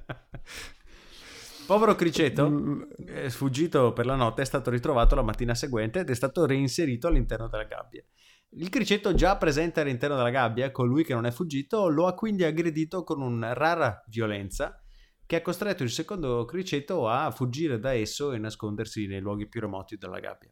Povero 1.71 1.95
criceto, 1.95 2.85
è 3.05 3.29
sfuggito 3.29 3.93
per 3.93 4.05
la 4.05 4.15
notte, 4.15 4.41
è 4.41 4.45
stato 4.45 4.69
ritrovato 4.69 5.15
la 5.15 5.21
mattina 5.21 5.55
seguente 5.55 5.99
ed 5.99 6.09
è 6.09 6.13
stato 6.13 6.45
reinserito 6.45 7.07
all'interno 7.07 7.47
della 7.47 7.63
gabbia. 7.63 8.03
Il 8.49 8.67
criceto 8.67 9.13
già 9.13 9.37
presente 9.37 9.79
all'interno 9.79 10.17
della 10.17 10.31
gabbia, 10.31 10.69
colui 10.69 11.05
che 11.05 11.13
non 11.13 11.25
è 11.25 11.31
fuggito, 11.31 11.87
lo 11.87 12.07
ha 12.07 12.13
quindi 12.13 12.43
aggredito 12.43 13.05
con 13.05 13.21
una 13.21 13.53
rara 13.53 14.03
violenza 14.07 14.83
che 15.25 15.37
ha 15.37 15.41
costretto 15.41 15.83
il 15.83 15.91
secondo 15.91 16.43
criceto 16.43 17.07
a 17.07 17.31
fuggire 17.31 17.79
da 17.79 17.93
esso 17.93 18.33
e 18.33 18.37
nascondersi 18.37 19.07
nei 19.07 19.21
luoghi 19.21 19.47
più 19.47 19.61
remoti 19.61 19.95
della 19.95 20.19
gabbia. 20.19 20.51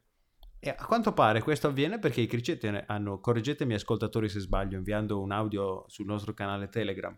E 0.57 0.69
a 0.69 0.85
quanto 0.85 1.11
pare 1.11 1.41
questo 1.41 1.67
avviene 1.67 1.99
perché 1.99 2.21
i 2.21 2.27
criceti 2.27 2.67
hanno, 2.67 3.19
correggetemi 3.19 3.73
ascoltatori 3.73 4.29
se 4.29 4.39
sbaglio, 4.39 4.77
inviando 4.77 5.19
un 5.19 5.33
audio 5.33 5.83
sul 5.87 6.05
nostro 6.05 6.33
canale 6.33 6.69
Telegram, 6.69 7.13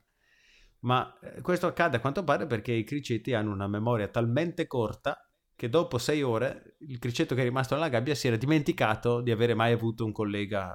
ma 0.81 1.17
eh, 1.19 1.41
questo 1.41 1.67
accade 1.67 1.97
a 1.97 1.99
quanto 1.99 2.23
pare 2.23 2.45
perché 2.45 2.71
i 2.71 2.83
criceti 2.83 3.33
hanno 3.33 3.51
una 3.51 3.67
memoria 3.67 4.07
talmente 4.07 4.67
corta 4.67 5.17
che 5.55 5.69
dopo 5.69 5.97
sei 5.97 6.23
ore 6.23 6.75
il 6.79 6.97
criceto 6.99 7.35
che 7.35 7.41
è 7.41 7.43
rimasto 7.43 7.75
nella 7.75 7.89
gabbia 7.89 8.15
si 8.15 8.27
era 8.27 8.37
dimenticato 8.37 9.21
di 9.21 9.31
avere 9.31 9.53
mai 9.53 9.71
avuto 9.71 10.05
un 10.05 10.11
collega 10.11 10.73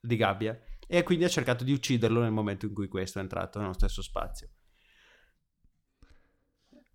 di 0.00 0.16
gabbia 0.16 0.58
e 0.90 1.02
quindi 1.02 1.24
ha 1.24 1.28
cercato 1.28 1.64
di 1.64 1.72
ucciderlo 1.72 2.20
nel 2.20 2.32
momento 2.32 2.66
in 2.66 2.72
cui 2.72 2.88
questo 2.88 3.18
è 3.18 3.22
entrato 3.22 3.60
nello 3.60 3.74
stesso 3.74 4.00
spazio. 4.00 4.48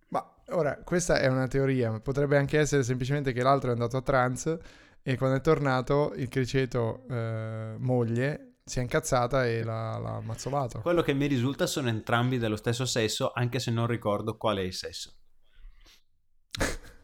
Ma 0.08 0.34
ora, 0.48 0.82
questa 0.82 1.20
è 1.20 1.28
una 1.28 1.46
teoria, 1.46 2.00
potrebbe 2.00 2.36
anche 2.36 2.58
essere 2.58 2.82
semplicemente 2.82 3.32
che 3.32 3.42
l'altro 3.42 3.70
è 3.70 3.72
andato 3.72 3.96
a 3.96 4.02
trance 4.02 4.60
e 5.00 5.16
quando 5.16 5.36
è 5.36 5.40
tornato 5.40 6.12
il 6.16 6.28
criceto 6.28 7.06
eh, 7.08 7.76
moglie 7.78 8.53
si 8.66 8.78
è 8.78 8.82
incazzata 8.82 9.46
e 9.46 9.62
l'ha, 9.62 9.98
l'ha 9.98 10.20
mazzolato. 10.22 10.80
Quello 10.80 11.02
che 11.02 11.12
mi 11.12 11.26
risulta 11.26 11.66
sono 11.66 11.88
entrambi 11.88 12.38
dello 12.38 12.56
stesso 12.56 12.86
sesso, 12.86 13.30
anche 13.34 13.58
se 13.58 13.70
non 13.70 13.86
ricordo 13.86 14.38
qual 14.38 14.56
è 14.56 14.62
il 14.62 14.72
sesso. 14.72 15.12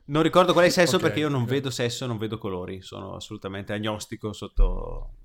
Non 0.06 0.22
ricordo 0.22 0.52
qual 0.52 0.64
è 0.64 0.68
il 0.68 0.72
sesso 0.72 0.96
Ok, 0.96 1.02
perché 1.02 1.20
io 1.20 1.28
non 1.28 1.42
ok. 1.42 1.48
vedo 1.48 1.70
sesso, 1.70 2.06
non 2.06 2.16
vedo 2.16 2.38
colori, 2.38 2.80
sono 2.80 3.14
assolutamente 3.14 3.74
agnostico 3.74 4.32
sotto 4.32 5.16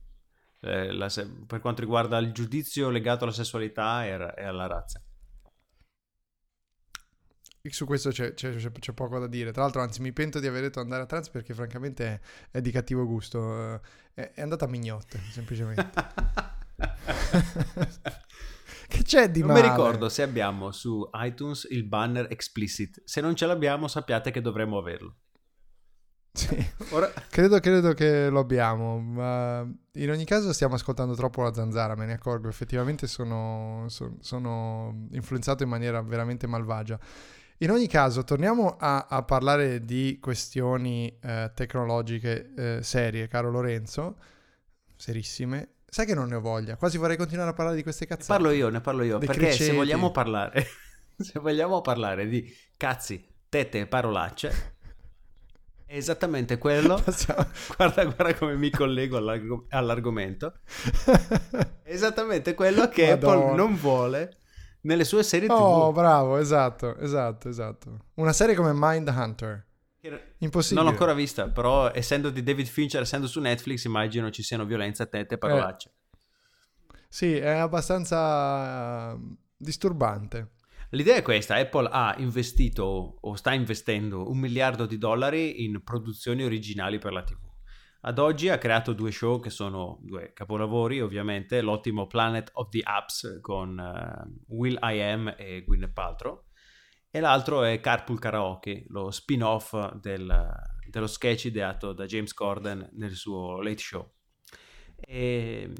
eh, 0.59 0.91
la 0.91 1.09
per 1.47 1.61
quanto 1.61 1.81
riguarda 1.81 2.17
il 2.17 2.33
giudizio 2.33 2.89
legato 2.89 3.23
alla 3.23 3.33
sessualità 3.33 4.05
e, 4.05 4.09
e 4.09 4.43
alla 4.43 4.67
razza. 4.67 5.01
Su 7.71 7.85
questo 7.85 8.09
c'è, 8.09 8.33
c'è- 8.33 8.55
c'è- 8.55 8.93
poco 8.93 9.19
da 9.19 9.27
dire. 9.27 9.51
Tra 9.51 9.63
l'altro, 9.63 9.81
anzi, 9.81 10.01
mi 10.01 10.11
pento 10.13 10.39
di 10.39 10.47
aver 10.47 10.61
detto 10.61 10.79
andare 10.79 11.03
a 11.03 11.05
trance 11.05 11.29
perché 11.31 11.53
francamente 11.53 12.05
è, 12.05 12.19
è 12.57 12.61
di 12.61 12.71
cattivo 12.71 13.05
gusto. 13.05 13.73
Eh, 13.73 13.79
È, 14.13 14.31
è 14.35 14.41
andata 14.41 14.65
a 14.65 14.67
mignotte, 14.69 15.19
semplicemente. 15.31 15.89
che 18.87 19.03
c'è 19.03 19.29
di 19.29 19.39
non 19.41 19.49
male? 19.49 19.61
mi 19.61 19.69
ricordo 19.69 20.09
se 20.09 20.21
abbiamo 20.21 20.71
su 20.71 21.07
iTunes 21.13 21.67
il 21.69 21.83
banner 21.83 22.27
explicit. 22.29 23.01
Se 23.03 23.21
non 23.21 23.35
ce 23.35 23.45
l'abbiamo, 23.45 23.87
sappiate 23.87 24.31
che 24.31 24.41
dovremmo 24.41 24.77
averlo. 24.77 25.15
Sì. 26.31 26.53
Ora, 26.91 27.09
Credo, 27.29 27.59
credo 27.61 27.93
che 27.93 28.29
lo 28.29 28.39
abbiamo, 28.39 28.99
ma 28.99 29.65
in 29.93 30.09
ogni 30.09 30.25
caso 30.25 30.51
stiamo 30.51 30.75
ascoltando 30.75 31.15
troppo 31.15 31.41
la 31.41 31.53
zanzara, 31.53 31.95
me 31.95 32.05
ne 32.05 32.13
accorgo, 32.13 32.49
effettivamente 32.49 33.07
sono, 33.07 33.85
son- 33.87 34.17
sono 34.19 35.07
influenzato 35.11 35.63
in 35.63 35.69
maniera 35.69 36.01
veramente 36.01 36.45
malvagia. 36.45 36.99
In 37.59 37.71
ogni 37.71 37.87
caso, 37.87 38.23
torniamo 38.25 38.75
a, 38.77 39.07
a 39.09 39.23
parlare 39.23 39.85
di 39.85 40.19
questioni 40.21 41.17
eh, 41.21 41.51
tecnologiche 41.55 42.51
eh, 42.55 42.79
serie, 42.83 43.27
caro 43.29 43.49
Lorenzo, 43.49 44.17
serissime. 44.95 45.69
Sai 45.85 46.05
che 46.05 46.13
non 46.13 46.27
ne 46.27 46.35
ho 46.35 46.41
voglia, 46.41 46.75
quasi 46.75 46.97
vorrei 46.97 47.15
continuare 47.15 47.51
a 47.51 47.53
parlare 47.53 47.77
di 47.77 47.83
queste 47.83 48.05
ne 48.09 48.15
cazzate. 48.17 48.27
parlo 48.41 48.53
io, 48.53 48.67
ne 48.67 48.81
parlo 48.81 49.03
io. 49.03 49.17
Dei 49.17 49.27
perché 49.27 49.51
se 49.51 49.55
criceti. 49.57 49.75
vogliamo 49.77 50.11
parlare, 50.11 50.65
se 51.17 51.39
vogliamo 51.39 51.79
parlare 51.81 52.27
di 52.27 52.53
cazzi, 52.75 53.25
tette 53.47 53.79
e 53.79 53.87
parolacce, 53.87 54.73
è 55.85 55.95
esattamente 55.95 56.57
quello. 56.57 56.99
Passiamo- 57.01 57.47
Guarda, 57.77 58.03
guarda 58.03 58.33
come 58.35 58.55
mi 58.57 58.69
collego 58.69 59.15
all'arg- 59.15 59.63
all'argomento. 59.69 60.55
È 61.05 61.65
esattamente 61.83 62.53
quello 62.53 62.89
che 62.89 63.11
Madonna. 63.11 63.33
Apple 63.43 63.55
non 63.55 63.75
vuole 63.77 64.37
nelle 64.85 65.03
sue 65.03 65.23
serie 65.23 65.49
Oh, 65.51 65.89
TV. 65.89 65.93
bravo, 65.93 66.37
esatto, 66.37 66.95
esatto, 66.97 67.49
esatto. 67.49 67.97
Una 68.15 68.33
serie 68.33 68.55
come 68.55 68.71
Mind 68.73 69.07
Hunter. 69.07 69.65
Impossibile. 70.37 70.81
Non 70.81 70.85
l'ho 70.85 70.97
ancora 70.97 71.13
vista, 71.13 71.49
però 71.49 71.91
essendo 71.91 72.29
di 72.29 72.43
David 72.43 72.67
Fincher, 72.67 73.01
essendo 73.01 73.25
su 73.25 73.39
Netflix, 73.39 73.85
immagino 73.85 74.29
ci 74.29 74.43
siano 74.43 74.63
violenza, 74.63 75.07
tette 75.07 75.33
e 75.35 75.37
parolacce. 75.39 75.91
Sì, 77.09 77.35
è 77.35 77.49
abbastanza 77.49 79.13
eh, 79.13 79.17
disturbante. 79.57 80.51
L'idea 80.91 81.15
è 81.15 81.21
questa, 81.23 81.55
Apple 81.55 81.89
ha 81.91 82.13
investito 82.19 83.17
o 83.19 83.35
sta 83.35 83.53
investendo 83.53 84.29
un 84.29 84.37
miliardo 84.37 84.85
di 84.85 84.99
dollari 84.99 85.63
in 85.65 85.81
produzioni 85.83 86.43
originali 86.43 86.99
per 86.99 87.11
la 87.11 87.23
TV. 87.23 87.37
Ad 88.07 88.19
oggi 88.19 88.49
ha 88.49 88.59
creato 88.59 88.93
due 88.93 89.11
show 89.11 89.39
che 89.39 89.49
sono 89.49 89.97
due 90.03 90.31
capolavori, 90.31 91.01
ovviamente, 91.01 91.61
l'ottimo 91.61 92.05
Planet 92.05 92.51
of 92.53 92.69
the 92.69 92.81
Apps 92.83 93.39
con 93.41 93.79
eh, 93.79 94.43
Will 94.49 94.77
I 94.79 95.01
Am 95.01 95.33
e 95.35 95.63
Gwyneth 95.63 95.91
Paltrow 95.91 96.43
e 97.09 97.19
l'altro 97.19 97.63
è 97.63 97.79
Carpool 97.79 98.19
Karaoke, 98.19 98.85
lo 98.89 99.09
spin-off 99.09 99.95
del- 99.95 100.53
dello 100.87 101.07
sketch 101.07 101.45
ideato 101.45 101.93
da 101.93 102.05
James 102.05 102.31
Corden 102.33 102.87
nel 102.93 103.15
suo 103.15 103.59
Late 103.63 103.81
Show. 103.81 104.13
E 104.97 105.73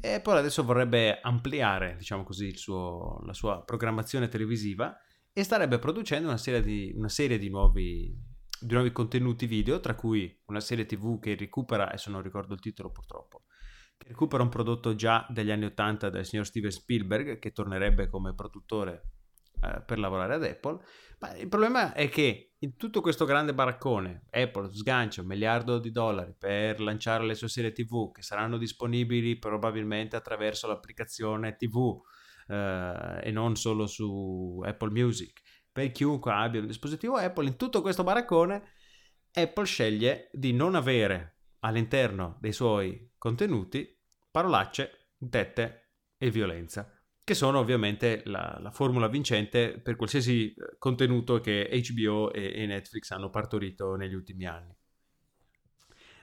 Apple 0.00 0.38
adesso 0.38 0.64
vorrebbe 0.64 1.20
ampliare, 1.20 1.94
diciamo 1.96 2.24
così, 2.24 2.56
suo- 2.56 3.20
la 3.24 3.34
sua 3.34 3.62
programmazione 3.62 4.26
televisiva 4.26 4.96
e 5.32 5.44
starebbe 5.44 5.78
producendo 5.78 6.26
una 6.26 6.38
serie 6.38 6.60
di, 6.60 6.92
una 6.96 7.08
serie 7.08 7.38
di 7.38 7.50
nuovi, 7.50 8.30
di 8.62 8.74
nuovi 8.74 8.92
contenuti 8.92 9.46
video, 9.46 9.80
tra 9.80 9.94
cui 9.94 10.40
una 10.46 10.60
serie 10.60 10.86
TV 10.86 11.18
che 11.18 11.34
recupera, 11.34 11.88
adesso 11.88 12.10
non 12.10 12.22
ricordo 12.22 12.54
il 12.54 12.60
titolo 12.60 12.90
purtroppo, 12.90 13.44
che 13.96 14.08
recupera 14.08 14.42
un 14.42 14.48
prodotto 14.48 14.94
già 14.94 15.26
degli 15.28 15.50
anni 15.50 15.66
80 15.66 16.10
del 16.10 16.24
signor 16.24 16.46
Steven 16.46 16.70
Spielberg, 16.70 17.38
che 17.38 17.52
tornerebbe 17.52 18.08
come 18.08 18.34
produttore 18.34 19.12
eh, 19.62 19.82
per 19.84 19.98
lavorare 19.98 20.34
ad 20.34 20.44
Apple. 20.44 20.80
Ma 21.20 21.36
il 21.36 21.48
problema 21.48 21.92
è 21.92 22.08
che 22.08 22.54
in 22.58 22.76
tutto 22.76 23.00
questo 23.00 23.24
grande 23.24 23.54
baraccone, 23.54 24.26
Apple 24.30 24.72
sgancia 24.72 25.20
un 25.20 25.28
miliardo 25.28 25.78
di 25.78 25.90
dollari 25.90 26.34
per 26.36 26.80
lanciare 26.80 27.24
le 27.24 27.34
sue 27.34 27.48
serie 27.48 27.72
TV 27.72 28.10
che 28.10 28.22
saranno 28.22 28.58
disponibili 28.58 29.38
probabilmente 29.38 30.16
attraverso 30.16 30.66
l'applicazione 30.66 31.56
TV 31.56 32.00
eh, 32.48 33.20
e 33.22 33.30
non 33.30 33.56
solo 33.56 33.86
su 33.86 34.60
Apple 34.64 34.90
Music. 34.90 35.40
Per 35.72 35.90
chiunque 35.90 36.32
abbia 36.32 36.60
un 36.60 36.66
dispositivo 36.66 37.16
Apple, 37.16 37.48
in 37.48 37.56
tutto 37.56 37.80
questo 37.80 38.04
baraccone, 38.04 38.62
Apple 39.32 39.64
sceglie 39.64 40.28
di 40.32 40.52
non 40.52 40.74
avere 40.74 41.38
all'interno 41.60 42.36
dei 42.40 42.52
suoi 42.52 43.12
contenuti 43.16 43.98
parolacce, 44.30 45.14
tette 45.30 45.94
e 46.18 46.30
violenza 46.30 47.02
che 47.24 47.34
sono 47.34 47.60
ovviamente 47.60 48.22
la, 48.26 48.58
la 48.60 48.70
formula 48.70 49.06
vincente 49.06 49.78
per 49.80 49.96
qualsiasi 49.96 50.52
eh, 50.52 50.76
contenuto 50.78 51.40
che 51.40 51.68
HBO 51.88 52.32
e, 52.32 52.52
e 52.54 52.66
Netflix 52.66 53.10
hanno 53.10 53.30
partorito 53.30 53.94
negli 53.94 54.14
ultimi 54.14 54.44
anni. 54.44 54.74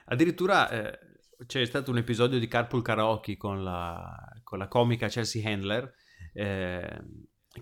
Addirittura 0.06 0.68
eh, 0.68 0.98
c'è 1.46 1.64
stato 1.64 1.90
un 1.90 1.98
episodio 1.98 2.38
di 2.38 2.46
Carpool 2.46 2.82
Karaoke 2.82 3.36
con 3.38 3.64
la, 3.64 4.14
con 4.42 4.58
la 4.58 4.68
comica 4.68 5.08
Chelsea 5.08 5.48
Handler 5.48 5.90
eh, 6.34 7.00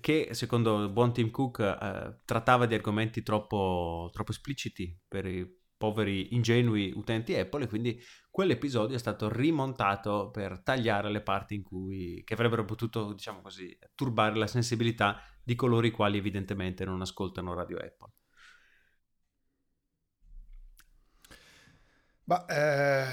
che 0.01 0.29
secondo 0.31 0.83
il 0.83 0.89
buon 0.89 1.13
Tim 1.13 1.31
Cook 1.31 1.59
eh, 1.59 2.19
trattava 2.25 2.65
di 2.65 2.75
argomenti 2.75 3.23
troppo, 3.23 4.09
troppo 4.13 4.31
espliciti 4.31 4.97
per 5.07 5.25
i 5.25 5.57
poveri 5.79 6.35
ingenui 6.35 6.91
utenti 6.93 7.33
Apple 7.35 7.63
e 7.63 7.67
quindi 7.67 8.01
quell'episodio 8.29 8.95
è 8.95 8.99
stato 8.99 9.29
rimontato 9.29 10.29
per 10.29 10.61
tagliare 10.61 11.09
le 11.09 11.21
parti 11.21 11.55
in 11.55 11.63
cui, 11.63 12.21
che 12.25 12.33
avrebbero 12.33 12.65
potuto, 12.65 13.13
diciamo 13.13 13.41
così, 13.41 13.75
turbare 13.95 14.35
la 14.35 14.47
sensibilità 14.47 15.21
di 15.41 15.55
coloro 15.55 15.87
i 15.87 15.91
quali 15.91 16.17
evidentemente 16.17 16.85
non 16.85 17.01
ascoltano 17.01 17.53
Radio 17.53 17.77
Apple. 17.77 18.11
Ma, 22.25 22.45
eh, 22.45 23.05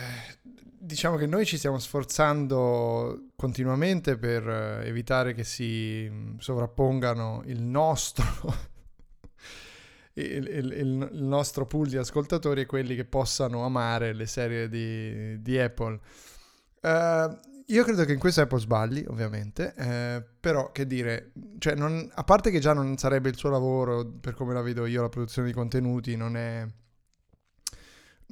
diciamo 0.87 1.17
che 1.17 1.27
noi 1.27 1.45
ci 1.45 1.59
stiamo 1.59 1.79
sforzando 1.79 3.31
continuamente 3.35 4.17
per 4.17 4.49
eh, 4.49 4.87
evitare 4.87 5.35
che 5.35 5.43
si 5.43 6.09
mm, 6.09 6.39
sovrappongano 6.39 7.43
il 7.47 7.61
nostro, 7.61 8.25
il, 10.15 10.47
il, 10.47 10.73
il, 10.73 11.23
nostro 11.23 11.67
pool 11.67 11.89
di 11.89 11.97
ascoltatori 11.97 12.63
e 12.63 12.67
quelli 12.67 12.95
che 12.95 13.05
possano 13.05 13.65
amare 13.65 14.13
le 14.13 14.27
serie 14.27 14.69
di, 14.69 15.43
di 15.43 15.59
Apple. 15.59 15.99
Uh, 16.81 17.37
io 17.67 17.83
credo 17.83 18.05
che 18.05 18.13
in 18.13 18.21
questo 18.21 18.43
Apple 18.43 18.61
sbagli, 18.61 19.05
ovviamente, 19.09 19.75
eh, 19.77 20.25
però 20.39 20.71
che 20.71 20.87
dire, 20.87 21.33
cioè 21.59 21.75
non, 21.75 22.09
a 22.15 22.23
parte 22.23 22.53
che 22.53 22.61
già 22.61 22.73
non 22.73 22.97
sarebbe 22.97 23.29
il 23.29 23.37
suo 23.37 23.51
lavoro, 23.51 24.07
per 24.07 24.35
come 24.35 24.55
la 24.55 24.63
vedo 24.63 24.87
io, 24.87 25.03
la 25.03 25.09
produzione 25.09 25.49
di 25.49 25.55
contenuti, 25.55 26.15
non 26.15 26.37
è 26.37 26.65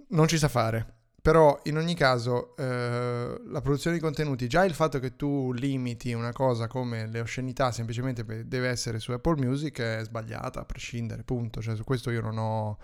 non 0.09 0.29
ci 0.29 0.39
sa 0.39 0.49
fare. 0.49 0.94
Però 1.25 1.59
in 1.63 1.79
ogni 1.79 1.95
caso 1.95 2.55
eh, 2.55 3.41
la 3.47 3.61
produzione 3.63 3.97
di 3.97 4.03
contenuti, 4.03 4.47
già 4.47 4.63
il 4.63 4.75
fatto 4.75 4.99
che 4.99 5.17
tu 5.17 5.55
limiti 5.55 6.13
una 6.13 6.33
cosa 6.33 6.67
come 6.67 7.07
le 7.07 7.21
oscenità 7.21 7.73
semplicemente 7.73 8.47
deve 8.47 8.69
essere 8.69 8.99
su 8.99 9.11
Apple 9.11 9.43
Music 9.43 9.81
è 9.81 10.05
sbagliata 10.05 10.61
a 10.61 10.65
prescindere, 10.67 11.23
punto. 11.23 11.63
Cioè 11.63 11.77
su 11.77 11.85
questo 11.85 12.11
io 12.11 12.21
non 12.21 12.37
ho, 12.37 12.77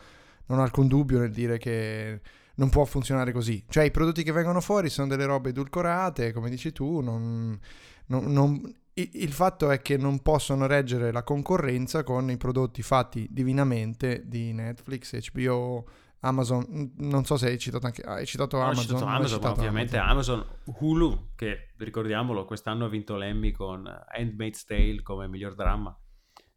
non 0.47 0.59
ho 0.59 0.63
alcun 0.63 0.89
dubbio 0.89 1.19
nel 1.19 1.33
dire 1.33 1.59
che 1.59 2.23
non 2.55 2.71
può 2.71 2.87
funzionare 2.87 3.31
così. 3.31 3.63
Cioè 3.69 3.85
i 3.85 3.91
prodotti 3.91 4.23
che 4.23 4.33
vengono 4.33 4.63
fuori 4.63 4.89
sono 4.89 5.09
delle 5.09 5.27
robe 5.27 5.51
edulcorate, 5.51 6.33
come 6.33 6.49
dici 6.49 6.73
tu, 6.73 7.01
non, 7.01 7.61
non, 8.07 8.25
non, 8.25 8.75
il 8.95 9.33
fatto 9.33 9.71
è 9.71 9.83
che 9.83 9.99
non 9.99 10.21
possono 10.21 10.67
reggere 10.67 11.13
la 11.13 11.25
concorrenza 11.25 12.03
con 12.05 12.31
i 12.31 12.39
prodotti 12.39 12.81
fatti 12.81 13.29
divinamente 13.31 14.23
di 14.25 14.55
Netflix, 14.55 15.31
HBO, 15.31 15.85
Amazon, 16.21 16.93
non 16.97 17.25
so 17.25 17.37
se 17.37 17.47
hai 17.47 17.59
citato 17.59 17.87
anche 17.87 18.03
hai 18.03 18.27
citato 18.27 18.59
no, 18.59 18.65
Amazon. 18.65 18.85
Citato 18.85 19.05
Amazon 19.07 19.39
citato 19.39 19.61
ovviamente 19.61 19.97
Amazon. 19.97 20.39
Amazon, 20.41 20.77
Hulu, 20.81 21.31
che 21.35 21.73
ricordiamolo, 21.77 22.45
quest'anno 22.45 22.85
ha 22.85 22.89
vinto 22.89 23.17
l'Emmy 23.17 23.53
con 23.53 23.87
Handmaid's 23.87 24.65
Tale 24.65 25.03
come 25.03 25.29
miglior 25.29 25.55
dramma. 25.55 25.99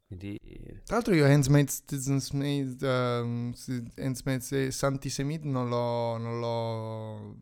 Quindi... 0.06 0.38
Tra 0.84 0.95
l'altro 0.95 1.13
io 1.13 1.26
Handmaid's, 1.26 1.84
Handmaid's, 1.89 2.82
um, 2.82 3.54
Handmaid's 3.97 4.67
Santisemid 4.67 5.45
non 5.45 5.69
l'ho, 5.69 6.17
non 6.17 6.39
l'ho 6.39 7.36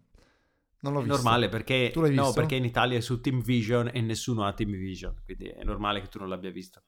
non 0.82 0.94
l'ho 0.94 1.00
è 1.00 1.04
visto. 1.04 1.16
normale 1.16 1.50
perché, 1.50 1.92
no, 1.96 2.32
perché 2.34 2.56
in 2.56 2.66
Italia 2.66 2.98
è 2.98 3.02
su 3.02 3.20
Team 3.20 3.42
Vision 3.42 3.90
e 3.94 4.02
nessuno 4.02 4.46
ha 4.46 4.54
Team 4.54 4.72
Vision, 4.72 5.16
quindi 5.26 5.46
è 5.46 5.64
normale 5.64 6.02
che 6.02 6.08
tu 6.08 6.20
non 6.20 6.30
l'abbia 6.30 6.52
visto. 6.52 6.84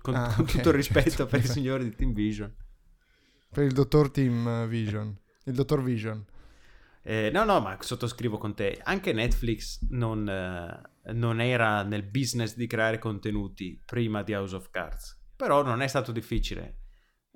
Con, 0.00 0.14
ah, 0.14 0.32
con 0.34 0.44
okay, 0.44 0.56
tutto 0.56 0.68
il 0.70 0.74
rispetto 0.74 1.10
certo. 1.10 1.26
per 1.26 1.40
i 1.40 1.46
signori 1.48 1.84
di 1.84 1.94
Team 1.94 2.12
Vision. 2.12 2.54
Per 3.50 3.64
il 3.64 3.72
dottor 3.72 4.10
Team 4.10 4.66
Vision. 4.68 5.18
Il 5.44 5.54
dottor 5.54 5.82
Vision. 5.82 6.24
Eh, 7.02 7.30
no, 7.30 7.44
no, 7.44 7.58
ma 7.60 7.76
sottoscrivo 7.80 8.36
con 8.36 8.54
te. 8.54 8.78
Anche 8.82 9.14
Netflix 9.14 9.86
non, 9.88 10.28
eh, 10.28 11.12
non, 11.12 11.40
era 11.40 11.82
nel 11.82 12.02
business 12.02 12.54
di 12.54 12.66
creare 12.66 12.98
contenuti 12.98 13.82
prima 13.82 14.22
di 14.22 14.34
House 14.34 14.54
of 14.54 14.68
Cards. 14.70 15.18
Però 15.34 15.62
non 15.62 15.80
è 15.80 15.86
stato 15.86 16.12
difficile. 16.12 16.80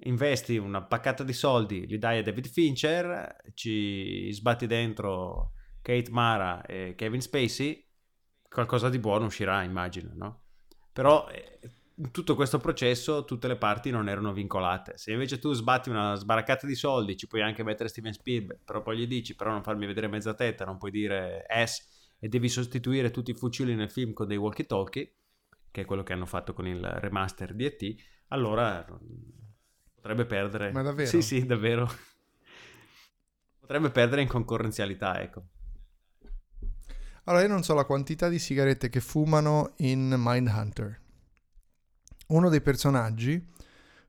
Investi 0.05 0.59
una 0.59 0.83
paccata 0.83 1.25
di 1.25 1.33
soldi, 1.33 1.87
li 1.87 1.97
dai 1.97 2.19
a 2.19 2.23
David 2.23 2.49
Fincher, 2.49 3.37
ci 3.55 4.31
sbatti 4.33 4.67
dentro 4.67 5.53
Kate 5.81 6.11
Mara 6.11 6.61
e 6.67 6.95
Kevin 6.95 7.23
Spacey, 7.23 7.89
qualcosa 8.47 8.91
di 8.91 8.99
buono 8.99 9.25
uscirà, 9.25 9.63
immagino, 9.63 10.11
no? 10.15 10.43
Però 10.93 11.29
eh, 11.29 11.61
in 11.97 12.11
tutto 12.11 12.35
questo 12.35 12.59
processo 12.59 13.25
tutte 13.25 13.49
le 13.49 13.57
parti 13.57 13.91
non 13.91 14.09
erano 14.09 14.33
vincolate. 14.33 14.97
Se 14.97 15.13
invece 15.13 15.39
tu 15.39 15.53
sbatti 15.53 15.91
una 15.91 16.15
sbaraccata 16.15 16.67
di 16.67 16.75
soldi, 16.75 17.17
ci 17.17 17.27
puoi 17.27 17.43
anche 17.43 17.63
mettere 17.63 17.89
Steven 17.89 18.13
Spielberg, 18.13 18.61
però 18.65 18.83
poi 18.83 18.99
gli 18.99 19.07
dici, 19.07 19.35
però 19.35 19.51
non 19.51 19.63
farmi 19.63 19.87
vedere 19.87 20.09
mezza 20.09 20.35
tetta, 20.35 20.65
non 20.65 20.79
puoi 20.79 20.91
dire 20.91 21.45
S 21.49 22.17
e 22.19 22.29
devi 22.29 22.49
sostituire 22.49 23.11
tutti 23.11 23.33
i 23.33 23.35
fucili 23.35 23.75
nel 23.75 23.91
film 23.91 24.13
con 24.13 24.27
dei 24.27 24.37
walkie-talkie, 24.37 25.15
che 25.71 25.81
è 25.83 25.85
quello 25.85 26.03
che 26.03 26.13
hanno 26.13 26.27
fatto 26.27 26.53
con 26.53 26.67
il 26.67 26.83
remaster 26.83 27.55
di 27.55 27.65
ET, 27.65 27.95
allora 28.29 28.87
potrebbe 29.95 30.25
perdere... 30.25 30.73
Ma 30.73 30.83
davvero? 30.83 31.09
Sì, 31.09 31.21
sì, 31.21 31.45
davvero. 31.45 31.91
potrebbe 33.61 33.91
perdere 33.91 34.23
in 34.23 34.29
concorrenzialità, 34.29 35.21
ecco. 35.21 35.45
Allora, 37.25 37.43
io 37.43 37.49
non 37.49 37.63
so 37.63 37.75
la 37.75 37.85
quantità 37.85 38.29
di 38.29 38.39
sigarette 38.39 38.89
che 38.89 39.01
fumano 39.01 39.75
in 39.79 40.15
Mindhunter 40.17 41.02
uno 42.29 42.49
dei 42.49 42.61
personaggi 42.61 43.51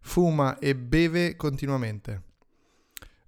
fuma 0.03 0.59
e 0.59 0.75
beve 0.75 1.35
continuamente. 1.35 2.21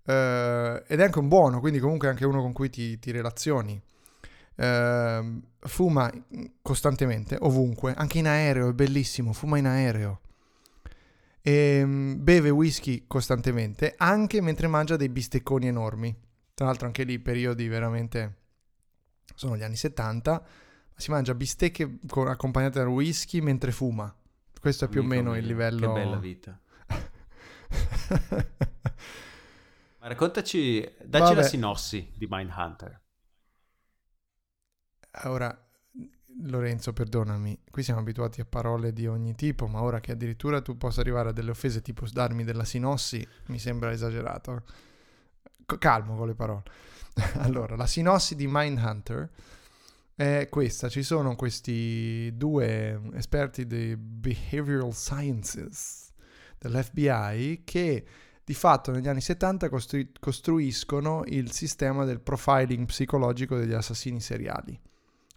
Uh, 0.05 0.83
ed 0.87 0.99
è 0.99 1.03
anche 1.03 1.19
un 1.19 1.27
buono, 1.27 1.59
quindi 1.59 1.79
comunque 1.79 2.09
anche 2.09 2.25
uno 2.25 2.41
con 2.41 2.53
cui 2.53 2.69
ti, 2.69 2.99
ti 2.99 3.11
relazioni. 3.11 3.81
Uh, 4.55 5.41
fuma 5.59 6.11
costantemente, 6.61 7.37
ovunque, 7.39 7.93
anche 7.93 8.19
in 8.19 8.27
aereo, 8.27 8.69
è 8.69 8.73
bellissimo, 8.73 9.33
fuma 9.33 9.57
in 9.57 9.65
aereo. 9.65 10.21
E 11.41 11.81
um, 11.83 12.23
beve 12.23 12.49
whisky 12.49 13.05
costantemente, 13.07 13.95
anche 13.97 14.41
mentre 14.41 14.67
mangia 14.67 14.95
dei 14.95 15.09
bistecconi 15.09 15.67
enormi. 15.67 16.15
Tra 16.53 16.67
l'altro 16.67 16.85
anche 16.85 17.03
lì 17.03 17.19
periodi 17.19 17.67
veramente... 17.67 18.35
sono 19.35 19.57
gli 19.57 19.63
anni 19.63 19.75
70, 19.75 20.45
si 20.95 21.11
mangia 21.11 21.33
bistecche 21.33 21.99
accompagnate 22.09 22.79
da 22.79 22.87
whisky 22.87 23.41
mentre 23.41 23.71
fuma. 23.71 24.13
Questo 24.65 24.85
è 24.85 24.87
più 24.87 25.01
o 25.01 25.03
meno 25.03 25.29
mio, 25.29 25.39
il 25.39 25.45
livello... 25.45 25.93
Che 25.93 25.99
bella 25.99 26.17
vita. 26.17 26.59
Ma 30.01 30.07
raccontaci, 30.07 30.81
dacci 31.03 31.23
Vabbè. 31.23 31.35
la 31.35 31.43
sinossi 31.43 32.11
di 32.15 32.25
Mindhunter. 32.27 32.99
Ora, 35.25 35.55
Lorenzo, 36.41 36.93
perdonami, 36.93 37.61
qui 37.69 37.83
siamo 37.83 37.99
abituati 37.99 38.41
a 38.41 38.45
parole 38.45 38.91
di 38.91 39.05
ogni 39.05 39.35
tipo, 39.35 39.67
ma 39.67 39.83
ora 39.83 39.99
che 39.99 40.13
addirittura 40.13 40.63
tu 40.63 40.77
possa 40.77 41.01
arrivare 41.01 41.29
a 41.29 41.31
delle 41.31 41.51
offese 41.51 41.83
tipo 41.83 42.07
darmi 42.11 42.43
della 42.43 42.65
sinossi, 42.65 43.23
mi 43.49 43.59
sembra 43.59 43.91
esagerato. 43.91 44.63
calmo 45.77 46.15
con 46.15 46.25
le 46.25 46.33
parole. 46.33 46.63
allora, 47.37 47.75
la 47.75 47.85
sinossi 47.85 48.35
di 48.35 48.47
Mindhunter 48.49 49.29
è 50.15 50.47
questa. 50.49 50.87
Ci 50.89 51.03
sono 51.03 51.35
questi 51.35 52.31
due 52.35 53.01
esperti 53.13 53.67
di 53.67 53.95
behavioral 53.97 54.93
sciences 54.93 56.13
dell'FBI 56.57 57.63
che 57.65 58.05
di 58.43 58.53
fatto 58.53 58.91
negli 58.91 59.07
anni 59.07 59.21
70 59.21 59.69
costru- 59.69 60.19
costruiscono 60.19 61.23
il 61.25 61.51
sistema 61.51 62.05
del 62.05 62.21
profiling 62.21 62.85
psicologico 62.85 63.57
degli 63.57 63.73
assassini 63.73 64.21
seriali. 64.21 64.79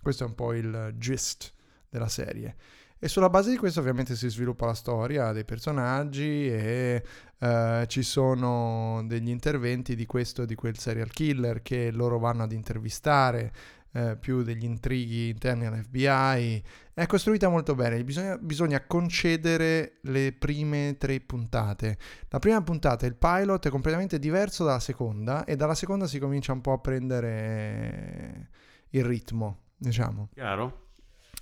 Questo 0.00 0.24
è 0.24 0.26
un 0.26 0.34
po' 0.34 0.52
il 0.52 0.94
gist 0.96 1.52
della 1.88 2.08
serie. 2.08 2.54
E 3.00 3.06
sulla 3.06 3.30
base 3.30 3.50
di 3.50 3.56
questo 3.56 3.78
ovviamente 3.78 4.16
si 4.16 4.28
sviluppa 4.28 4.66
la 4.66 4.74
storia 4.74 5.32
dei 5.32 5.44
personaggi 5.44 6.48
e 6.48 7.04
uh, 7.38 7.84
ci 7.86 8.02
sono 8.02 9.04
degli 9.06 9.28
interventi 9.28 9.94
di 9.94 10.04
questo 10.04 10.42
e 10.42 10.46
di 10.46 10.56
quel 10.56 10.76
serial 10.76 11.10
killer 11.10 11.62
che 11.62 11.92
loro 11.92 12.18
vanno 12.18 12.42
ad 12.42 12.50
intervistare 12.50 13.52
eh, 13.92 14.16
più 14.16 14.42
degli 14.42 14.64
intrighi 14.64 15.28
interni 15.28 15.66
all'FBI. 15.66 16.62
È 16.92 17.06
costruita 17.06 17.48
molto 17.48 17.74
bene, 17.74 18.02
bisogna, 18.02 18.36
bisogna, 18.38 18.84
concedere 18.84 19.98
le 20.02 20.32
prime 20.32 20.96
tre 20.98 21.20
puntate. 21.20 21.96
La 22.28 22.38
prima 22.38 22.60
puntata, 22.62 23.06
il 23.06 23.14
pilot, 23.14 23.66
è 23.66 23.70
completamente 23.70 24.18
diverso 24.18 24.64
dalla 24.64 24.80
seconda 24.80 25.44
e 25.44 25.56
dalla 25.56 25.74
seconda 25.74 26.06
si 26.06 26.18
comincia 26.18 26.52
un 26.52 26.60
po' 26.60 26.72
a 26.72 26.78
prendere 26.78 28.48
il 28.90 29.04
ritmo, 29.04 29.58
diciamo. 29.76 30.28
Chiaro. 30.34 30.86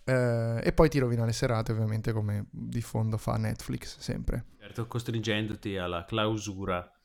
Eh, 0.05 0.61
e 0.63 0.73
poi 0.73 0.89
ti 0.89 0.99
rovina 0.99 1.25
le 1.25 1.33
serate, 1.33 1.73
ovviamente, 1.73 2.13
come 2.13 2.47
di 2.51 2.83
fondo 2.83 3.17
fa 3.17 3.37
Netflix 3.37 3.99
sempre. 3.99 4.45
Certo, 4.61 4.87
costringendoti 4.87 5.77
alla 5.77 6.05
clausura 6.05 6.96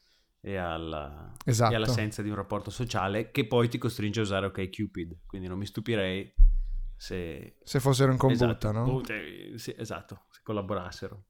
e, 0.41 0.55
alla, 0.57 1.31
esatto. 1.45 1.71
e, 1.71 1.75
all'assenza 1.75 2.21
di 2.21 2.29
un 2.29 2.35
rapporto 2.35 2.71
sociale 2.71 3.31
che 3.31 3.45
poi 3.45 3.69
ti 3.69 3.77
costringe 3.77 4.19
a 4.19 4.23
usare 4.23 4.47
OK 4.47 4.69
Cupid. 4.69 5.19
Quindi 5.25 5.47
non 5.47 5.57
mi 5.57 5.65
stupirei 5.65 6.33
se... 6.97 7.57
Se 7.63 7.79
fossero 7.79 8.11
in 8.11 8.17
combutta, 8.17 8.45
esatto, 8.45 8.71
no? 8.71 9.01
Sì, 9.55 9.73
esatto, 9.77 10.25
se 10.31 10.41
collaborassero. 10.43 11.23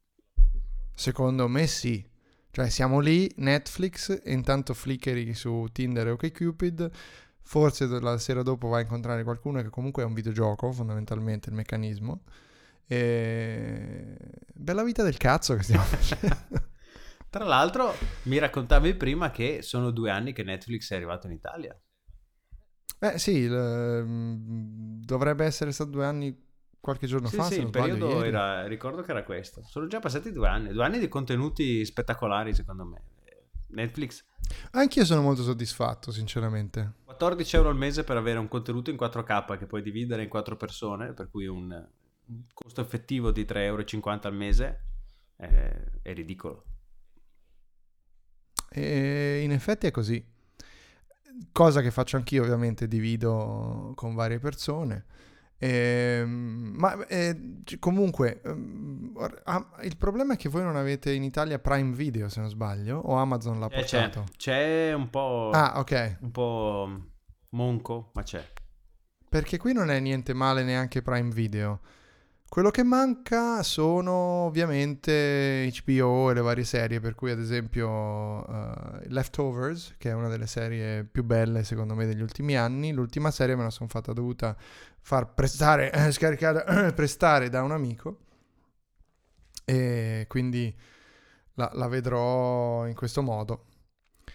Secondo 0.96 1.48
me 1.48 1.68
sì. 1.68 2.10
Cioè 2.52 2.70
siamo 2.70 3.00
lì, 3.00 3.32
Netflix, 3.38 4.22
e 4.24 4.34
intanto 4.34 4.74
flickeri 4.74 5.34
su 5.34 5.68
Tinder 5.72 6.08
e 6.08 6.12
OkCupid, 6.12 6.92
forse 7.42 7.88
la 7.88 8.18
sera 8.18 8.44
dopo 8.44 8.68
vai 8.68 8.82
a 8.82 8.84
incontrare 8.84 9.24
qualcuno 9.24 9.62
che 9.62 9.70
comunque 9.70 10.04
è 10.04 10.06
un 10.06 10.14
videogioco, 10.14 10.70
fondamentalmente, 10.74 11.50
il 11.50 11.56
meccanismo. 11.56 12.24
E... 12.88 14.18
Bella 14.54 14.84
vita 14.84 15.02
del 15.04 15.16
cazzo 15.16 15.56
che 15.56 15.64
stiamo 15.64 15.84
facendo. 15.88 16.71
Tra 17.32 17.46
l'altro, 17.46 17.96
mi 18.24 18.38
raccontavi 18.40 18.94
prima 18.96 19.32
che 19.32 19.62
sono 19.62 19.92
due 19.92 20.12
anni 20.12 20.34
che 20.34 20.44
Netflix 20.44 20.92
è 20.92 20.96
arrivato 20.96 21.28
in 21.28 21.32
Italia. 21.32 21.74
Eh 23.00 23.18
sì, 23.18 23.38
il, 23.38 24.04
mm, 24.06 25.00
dovrebbe 25.06 25.46
essere 25.46 25.72
stato 25.72 25.92
due 25.92 26.06
anni 26.06 26.38
qualche 26.82 27.08
giorno 27.08 27.30
sì, 27.30 27.38
fa. 27.38 27.44
Sì, 27.44 27.62
il 27.62 27.70
periodo 27.70 28.22
era, 28.22 28.68
ricordo 28.68 29.02
che 29.02 29.12
era 29.12 29.24
questo. 29.24 29.64
Sono 29.64 29.88
già 29.88 30.02
passati 30.02 30.34
due 30.34 30.50
anni, 30.50 30.74
due 30.74 30.84
anni 30.84 31.00
di 31.00 31.08
contenuti 31.08 31.86
spettacolari 31.86 32.54
secondo 32.54 32.84
me. 32.84 33.04
Netflix, 33.70 34.26
Anch'io 34.72 35.06
sono 35.06 35.22
molto 35.22 35.44
soddisfatto, 35.44 36.12
sinceramente. 36.12 36.96
14 37.06 37.56
euro 37.56 37.70
al 37.70 37.78
mese 37.78 38.04
per 38.04 38.18
avere 38.18 38.40
un 38.40 38.50
contenuto 38.50 38.90
in 38.90 38.98
4K 38.98 39.58
che 39.58 39.68
puoi 39.68 39.82
dividere 39.82 40.24
in 40.24 40.28
quattro 40.28 40.58
persone, 40.58 41.14
per 41.14 41.30
cui 41.30 41.48
un, 41.48 41.88
costo 42.54 42.82
effettivo 42.82 43.32
di 43.32 43.44
3,50 43.44 43.62
euro 43.62 43.86
al 44.24 44.36
mese 44.36 44.82
è, 45.38 45.82
è 46.02 46.14
ridicolo. 46.14 46.66
E 48.74 49.42
in 49.44 49.52
effetti 49.52 49.88
è 49.88 49.92
così. 49.92 50.24
Cosa 51.52 51.82
che 51.82 51.92
faccio 51.92 52.18
anch'io, 52.18 52.44
ovviamente, 52.44 52.88
divido 52.88 53.92
con 53.96 54.14
varie 54.16 54.40
persone. 54.40 55.06
Ehm, 55.64 56.74
ma 56.76 57.06
eh, 57.08 57.62
comunque, 57.80 58.42
ah, 59.44 59.68
il 59.84 59.96
problema 59.98 60.34
è 60.34 60.38
che 60.38 60.50
voi 60.50 60.64
non 60.64 60.76
avete 60.76 61.12
in 61.12 61.24
Italia 61.24 61.60
Prime 61.60 61.94
Video, 61.96 62.30
se 62.30 62.40
non 62.40 62.50
sbaglio, 62.50 62.98
o 62.98 63.16
Amazon 63.16 63.60
l'ha 63.60 63.68
Eh, 63.68 63.84
c'è, 63.84 64.00
portato. 64.10 64.26
c'è 64.38 64.94
un 64.94 65.10
po', 65.10 65.50
Ah, 65.54 65.74
ok. 65.80 66.18
un 66.22 66.32
po' 66.32 66.90
monco, 67.50 68.10
ma 68.14 68.24
c'è. 68.24 68.44
Perché 69.30 69.58
qui 69.58 69.74
non 69.74 69.92
è 69.92 70.00
niente 70.00 70.34
male 70.34 70.64
neanche 70.64 71.02
Prime 71.02 71.30
Video. 71.30 71.80
Quello 72.52 72.70
che 72.70 72.84
manca 72.84 73.64
sono 73.64 74.12
ovviamente 74.12 75.72
HBO 75.86 76.32
e 76.32 76.34
le 76.34 76.42
varie 76.42 76.66
serie, 76.66 77.00
per 77.00 77.16
cui 77.16 77.32
ad 77.32 77.40
esempio 77.40 78.46
eh, 78.46 79.08
Leftovers, 79.08 79.96
che 79.98 80.10
è 80.10 80.14
una 80.14 80.28
delle 80.28 80.48
serie 80.48 81.06
più 81.06 81.24
belle 81.24 81.64
secondo 81.64 81.96
me 81.96 82.06
degli 82.06 82.20
ultimi 82.20 82.58
anni, 82.58 82.92
l'ultima 82.92 83.32
serie 83.32 83.56
me 83.56 83.64
la 83.64 83.70
sono 83.70 83.88
fatta 83.88 84.12
dovuta 84.12 84.54
far 85.00 85.34
prestare, 85.34 85.94
eh, 85.94 86.12
scaricare, 86.12 86.92
prestare 86.92 87.48
da 87.48 87.64
un 87.64 87.72
amico 87.72 88.18
e 89.64 90.26
quindi 90.28 90.76
la, 91.54 91.72
la 91.74 91.88
vedrò 91.88 92.86
in 92.86 92.96
questo 92.96 93.22
modo. 93.22 93.68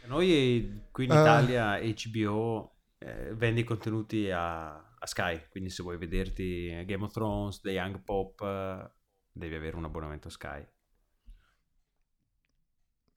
Noi 0.07 0.85
qui 0.90 1.05
in 1.05 1.11
Eh. 1.11 1.20
Italia 1.20 1.79
HBO 1.79 2.76
eh, 2.96 3.35
vende 3.35 3.61
i 3.61 3.64
contenuti 3.64 4.31
a 4.31 4.83
Sky, 5.07 5.47
quindi 5.49 5.71
se 5.71 5.83
vuoi 5.83 5.97
vederti 5.97 6.85
Game 6.85 7.05
of 7.05 7.12
Thrones, 7.12 7.61
The 7.61 7.71
Young 7.71 8.03
Pop, 8.03 8.92
devi 9.33 9.55
avere 9.55 9.77
un 9.77 9.85
abbonamento 9.85 10.29
Sky. 10.29 10.66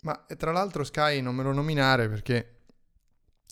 Ma 0.02 0.25
tra 0.38 0.52
l'altro 0.52 0.84
Sky 0.84 1.21
non 1.21 1.36
me 1.36 1.43
lo 1.43 1.52
nominare 1.52 2.08
perché 2.08 2.62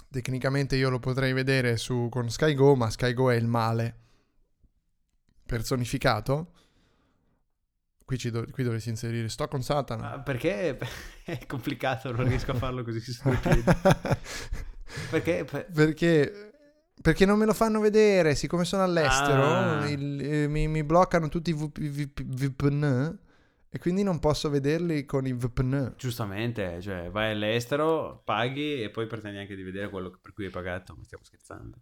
tecnicamente 0.10 0.76
io 0.76 0.90
lo 0.90 1.00
potrei 1.00 1.34
vedere 1.34 1.78
su, 1.78 2.08
con 2.10 2.30
Sky 2.30 2.54
Go, 2.54 2.76
ma 2.76 2.90
Sky 2.90 3.14
Go 3.14 3.32
è 3.32 3.36
il 3.36 3.48
male 3.48 4.06
personificato. 5.46 6.54
Qui, 8.06 8.18
ci 8.18 8.30
do- 8.30 8.46
qui 8.52 8.64
dovresti 8.64 8.90
inserire 8.90 9.28
sto 9.28 9.48
con 9.50 9.62
Satana. 9.62 10.10
Ma 10.10 10.20
perché 10.22 10.78
è 11.26 11.46
complicato, 11.46 12.12
non 12.14 12.26
riesco 12.28 12.52
a 12.52 12.56
farlo 12.56 12.84
così. 12.84 13.02
Perché? 15.10 15.44
per- 15.44 15.70
perché, 15.72 16.47
perché 17.02 17.26
non 17.26 17.38
me 17.38 17.46
lo 17.46 17.54
fanno 17.54 17.80
vedere, 17.80 18.36
siccome 18.36 18.64
sono 18.66 18.84
all'estero, 18.84 19.44
Ah. 19.44 19.90
il- 19.90 20.22
eh, 20.22 20.48
mi, 20.48 20.68
mi 20.68 20.84
bloccano 20.84 21.30
tutti 21.30 21.52
i 21.52 21.54
VP 21.54 21.80
VP 21.80 22.24
VPN 22.24 23.20
e 23.70 23.80
quindi 23.80 24.02
non 24.04 24.20
posso 24.20 24.50
vederli 24.50 25.06
con 25.06 25.26
i 25.28 25.34
VPN. 25.34 25.94
Giustamente, 25.98 26.82
cioè 26.82 27.10
vai 27.12 27.32
all'estero, 27.32 28.22
paghi 28.26 28.82
e 28.82 28.90
poi 28.90 29.08
pretendi 29.08 29.38
anche 29.38 29.56
di 29.56 29.64
vedere 29.64 29.90
quello 29.90 30.18
per 30.22 30.34
cui 30.34 30.46
hai 30.46 30.52
pagato, 30.52 30.96
ma 30.98 31.04
stiamo 31.04 31.24
scherzando. 31.24 31.78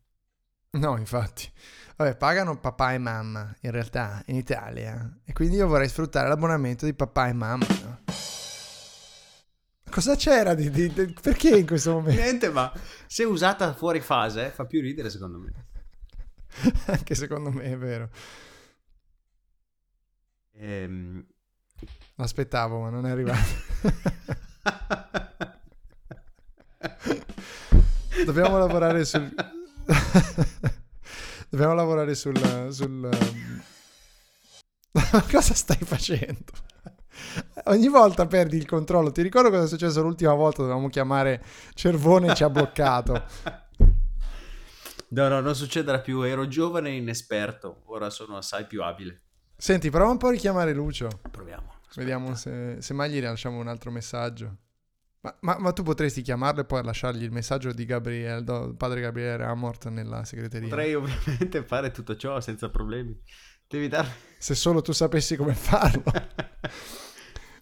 No, 0.71 0.97
infatti. 0.97 1.49
Vabbè, 1.95 2.17
pagano 2.17 2.59
papà 2.59 2.93
e 2.93 2.97
mamma, 2.97 3.55
in 3.61 3.71
realtà, 3.71 4.21
in 4.25 4.35
Italia. 4.35 5.19
E 5.23 5.31
quindi 5.31 5.55
io 5.55 5.67
vorrei 5.67 5.87
sfruttare 5.87 6.27
l'abbonamento 6.27 6.83
di 6.85 6.93
papà 6.93 7.29
e 7.29 7.33
mamma. 7.33 7.65
no? 7.83 7.99
Cosa 9.95 10.17
c'era 10.17 10.53
di, 10.55 10.69
di- 10.69 10.91
di- 10.91 11.15
Perché 11.21 11.57
in 11.57 11.65
questo 11.65 11.93
momento? 11.93 12.21
Niente, 12.21 12.49
ma 12.49 12.69
se 13.07 13.23
usata 13.23 13.73
fuori 13.73 14.01
fase 14.01 14.49
fa 14.49 14.65
più 14.65 14.81
ridere 14.81 15.09
secondo 15.09 15.39
me. 15.39 15.53
Anche 16.87 17.15
secondo 17.15 17.49
me 17.49 17.63
è 17.63 17.77
vero. 17.77 18.09
Ehm... 20.51 21.25
L'aspettavo, 22.15 22.81
ma 22.81 22.89
non 22.89 23.05
è 23.05 23.09
arrivato. 23.09 23.39
Dobbiamo 28.25 28.57
lavorare 28.57 29.05
sul... 29.05 29.33
Dobbiamo 31.47 31.73
lavorare 31.73 32.15
sul... 32.15 32.67
sul... 32.69 33.09
um, 34.91 35.31
cosa 35.31 35.53
stai 35.53 35.79
facendo? 35.85 36.51
Ogni 37.65 37.87
volta 37.87 38.25
perdi 38.27 38.57
il 38.57 38.65
controllo. 38.65 39.11
Ti 39.11 39.21
ricordo 39.21 39.49
cosa 39.49 39.63
è 39.63 39.67
successo 39.67 40.01
l'ultima 40.01 40.33
volta? 40.33 40.61
Dovevamo 40.61 40.89
chiamare 40.89 41.43
Cervone 41.73 42.31
e 42.31 42.35
ci 42.35 42.43
ha 42.43 42.49
bloccato. 42.49 43.23
No, 45.09 45.27
no, 45.27 45.39
non 45.39 45.55
succederà 45.55 45.99
più. 45.99 46.21
Ero 46.21 46.47
giovane 46.47 46.89
e 46.89 46.95
inesperto, 46.95 47.83
ora 47.85 48.09
sono 48.09 48.37
assai 48.37 48.65
più 48.65 48.83
abile. 48.83 49.21
Senti, 49.57 49.89
prova 49.89 50.11
un 50.11 50.17
po' 50.17 50.27
a 50.27 50.31
richiamare 50.31 50.73
Lucio. 50.73 51.07
Proviamo. 51.31 51.75
Aspetta. 51.81 51.99
Vediamo 51.99 52.35
se, 52.35 52.77
se 52.79 52.93
mai 52.93 53.11
gli 53.11 53.21
lasciamo 53.21 53.57
un 53.59 53.67
altro 53.67 53.91
messaggio. 53.91 54.57
Ma, 55.21 55.35
ma- 55.41 55.57
ma 55.57 55.71
tu 55.71 55.81
potresti 55.81 56.21
chiamarlo 56.21 56.61
e 56.61 56.65
poi 56.65 56.83
lasciargli 56.83 57.23
il 57.23 57.31
messaggio 57.31 57.71
di 57.71 57.85
Gabriele, 57.85 58.43
do- 58.43 58.75
padre 58.75 59.01
Gabriele 59.01 59.37
Ramort 59.37 59.87
nella 59.87 60.23
segreteria. 60.25 60.67
Potrei 60.67 60.93
ovviamente 60.93 61.63
fare 61.65 61.91
tutto 61.91 62.15
ciò 62.15 62.39
senza 62.41 62.69
problemi. 62.69 63.17
Devi 63.67 63.87
darmi... 63.87 64.11
Se 64.37 64.53
solo 64.53 64.81
tu 64.81 64.91
sapessi 64.91 65.35
come 65.35 65.55
farlo. 65.55 66.03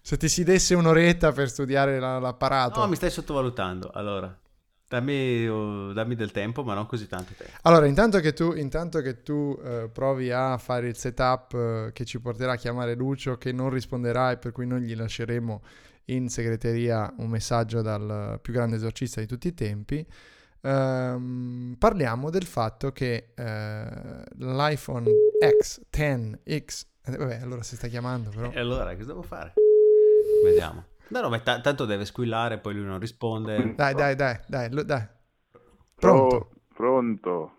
se 0.06 0.18
ti 0.18 0.28
si 0.28 0.44
desse 0.44 0.74
un'oretta 0.74 1.32
per 1.32 1.48
studiare 1.48 1.98
la- 1.98 2.18
l'apparato. 2.18 2.78
No, 2.78 2.88
mi 2.88 2.94
stai 2.94 3.08
sottovalutando. 3.10 3.90
Allora, 3.94 4.38
dammi, 4.86 5.48
oh, 5.48 5.92
dammi 5.94 6.14
del 6.14 6.30
tempo, 6.30 6.62
ma 6.62 6.74
non 6.74 6.84
così 6.84 7.06
tanto 7.06 7.32
tempo. 7.34 7.54
Allora, 7.62 7.86
intanto 7.86 8.20
che 8.20 8.34
tu, 8.34 8.52
intanto 8.52 9.00
che 9.00 9.22
tu 9.22 9.58
eh, 9.64 9.88
provi 9.90 10.30
a 10.30 10.58
fare 10.58 10.88
il 10.88 10.96
setup 10.98 11.54
eh, 11.54 11.90
che 11.94 12.04
ci 12.04 12.20
porterà 12.20 12.52
a 12.52 12.56
chiamare 12.56 12.94
Lucio, 12.94 13.38
che 13.38 13.50
non 13.52 13.70
risponderà 13.70 14.32
e 14.32 14.36
per 14.36 14.52
cui 14.52 14.66
noi 14.66 14.82
gli 14.82 14.94
lasceremo 14.94 15.62
in 16.08 16.28
segreteria 16.28 17.10
un 17.16 17.30
messaggio 17.30 17.80
dal 17.80 18.38
più 18.42 18.52
grande 18.52 18.76
esorcista 18.76 19.22
di 19.22 19.26
tutti 19.26 19.48
i 19.48 19.54
tempi, 19.54 20.06
ehm, 20.60 21.76
parliamo 21.78 22.28
del 22.28 22.44
fatto 22.44 22.92
che 22.92 23.30
eh, 23.34 24.22
l'iPhone 24.36 25.10
X10X... 25.42 26.82
eh, 27.06 27.16
vabbè, 27.16 27.40
allora 27.40 27.62
si 27.62 27.76
sta 27.76 27.88
chiamando 27.88 28.28
però... 28.28 28.50
E 28.52 28.60
allora, 28.60 28.94
cosa 28.94 29.06
devo 29.06 29.22
fare? 29.22 29.54
Vediamo. 30.44 30.84
No, 31.08 31.20
no, 31.20 31.28
ma 31.28 31.38
ta- 31.40 31.60
tanto 31.60 31.84
deve 31.84 32.04
squillare, 32.04 32.58
poi 32.58 32.74
lui 32.74 32.84
non 32.84 32.98
risponde. 32.98 33.74
Dai, 33.76 33.94
dai, 33.94 34.14
dai, 34.16 34.38
dai, 34.48 34.70
lo- 34.70 34.82
dai. 34.84 35.06
Pronto? 35.94 36.38
Pro- 36.38 36.50
pronto? 36.74 37.52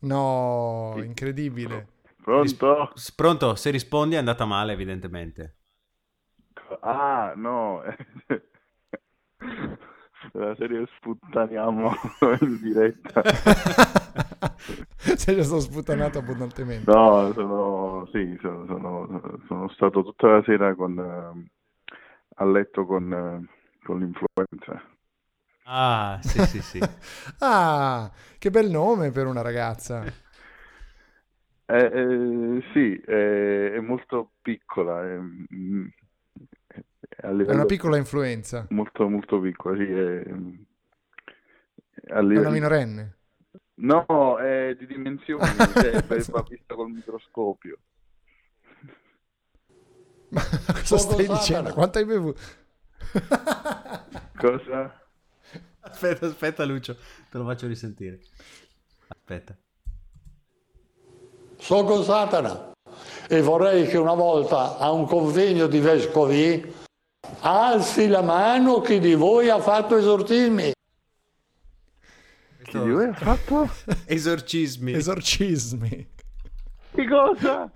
No, 0.00 0.94
Sì. 0.94 1.04
incredibile. 1.04 1.86
Pronto? 2.22 2.92
S- 2.94 3.12
Pronto? 3.12 3.54
Se 3.54 3.70
rispondi 3.70 4.14
è 4.14 4.18
andata 4.18 4.44
male, 4.44 4.72
evidentemente. 4.72 5.56
Ah, 6.82 7.34
no. 7.36 7.82
La 10.32 10.54
serie 10.56 10.86
sputtaniamo 10.98 11.92
in 12.40 12.60
diretta. 12.60 13.22
Se 15.16 15.34
già 15.34 15.42
sono 15.42 15.60
sputtanato 15.60 16.18
abbondantemente. 16.18 16.90
No, 16.90 17.32
sono, 17.34 18.08
sì, 18.12 18.36
sono, 18.40 18.66
sono- 18.66 19.40
sono 19.46 19.68
stato 19.70 20.02
tutta 20.02 20.26
la 20.28 20.42
sera 20.44 20.74
con, 20.74 20.98
eh, 20.98 21.50
a 22.38 22.44
letto 22.44 22.86
con, 22.86 23.12
eh, 23.12 23.84
con 23.84 23.98
l'influenza. 23.98 24.82
Ah, 25.64 26.18
sì, 26.22 26.40
sì, 26.42 26.62
sì. 26.62 26.80
ah, 27.40 28.10
che 28.38 28.50
bel 28.50 28.70
nome 28.70 29.10
per 29.10 29.26
una 29.26 29.42
ragazza. 29.42 30.04
Eh, 31.70 31.84
eh, 31.84 32.62
sì, 32.72 32.96
è, 32.96 33.72
è 33.72 33.80
molto 33.80 34.30
piccola. 34.40 35.04
È, 35.04 35.18
mm, 35.18 35.86
è 36.66 37.26
a 37.26 37.28
È 37.28 37.52
una 37.52 37.66
piccola 37.66 37.98
influenza. 37.98 38.64
molto, 38.70 39.06
molto 39.06 39.38
piccola, 39.38 39.76
sì. 39.76 39.84
È, 39.84 40.22
È 42.06 42.18
una 42.20 42.48
minorenne. 42.48 43.16
No, 43.80 44.38
è 44.38 44.74
di 44.78 44.86
dimensioni, 44.86 45.44
cioè, 45.76 46.02
va 46.30 46.42
vista 46.48 46.74
col 46.74 46.90
microscopio. 46.90 47.78
Cosa 50.88 50.96
Poco 50.96 51.12
stai 51.12 51.26
Satana. 51.26 51.38
dicendo? 51.38 51.72
Quanto 51.74 51.98
hai 51.98 52.04
bevuto? 52.04 52.40
Cosa? 54.36 55.02
Aspetta, 55.80 56.26
aspetta 56.26 56.64
Lucio, 56.64 56.96
te 57.30 57.38
lo 57.38 57.44
faccio 57.44 57.66
risentire. 57.66 58.20
Aspetta. 59.08 59.56
So 61.58 61.84
con 61.84 62.04
Satana 62.04 62.72
e 63.28 63.42
vorrei 63.42 63.86
che 63.86 63.96
una 63.96 64.14
volta 64.14 64.78
a 64.78 64.90
un 64.90 65.06
convegno 65.06 65.66
di 65.66 65.80
vescovi 65.80 66.74
alzi 67.40 68.08
la 68.08 68.22
mano 68.22 68.80
chi 68.80 68.98
di 68.98 69.14
voi 69.14 69.50
ha 69.50 69.60
fatto 69.60 69.96
esorcismi. 69.96 70.72
Chi 72.62 72.78
di 72.78 72.90
voi 72.90 73.08
ha 73.08 73.14
fatto? 73.14 73.68
Esorcismi. 74.06 74.92
Esorcismi. 74.92 76.08
Che 76.94 77.08
cosa? 77.08 77.70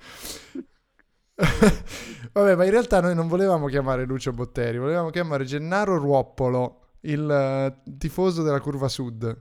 Vabbè, 2.33 2.55
ma 2.57 2.65
in 2.65 2.71
realtà 2.71 3.03
noi 3.03 3.15
non 3.15 3.29
volevamo 3.29 3.67
chiamare 3.67 4.07
Lucio 4.07 4.33
Botteri, 4.33 4.79
volevamo 4.79 5.11
chiamare 5.11 5.45
Gennaro 5.45 5.99
Ruoppolo, 5.99 6.93
il 7.01 7.31
eh, 7.31 7.97
tifoso 7.99 8.43
della 8.43 8.61
curva 8.61 8.89
sud. 8.89 9.37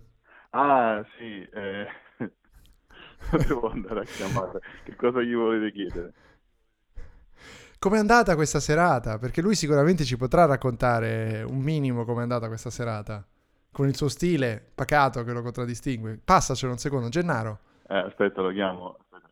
Ah, 0.50 1.02
sì, 1.18 1.42
eh, 1.42 1.88
devo 3.48 3.70
andare 3.72 4.02
a 4.02 4.04
chiamare. 4.04 4.60
Che 4.84 4.96
cosa 4.98 5.22
gli 5.22 5.34
volete 5.34 5.72
chiedere? 5.72 6.14
Com'è 7.80 7.98
andata 7.98 8.36
questa 8.36 8.60
serata? 8.60 9.18
Perché 9.18 9.42
lui 9.42 9.56
sicuramente 9.56 10.04
ci 10.04 10.18
potrà 10.18 10.46
raccontare 10.46 11.44
un 11.44 11.60
minimo 11.60 12.04
com'è 12.04 12.22
andata 12.22 12.48
questa 12.48 12.70
serata. 12.70 13.26
Con 13.72 13.88
il 13.88 13.96
suo 13.96 14.10
stile 14.10 14.62
pacato 14.76 15.24
che 15.24 15.32
lo 15.32 15.42
contraddistingue. 15.42 16.20
Passacelo 16.24 16.74
un 16.74 16.78
secondo, 16.78 17.08
Gennaro. 17.08 17.60
Eh, 17.88 17.98
aspetta, 17.98 18.42
lo 18.42 18.52
chiamo. 18.52 18.98
Aspetta. 19.00 19.30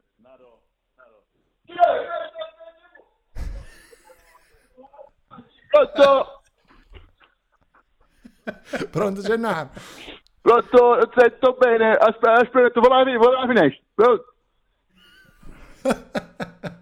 Pronto? 5.69 6.41
Pronto, 8.89 9.21
Gennaro? 9.21 9.69
Pronto? 10.41 11.11
Sento 11.15 11.55
bene. 11.59 11.91
Aspetta, 11.91 12.33
aspetta, 12.33 12.79
vola 12.79 13.03
la, 13.03 13.47
finestra. 13.47 13.83
Pronto? 13.93 14.33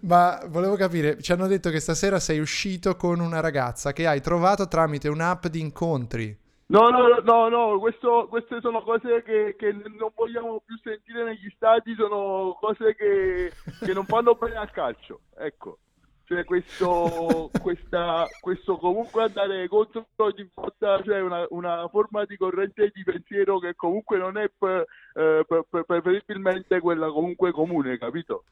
Ma 0.00 0.40
volevo 0.48 0.74
capire, 0.76 1.20
ci 1.22 1.32
hanno 1.32 1.46
detto 1.46 1.70
che 1.70 1.80
stasera 1.80 2.18
sei 2.18 2.38
uscito 2.40 2.96
con 2.96 3.20
una 3.20 3.40
ragazza 3.40 3.92
che 3.92 4.06
hai 4.06 4.20
trovato 4.20 4.66
tramite 4.68 5.08
un'app 5.08 5.46
di 5.46 5.60
incontri. 5.60 6.36
No, 6.68 6.88
no, 6.88 7.06
no, 7.06 7.20
no, 7.22 7.48
no, 7.48 7.78
questo, 7.78 8.26
queste 8.28 8.60
sono 8.60 8.82
cose 8.82 9.22
che, 9.22 9.54
che 9.56 9.70
non 9.70 10.10
vogliamo 10.12 10.60
più 10.66 10.76
sentire 10.82 11.22
negli 11.22 11.48
stati, 11.54 11.94
sono 11.94 12.56
cose 12.60 12.96
che, 12.96 13.52
che 13.84 13.92
non 13.92 14.04
fanno 14.04 14.34
bene 14.34 14.56
al 14.56 14.70
calcio, 14.72 15.20
ecco. 15.38 15.78
Cioè 16.26 16.44
questo, 16.44 17.50
questa, 17.62 18.26
questo 18.40 18.76
comunque 18.78 19.22
andare 19.22 19.68
contro 19.68 20.08
ogni 20.16 20.50
volta, 20.52 21.00
cioè 21.04 21.20
una, 21.20 21.46
una 21.50 21.88
forma 21.88 22.24
di 22.24 22.36
corrente 22.36 22.90
di 22.92 23.04
pensiero 23.04 23.60
che 23.60 23.74
comunque 23.76 24.18
non 24.18 24.36
è 24.36 24.50
per, 24.56 24.84
eh, 25.14 25.44
per- 25.46 25.84
preferibilmente 25.86 26.80
quella 26.80 27.10
comunque 27.10 27.52
comune, 27.52 27.96
capito? 27.96 28.44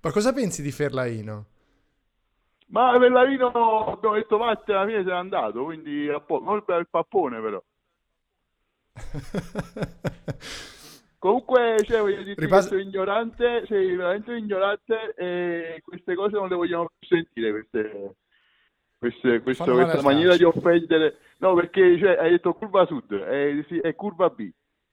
Ma 0.00 0.10
cosa 0.10 0.32
pensi 0.32 0.62
di 0.62 0.70
Ferlaino? 0.70 1.46
Ma 2.68 2.98
Pellavino 2.98 3.48
abbiamo 3.86 4.14
detto 4.14 4.38
vattene, 4.38 4.78
alla 4.78 4.86
fine 4.86 5.02
se 5.02 5.08
n'è 5.10 5.16
andato, 5.16 5.64
quindi 5.64 6.08
a 6.08 6.20
po- 6.20 6.40
non 6.42 6.64
per 6.64 6.80
il 6.80 6.88
pappone 6.88 7.40
però. 7.40 7.62
Comunque, 11.18 11.82
cioè, 11.84 12.00
voglio 12.00 12.22
dire 12.22 12.46
che 12.46 12.62
sei 12.62 12.82
ignorante, 12.82 13.64
sei 13.66 13.96
veramente 13.96 14.36
ignorante 14.36 15.14
e 15.16 15.82
queste 15.84 16.14
cose 16.14 16.36
non 16.36 16.48
le 16.48 16.54
vogliamo 16.54 16.88
più 16.96 17.08
sentire, 17.08 17.50
queste, 17.50 18.14
queste, 18.96 19.40
questa 19.40 19.64
al 19.64 20.02
maniera 20.04 20.36
di 20.36 20.44
offendere. 20.44 21.16
No, 21.38 21.54
perché 21.54 21.98
cioè, 21.98 22.16
hai 22.18 22.30
detto 22.30 22.54
curva 22.54 22.86
sud, 22.86 23.12
è, 23.14 23.64
sì, 23.66 23.78
è 23.78 23.94
curva 23.96 24.30
B. 24.30 24.48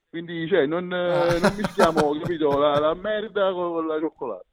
Quindi, 0.09 0.47
cioè, 0.47 0.65
non, 0.65 0.91
eh, 0.91 1.11
Ah. 1.11 1.39
non 1.39 1.53
mischiamo, 1.57 2.17
capito, 2.19 2.57
la, 2.57 2.79
la 2.79 2.93
merda 2.95 3.51
con 3.51 3.85
la 3.85 3.99
cioccolata. 3.99 4.45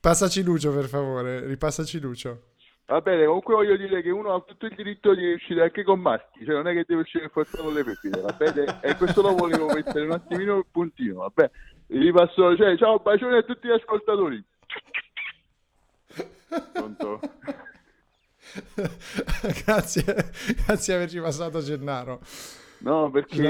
Passaci 0.00 0.42
Lucio, 0.42 0.72
per 0.72 0.86
favore, 0.86 1.46
ripassaci 1.46 2.00
Lucio. 2.00 2.51
Va 2.92 3.00
bene, 3.00 3.24
comunque 3.24 3.54
voglio 3.54 3.74
dire 3.78 4.02
che 4.02 4.10
uno 4.10 4.34
ha 4.34 4.40
tutto 4.42 4.66
il 4.66 4.74
diritto 4.74 5.14
di 5.14 5.32
uscire 5.32 5.62
anche 5.62 5.82
con 5.82 5.98
maschi, 5.98 6.44
cioè 6.44 6.56
non 6.56 6.68
è 6.68 6.74
che 6.74 6.84
deve 6.86 7.00
uscire 7.00 7.30
forza 7.30 7.62
con 7.62 7.72
le 7.72 7.82
femmine, 7.82 8.20
va 8.20 8.32
bene? 8.32 8.80
E 8.82 8.96
questo 8.96 9.22
lo 9.22 9.34
volevo 9.34 9.72
mettere 9.72 10.04
un 10.04 10.10
attimino 10.10 10.58
il 10.58 10.66
puntino, 10.70 11.20
vabbè. 11.20 11.50
Ripasso, 11.86 12.54
cioè, 12.54 12.76
ciao, 12.76 12.98
bacione 12.98 13.38
a 13.38 13.42
tutti 13.44 13.66
gli 13.66 13.70
ascoltatori. 13.70 14.44
Pronto? 16.74 17.18
grazie, 19.64 20.04
grazie 20.66 20.94
averci 20.94 21.18
passato 21.18 21.60
Gennaro. 21.60 22.20
No, 22.80 23.10
perché 23.10 23.36
sì, 23.36 23.40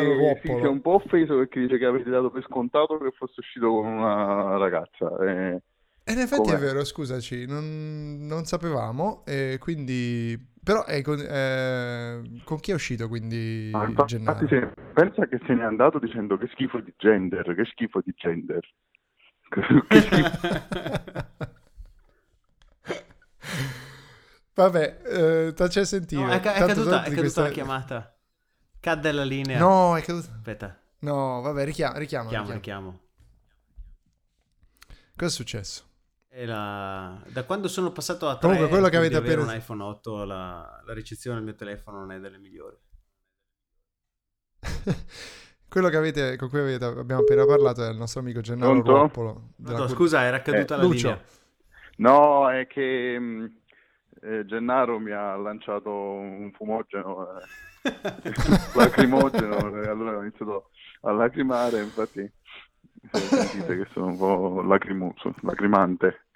si 0.45 0.51
è 0.51 0.68
un 0.68 0.80
po' 0.80 0.95
offeso 0.95 1.36
perché 1.36 1.59
dice 1.59 1.78
che 1.78 1.86
avete 1.86 2.11
dato 2.11 2.30
per 2.30 2.45
scontato 2.45 2.97
che 2.99 3.11
fosse 3.11 3.40
uscito 3.40 3.70
con 3.70 3.86
una 3.86 4.57
ragazza. 4.57 5.16
eh. 5.26 5.61
E 6.05 6.12
in 6.12 6.18
effetti 6.18 6.42
Com'è? 6.50 6.57
è 6.57 6.59
vero, 6.59 6.84
scusaci, 6.84 7.46
non, 7.46 8.18
non 8.22 8.44
sapevamo, 8.44 9.22
e 9.24 9.57
quindi... 9.61 10.50
Però 10.62 10.84
è 10.84 11.03
con, 11.03 11.18
eh, 11.18 12.40
con 12.44 12.61
chi 12.61 12.70
è 12.70 12.74
uscito 12.74 13.09
quindi 13.09 13.70
Ah, 13.74 13.84
infatti 13.88 14.46
se- 14.48 14.72
pensa 14.94 15.26
che 15.26 15.40
se 15.44 15.55
n'è 15.55 15.64
andato 15.64 15.98
dicendo 15.98 16.36
che 16.38 16.46
schifo 16.53 16.78
di 16.80 16.94
gender, 16.96 17.42
che 17.55 17.64
schifo 17.64 18.00
di 18.05 18.12
gender. 18.16 18.61
Che 19.88 20.00
schifo. 20.00 20.30
Vabbè, 24.55 25.00
eh, 25.05 25.53
tacci 25.55 25.78
a 25.80 25.84
sentire. 25.84 26.22
No, 26.24 26.30
è, 26.30 26.40
ca- 26.40 26.55
è 26.55 26.59
caduta, 26.64 26.90
tanto 26.90 26.96
è 26.96 27.03
caduta 27.03 27.20
questa- 27.20 27.42
la 27.42 27.48
chiamata. 27.48 28.16
Cadde 28.80 29.12
la 29.12 29.24
linea. 29.24 29.59
No, 29.59 29.96
è 29.96 30.03
caduta. 30.03 30.30
Aspetta, 30.32 30.78
No, 31.00 31.40
vabbè, 31.40 31.64
richiama, 31.64 31.98
richiama. 31.98 32.28
chiamo, 32.28 32.53
richiama. 32.53 32.90
richiamo. 32.90 33.00
Cosa 35.16 35.26
è 35.26 35.34
successo? 35.34 35.84
La- 36.35 37.22
Da 37.28 37.45
quando 37.45 37.68
sono 37.68 37.93
passato 37.93 38.26
a 38.28 38.33
3 38.39 38.41
Comunque, 38.41 38.68
quello 38.68 38.89
che 38.89 38.97
avete 38.97 39.16
appena- 39.16 39.43
un 39.43 39.55
iPhone 39.55 39.83
8, 39.83 40.24
la, 40.24 40.83
la 40.85 40.93
ricezione 40.95 41.37
del 41.37 41.45
mio 41.45 41.55
telefono 41.55 41.99
non 41.99 42.12
è 42.12 42.18
delle 42.20 42.39
migliori. 42.39 42.76
Quello 45.68 45.89
che 45.89 45.97
avete, 45.97 46.37
con 46.37 46.49
cui 46.51 46.61
avete- 46.61 46.85
abbiamo 46.85 47.22
appena 47.22 47.47
parlato 47.47 47.85
è 47.85 47.91
il 47.91 47.97
nostro 47.97 48.20
amico 48.20 48.41
Gennaro 48.41 48.83
della 48.83 48.99
No, 48.99 49.09
cur- 49.09 49.89
scusa, 49.89 50.22
era 50.22 50.41
caduta 50.43 50.74
Eh, 50.74 50.76
la 50.78 50.83
Lucio. 50.83 51.09
linea. 51.09 51.24
No, 51.97 52.51
è 52.51 52.66
che 52.66 53.18
mh, 53.18 53.53
eh, 54.22 54.45
Gennaro 54.47 54.99
mi 54.99 55.12
ha 55.12 55.35
lanciato 55.37 55.91
un 55.91 56.51
fumogeno, 56.55 57.26
eh, 57.39 57.45
lacrimogeno, 58.74 59.83
e 59.83 59.89
allora 59.89 60.16
ho 60.18 60.22
iniziato 60.22 60.70
a 61.03 61.12
lacrimare, 61.12 61.80
infatti 61.83 62.30
se 63.11 63.30
sentite 63.34 63.76
che 63.76 63.86
sono 63.92 64.07
un 64.07 64.16
po' 64.16 64.62
lacrimoso, 64.62 65.34
lacrimante. 65.42 66.26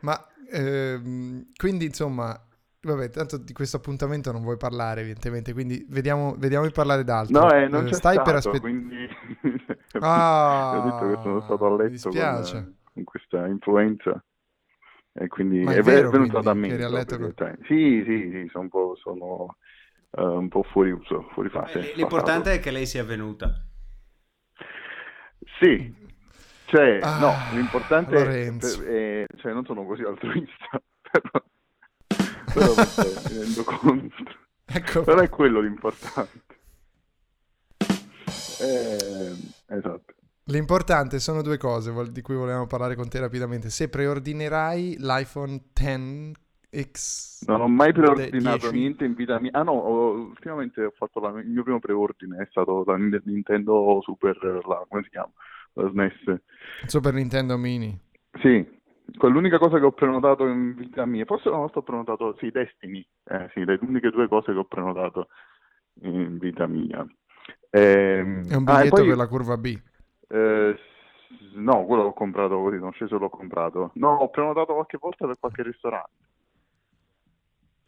Ma 0.00 0.26
ehm, 0.50 1.46
quindi 1.56 1.84
insomma, 1.86 2.38
vabbè, 2.82 3.10
tanto 3.10 3.36
di 3.38 3.52
questo 3.52 3.76
appuntamento 3.76 4.32
non 4.32 4.42
vuoi 4.42 4.56
parlare 4.56 5.00
evidentemente, 5.02 5.52
quindi 5.52 5.84
vediamo, 5.88 6.34
vediamo 6.38 6.66
di 6.66 6.72
parlare 6.72 7.04
d'altro. 7.04 7.44
No, 7.44 7.52
eh, 7.52 7.68
non 7.68 7.84
Eh, 7.88 7.92
c'è 7.92 7.98
stai 7.98 8.20
per 8.20 8.34
stato, 8.34 8.34
aspettare. 8.34 8.60
quindi 8.60 9.06
Ah, 9.98 10.70
ho 10.70 10.80
detto 10.80 11.06
che 11.06 11.18
sono 11.22 11.40
stato 11.42 11.66
a 11.66 11.76
mi 11.82 11.88
letto 11.88 12.12
con, 12.14 12.30
dispiace. 12.30 12.74
con 12.92 13.04
questa 13.04 13.46
influenza 13.46 14.22
e 15.12 15.28
quindi 15.28 15.66
Ma 15.66 15.74
è 15.74 15.74
è, 15.74 15.82
ve- 15.82 16.06
vero, 16.06 16.10
venuta 16.10 16.40
da 16.42 16.54
me. 16.54 16.68
che 16.68 16.74
eri 16.74 16.82
a 16.84 16.88
letto 16.88 17.16
proprio, 17.16 17.18
con- 17.18 17.34
cioè, 17.34 17.56
Sì, 17.66 18.02
sì, 18.06 18.30
sì, 18.32 18.48
sono 18.50 18.64
un 18.64 18.68
po', 18.70 18.96
sono, 18.96 19.56
eh, 20.12 20.22
un 20.22 20.48
po' 20.48 20.62
fuori 20.64 20.90
uso, 20.92 21.28
fuori 21.32 21.48
fase. 21.50 21.80
Eh, 21.80 21.92
L'importante 21.94 22.52
è 22.54 22.60
che 22.60 22.70
lei 22.70 22.86
sia 22.86 23.04
venuta. 23.04 23.64
Sì, 25.60 25.94
cioè, 26.66 26.98
Ah, 27.02 27.18
no, 27.18 27.56
l'importante 27.56 28.12
Lorenzo. 28.12 28.82
è, 28.82 29.22
è- 29.22 29.26
cioè, 29.36 29.52
non 29.52 29.64
sono 29.64 29.84
così 29.84 30.02
altruista, 30.02 30.68
però, 31.12 31.44
però 32.54 32.74
mi 33.28 33.38
rendo 33.38 33.64
conto. 33.64 34.14
Ecco, 34.72 35.02
Però 35.02 35.20
è 35.20 35.28
quello 35.28 35.60
l'importante. 35.60 36.42
Eh, 38.62 39.36
esatto. 39.66 40.14
l'importante 40.44 41.18
sono 41.18 41.42
due 41.42 41.56
cose 41.56 41.92
di 42.12 42.20
cui 42.20 42.34
volevamo 42.36 42.66
parlare 42.66 42.94
con 42.94 43.08
te 43.08 43.18
rapidamente. 43.18 43.70
Se 43.70 43.88
preordinerai 43.88 44.96
l'iPhone 44.98 45.60
X 45.74 46.32
Non 47.46 47.60
ho 47.62 47.68
mai 47.68 47.92
preordinato 47.92 48.68
10. 48.68 48.70
niente 48.70 49.04
in 49.04 49.14
vita 49.14 49.38
mia. 49.40 49.50
Ah 49.52 49.62
no, 49.62 49.72
ultimamente 49.72 50.84
ho 50.84 50.90
fatto 50.94 51.20
la- 51.20 51.38
il 51.40 51.48
mio 51.48 51.62
primo 51.62 51.78
preordine, 51.78 52.42
è 52.42 52.46
stato 52.50 52.84
la 52.84 52.96
Nint- 52.96 53.24
Nintendo 53.24 54.00
Super, 54.02 54.36
la, 54.66 54.84
come 54.88 55.02
si 55.04 55.08
chiama? 55.10 55.32
La 55.74 55.88
SNES. 55.88 56.40
Super 56.86 57.14
Nintendo 57.14 57.56
Mini. 57.56 57.98
Sì, 58.40 58.64
quell'unica 59.16 59.58
cosa 59.58 59.78
che 59.78 59.84
ho 59.84 59.92
prenotato 59.92 60.46
in 60.46 60.74
vita 60.74 61.04
mia, 61.04 61.24
forse 61.24 61.48
una 61.48 61.58
volta 61.58 61.80
ho 61.80 61.82
prenotato, 61.82 62.36
sì, 62.38 62.50
Destiny, 62.50 63.04
eh, 63.24 63.50
sì, 63.52 63.64
le 63.64 63.78
uniche 63.82 64.10
due 64.10 64.28
cose 64.28 64.52
che 64.52 64.58
ho 64.58 64.64
prenotato 64.64 65.28
in 66.02 66.38
vita 66.38 66.66
mia. 66.66 67.04
Ehm, 67.70 68.48
È 68.48 68.54
un 68.54 68.64
ah, 68.64 68.76
biglietto 68.76 68.88
poi, 68.88 69.08
per 69.08 69.16
la 69.16 69.26
curva 69.26 69.56
B. 69.56 69.78
eh, 70.28 70.76
No, 71.54 71.84
quello 71.86 72.02
l'ho 72.02 72.12
comprato 72.12 72.60
così, 72.60 72.78
sono 72.78 72.90
sceso 72.90 73.16
e 73.16 73.18
l'ho 73.18 73.28
comprato. 73.30 73.92
No, 73.94 74.16
ho 74.16 74.30
prenotato 74.30 74.74
qualche 74.74 74.98
volta 74.98 75.26
per 75.26 75.38
qualche 75.38 75.62
ristorante. 75.62 76.10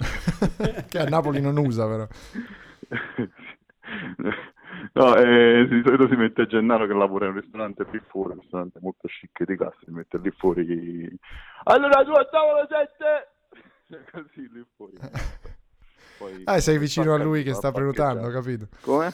che 0.88 0.98
a 0.98 1.04
Napoli 1.04 1.40
non 1.40 1.56
usa 1.56 1.86
però. 1.86 2.06
No, 4.94 5.16
eh, 5.16 5.66
di 5.68 5.82
solito 5.84 6.08
si 6.08 6.16
mette 6.16 6.46
Gennaro 6.46 6.86
che 6.86 6.92
lavora 6.92 7.26
in 7.26 7.32
un 7.34 7.40
ristorante 7.40 7.86
lì 7.90 8.00
fuori, 8.08 8.32
un 8.32 8.40
ristorante 8.40 8.78
molto 8.80 9.06
chic 9.08 9.44
di 9.44 9.56
classe, 9.56 9.78
si 9.84 9.90
mette 9.90 10.18
lì 10.18 10.30
fuori. 10.32 11.18
Allora 11.64 12.04
tu 12.04 12.10
a 12.10 12.24
tavola 12.26 12.66
7! 12.68 14.10
Così 14.10 14.48
lì 14.52 14.64
fuori. 14.76 14.94
Poi 16.18 16.42
Ah, 16.46 16.58
sei 16.60 16.78
vicino 16.78 17.14
a 17.14 17.18
lui 17.18 17.42
che 17.42 17.54
sta 17.54 17.70
prenotando, 17.70 18.28
capito. 18.30 18.68
Come? 18.80 19.12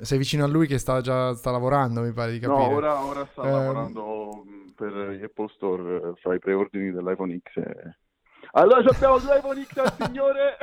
Sei 0.00 0.18
vicino 0.18 0.44
a 0.44 0.48
lui 0.48 0.66
che 0.66 0.78
sta 0.78 1.00
già 1.00 1.34
sta 1.34 1.50
lavorando, 1.50 2.00
mi 2.00 2.12
pare 2.12 2.32
di 2.32 2.38
capire. 2.38 2.68
No, 2.68 2.74
ora, 2.74 3.04
ora 3.04 3.28
sta 3.32 3.42
Ehm, 3.42 3.50
lavorando 3.52 4.44
per 4.74 5.20
Apple 5.22 5.48
Store, 5.54 5.96
eh, 5.96 6.12
fa 6.20 6.34
i 6.34 6.38
preordini 6.38 6.90
dell'iPhone 6.90 7.38
X. 7.38 7.56
e- 7.56 7.96
Allora 8.52 8.78
abbiamo 8.90 9.16
l'iPhone 9.18 9.64
X 9.64 9.76
al 9.76 9.92
signore. 10.06 10.56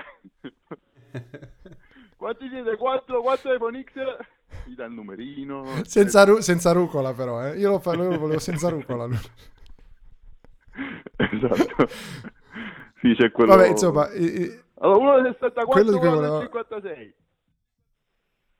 Quanti 2.15 2.49
siete? 2.49 2.75
4, 2.75 3.21
4 3.21 3.53
iPhone 3.53 3.83
X? 3.83 3.91
Gli 4.65 4.75
dà 4.75 4.85
il 4.85 4.91
numerino. 4.93 5.65
Senza, 5.83 6.23
ru- 6.25 6.39
senza 6.39 6.71
rucola 6.71 7.13
però, 7.13 7.45
eh. 7.45 7.57
Io 7.57 7.69
lo, 7.71 7.79
fa- 7.79 7.93
lo 7.93 8.17
volevo 8.17 8.39
senza 8.39 8.69
rucola. 8.69 9.05
lui. 9.05 9.19
Esatto. 11.15 11.87
Sì, 13.01 13.13
c'è 13.15 13.31
quello... 13.31 13.55
Vabbè, 13.55 13.67
insomma, 13.69 14.11
i- 14.13 14.61
Allora, 14.79 14.97
uno 14.99 15.21
del 15.21 15.33
64, 15.39 15.65
quello 15.71 15.97
uno 15.97 16.15
volevo- 16.15 16.37
del 16.39 16.49
56. 16.51 17.15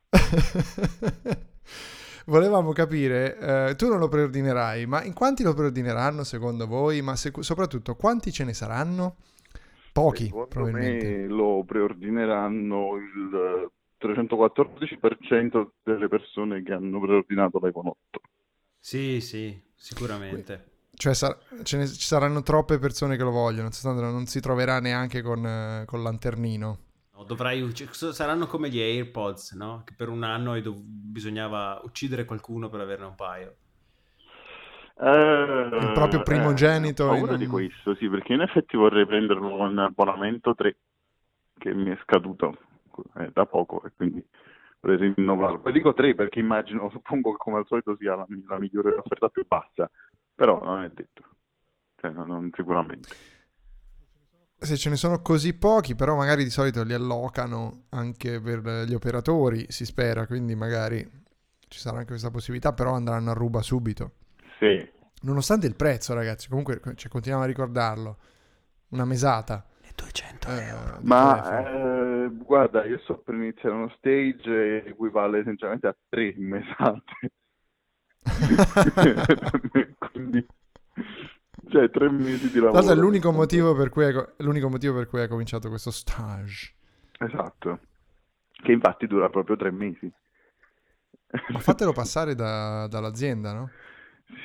volevamo 2.28 2.72
capire, 2.72 3.38
eh, 3.70 3.76
tu 3.76 3.88
non 3.90 4.00
lo 4.00 4.08
preordinerai, 4.08 4.86
ma 4.86 5.04
in 5.04 5.14
quanti 5.14 5.44
lo 5.44 5.54
preordineranno 5.54 6.24
secondo 6.24 6.68
voi? 6.68 7.02
Ma 7.02 7.16
se- 7.16 7.34
soprattutto, 7.40 7.96
quanti 7.96 8.32
ce 8.32 8.44
ne 8.44 8.54
saranno? 8.54 9.16
Pochi, 9.92 10.26
Secondo 10.26 10.48
probabilmente. 10.48 11.06
me 11.08 11.28
lo 11.28 11.64
preordineranno 11.66 12.96
il 12.98 13.72
314% 13.98 15.72
delle 15.84 16.08
persone 16.08 16.62
che 16.62 16.74
hanno 16.74 17.00
preordinato 17.00 17.60
l'iPhone 17.60 17.90
8. 17.90 18.22
Sì, 18.80 19.20
sì, 19.22 19.60
sicuramente. 19.76 20.66
Cioè, 20.94 21.14
sar- 21.14 21.38
ce 21.64 21.78
ne- 21.78 21.88
ci 21.88 22.06
saranno 22.06 22.42
troppe 22.44 22.78
persone 22.80 23.18
che 23.18 23.24
lo 23.24 23.32
vogliono, 23.32 23.70
non 23.84 24.26
si 24.28 24.40
troverà 24.40 24.80
neanche 24.80 25.22
con, 25.22 25.46
eh, 25.46 25.84
con 25.86 26.04
lanternino. 26.04 26.80
No, 27.18 27.24
dovrai 27.24 27.62
ucc- 27.62 28.12
saranno 28.12 28.46
come 28.46 28.70
gli 28.70 28.80
AirPods, 28.80 29.54
no? 29.54 29.82
Che 29.84 29.94
per 29.98 30.10
un 30.10 30.22
anno 30.24 30.60
dov- 30.62 30.80
bisognava 30.80 31.82
uccidere 31.84 32.26
qualcuno 32.26 32.70
per 32.70 32.80
averne 32.80 33.06
un 33.06 33.16
paio. 33.16 33.56
Eh, 35.00 35.70
Il 35.82 35.92
proprio 35.94 36.24
primogenito 36.24 37.04
ho 37.04 37.08
in 37.08 37.20
paura 37.20 37.34
un- 37.34 37.40
di 37.40 37.48
questo, 37.48 37.96
sì, 37.96 38.10
perché 38.10 38.34
in 38.34 38.42
effetti 38.42 38.78
vorrei 38.78 39.06
prenderlo 39.06 39.50
con 39.50 39.78
abbonamento 39.78 40.54
3, 40.56 40.78
che 41.58 41.74
mi 41.74 41.92
è 41.92 41.98
scaduto 42.04 42.58
eh, 43.18 43.30
da 43.32 43.46
poco 43.46 43.84
e 43.84 43.92
quindi 43.96 44.24
vorrei 44.80 45.14
rinnovarlo. 45.16 45.60
Poi 45.60 45.72
dico 45.72 45.94
3 45.94 46.16
perché 46.16 46.40
immagino, 46.40 46.90
suppongo 46.92 47.32
che 47.32 47.38
come 47.38 47.58
al 47.58 47.66
solito 47.68 47.96
sia 47.98 48.16
la, 48.16 48.26
la 48.48 48.60
migliore 48.60 48.96
offerta 48.96 49.30
più 49.30 49.46
bassa, 49.48 49.90
però 50.34 50.64
non 50.64 50.84
è 50.84 50.90
detto, 50.90 51.24
cioè, 51.96 52.12
non, 52.12 52.28
non 52.28 52.50
sicuramente. 52.54 53.16
Se 54.60 54.76
ce 54.76 54.90
ne 54.90 54.96
sono 54.96 55.22
così 55.22 55.54
pochi, 55.54 55.96
però 55.96 56.16
magari 56.16 56.44
di 56.44 56.50
solito 56.50 56.84
li 56.84 56.94
allocano 56.94 57.84
anche 57.90 58.42
per 58.42 58.86
gli 58.88 58.94
operatori, 58.94 59.66
si 59.70 59.86
spera, 59.86 60.26
quindi 60.26 60.56
magari 60.56 61.08
ci 61.68 61.80
sarà 61.80 61.98
anche 61.98 62.10
questa 62.10 62.32
possibilità, 62.32 62.74
però 62.74 62.94
andranno 62.94 63.32
a 63.32 63.34
ruba 63.34 63.62
subito. 63.62 64.14
Sì, 64.60 64.96
Nonostante 65.22 65.66
il 65.66 65.76
prezzo, 65.76 66.14
ragazzi, 66.14 66.48
comunque 66.48 66.80
cioè, 66.96 67.10
continuiamo 67.10 67.44
a 67.44 67.48
ricordarlo. 67.48 68.18
Una 68.90 69.06
mesata. 69.06 69.66
E 69.82 69.90
200 69.96 70.48
eh, 70.48 70.64
euro. 70.68 71.00
ma 71.02 71.60
eh, 71.60 72.30
guarda, 72.32 72.86
io 72.86 73.00
sto 73.00 73.18
per 73.18 73.34
iniziare 73.34 73.76
uno 73.76 73.90
stage 73.98 74.50
e 74.50 74.84
equivale 74.90 75.40
essenzialmente 75.40 75.88
a 75.88 75.96
3 76.08 76.36
mesate. 76.38 77.32
quindi 80.12 80.46
cioè 81.70 81.90
tre 81.90 82.10
mesi 82.10 82.50
di 82.52 82.60
lavoro 82.60 82.92
è 82.92 82.96
l'unico 82.96 83.32
motivo, 83.32 83.76
per 83.76 83.90
cui 83.90 84.06
hai, 84.06 84.14
l'unico 84.38 84.70
motivo 84.70 84.94
per 84.96 85.08
cui 85.08 85.20
hai 85.22 85.28
cominciato 85.28 85.70
questo 85.70 85.92
stage. 85.92 86.74
esatto 87.20 87.80
che 88.64 88.72
infatti 88.72 89.08
dura 89.08 89.30
proprio 89.30 89.56
tre 89.58 89.72
mesi 89.72 90.12
Ma 91.50 91.60
fatelo 91.60 91.92
passare 91.94 92.36
da- 92.36 92.88
dall'azienda, 92.88 93.52
no? 93.54 93.74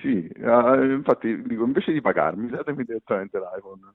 sì 0.01 0.29
ah, 0.45 0.83
infatti 0.85 1.43
dico 1.43 1.65
invece 1.65 1.93
di 1.93 2.01
pagarmi 2.01 2.49
datemi 2.49 2.85
direttamente 2.85 3.39
l'iPhone 3.39 3.95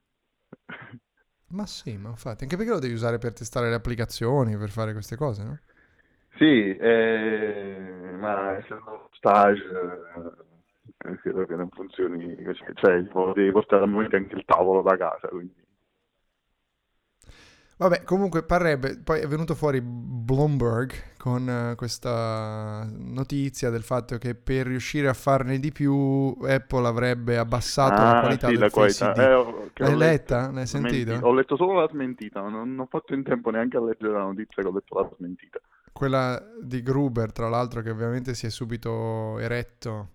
Ma 1.49 1.65
sì, 1.65 1.97
ma 1.97 2.07
infatti, 2.07 2.43
anche 2.43 2.55
perché 2.55 2.71
lo 2.71 2.79
devi 2.79 2.93
usare 2.93 3.17
per 3.17 3.33
testare 3.33 3.67
le 3.67 3.75
applicazioni, 3.75 4.57
per 4.57 4.69
fare 4.69 4.93
queste 4.93 5.17
cose, 5.17 5.43
no? 5.43 5.59
sì 6.37 6.75
eh, 6.77 8.15
ma 8.19 8.57
essendo 8.57 9.09
stage 9.13 9.61
eh, 9.63 10.46
credo 11.21 11.45
che 11.45 11.55
non 11.55 11.69
funzioni 11.69 12.35
cioè 12.75 13.03
tipo, 13.03 13.33
devi 13.33 13.51
portare 13.51 13.83
al 13.83 13.89
momento 13.89 14.15
anche 14.15 14.35
il 14.35 14.45
tavolo 14.45 14.81
da 14.81 14.97
casa 14.97 15.27
quindi 15.27 15.53
Vabbè, 17.79 18.03
comunque 18.05 18.41
parrebbe, 18.41 18.97
poi 18.97 19.19
è 19.21 19.27
venuto 19.27 19.53
fuori 19.53 19.81
Bloomberg 19.83 21.15
con 21.17 21.47
eh, 21.47 21.75
questa 21.75 22.87
notizia 22.91 23.69
del 23.69 23.83
fatto 23.83 24.17
che 24.17 24.33
per 24.33 24.65
riuscire 24.65 25.07
a 25.07 25.13
farne 25.13 25.59
di 25.59 25.71
più 25.71 26.35
Apple 26.41 26.87
avrebbe 26.87 27.37
abbassato 27.37 28.03
la 28.03 28.15
Ah, 28.15 28.15
qualità 28.15 28.49
sì, 28.49 28.51
del 28.51 28.57
la 28.57 28.69
qualità. 28.69 29.13
Eh, 29.15 29.33
ho- 29.33 29.71
L'hai 29.77 29.95
letto. 29.95 29.95
letta? 29.95 30.51
L'hai 30.51 30.67
sentita? 30.67 31.25
Ho 31.25 31.33
letto 31.33 31.55
solo 31.55 31.73
la 31.79 31.87
smentita, 31.89 32.41
non, 32.41 32.51
non 32.53 32.79
ho 32.81 32.85
fatto 32.87 33.13
in 33.13 33.23
tempo 33.23 33.49
neanche 33.49 33.77
a 33.77 33.81
leggere 33.81 34.13
la 34.13 34.23
notizia 34.23 34.61
che 34.61 34.67
ho 34.69 34.73
letto 34.73 34.99
la 34.99 35.09
smentita. 35.17 35.59
Quella 35.91 36.41
di 36.61 36.81
Gruber, 36.83 37.31
tra 37.31 37.49
l'altro, 37.49 37.81
che 37.81 37.89
ovviamente 37.89 38.35
si 38.35 38.45
è 38.45 38.49
subito 38.49 39.39
eretto. 39.39 40.11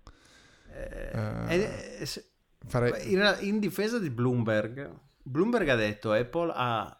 Eh, 0.72 1.98
Eh, 2.00 2.06
se- 2.06 2.32
Farei... 2.66 3.12
in, 3.12 3.38
in 3.40 3.58
difesa 3.58 3.98
di 3.98 4.10
Bloomberg, 4.10 4.90
Bloomberg 5.22 5.68
ha 5.68 5.76
detto 5.76 6.12
Apple 6.12 6.52
ha 6.54 6.96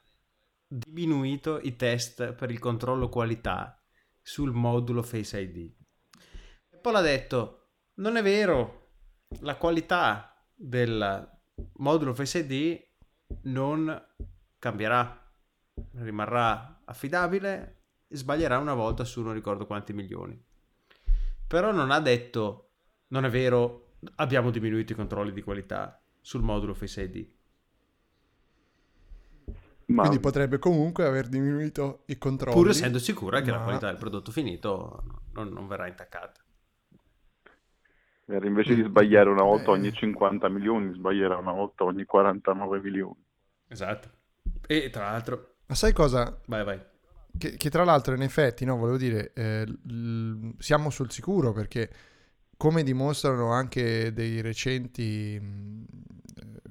diminuito 0.67 1.59
i 1.61 1.77
test 1.77 2.33
per 2.33 2.51
il 2.51 2.59
controllo 2.59 3.09
qualità 3.09 3.81
sul 4.21 4.53
modulo 4.53 5.03
Face 5.03 5.39
ID. 5.41 5.73
Apple 6.75 6.97
ha 6.97 7.01
detto 7.01 7.59
non 7.95 8.17
è 8.17 8.23
vero, 8.23 8.95
la 9.41 9.57
qualità 9.57 10.35
del 10.55 11.31
modulo 11.75 12.15
Face 12.15 12.39
ID 12.39 12.81
non 13.45 14.07
cambierà, 14.59 15.33
rimarrà 15.95 16.83
affidabile, 16.85 17.83
sbaglierà 18.09 18.59
una 18.59 18.75
volta 18.75 19.05
su 19.05 19.23
non 19.23 19.33
ricordo 19.33 19.67
quanti 19.67 19.93
milioni. 19.93 20.41
Però 21.47 21.71
non 21.73 21.91
ha 21.91 22.01
detto 22.01 22.72
non 23.13 23.25
è 23.27 23.31
vero, 23.31 23.97
abbiamo 24.17 24.51
diminuito 24.51 24.93
i 24.93 24.97
controlli 24.97 25.33
di 25.33 25.43
qualità 25.43 26.03
sul 26.21 26.43
modulo 26.43 26.75
Face 26.75 27.03
ID. 27.03 27.29
Ma 29.87 30.03
Quindi 30.03 30.21
potrebbe 30.21 30.59
comunque 30.59 31.05
aver 31.05 31.29
diminuito 31.29 32.05
i 32.07 32.17
controlli. 32.17 32.57
Pur 32.57 32.71
essendo 32.71 32.99
sicura 32.99 33.43
che 33.43 33.51
la 33.51 33.61
qualità 33.61 33.89
del 33.89 33.99
prodotto 33.99 34.31
finito 34.31 35.03
non, 35.33 35.49
non 35.49 35.67
verrà 35.67 35.87
intaccata. 35.87 36.41
era 38.25 38.47
invece 38.47 38.75
di 38.75 38.83
sbagliare 38.83 39.29
una 39.29 39.43
volta 39.43 39.71
Eh. 39.73 39.75
ogni 39.75 39.93
50 39.93 40.49
milioni, 40.49 40.95
sbaglierà 40.95 41.37
una 41.37 41.53
volta 41.53 41.85
ogni 41.85 42.05
49 42.07 42.81
milioni. 42.81 43.23
Esatto. 43.69 44.09
E 44.67 44.89
tra 44.89 45.11
l'altro, 45.11 45.57
Ma 45.67 45.75
sai 45.75 45.93
cosa? 45.93 46.41
vai 46.47 46.65
vai. 46.65 46.81
Che, 47.37 47.57
che 47.57 47.69
tra 47.71 47.85
l'altro, 47.85 48.15
in 48.15 48.23
effetti, 48.23 48.65
no, 48.65 48.77
volevo 48.77 48.97
dire, 48.97 49.33
eh, 49.35 49.65
l- 49.67 50.55
siamo 50.59 50.89
sul 50.89 51.11
sicuro 51.11 51.53
perché, 51.53 51.91
come 52.63 52.85
dimostrano 52.85 53.51
anche 53.51 54.13
dei 54.13 54.41
recenti, 54.41 55.35
eh, 55.35 55.41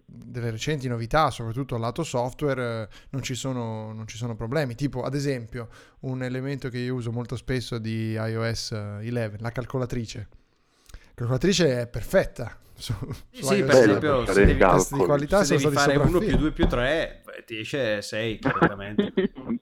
delle 0.05 0.49
recenti 0.49 0.87
novità, 0.87 1.29
soprattutto 1.31 1.75
lato 1.75 2.03
software, 2.03 2.83
eh, 2.83 2.95
non 3.09 3.21
ci, 3.21 3.35
sono, 3.35 3.91
non 3.91 4.07
ci 4.07 4.15
sono 4.15 4.33
problemi. 4.33 4.73
Tipo, 4.75 5.01
ad 5.03 5.15
esempio, 5.15 5.67
un 6.01 6.23
elemento 6.23 6.69
che 6.69 6.77
io 6.77 6.93
uso 6.95 7.11
molto 7.11 7.35
spesso 7.35 7.77
di 7.77 8.13
iOS 8.13 8.71
11, 8.71 9.31
la 9.39 9.51
calcolatrice. 9.51 10.27
La 10.91 10.97
calcolatrice 11.13 11.81
è 11.81 11.87
perfetta. 11.87 12.57
Su, 12.73 12.93
Sì, 13.29 13.43
su 13.43 13.53
sì, 13.53 13.55
iOS 13.55 13.65
per 13.65 13.75
11. 13.75 13.77
esempio, 13.81 14.25
se 14.25 14.33
devi, 14.45 14.53
di 14.53 15.05
qualità 15.05 15.43
se 15.43 15.57
sono 15.57 15.69
devi 15.71 15.75
fare 15.75 15.97
1 15.97 16.03
più 16.05 16.11
sopraffini. 16.13 16.37
2 16.39 16.51
più 16.53 16.67
3, 16.67 17.23
ti 17.45 17.59
esce 17.59 18.01
6 18.01 18.39
correttamente. 18.39 19.13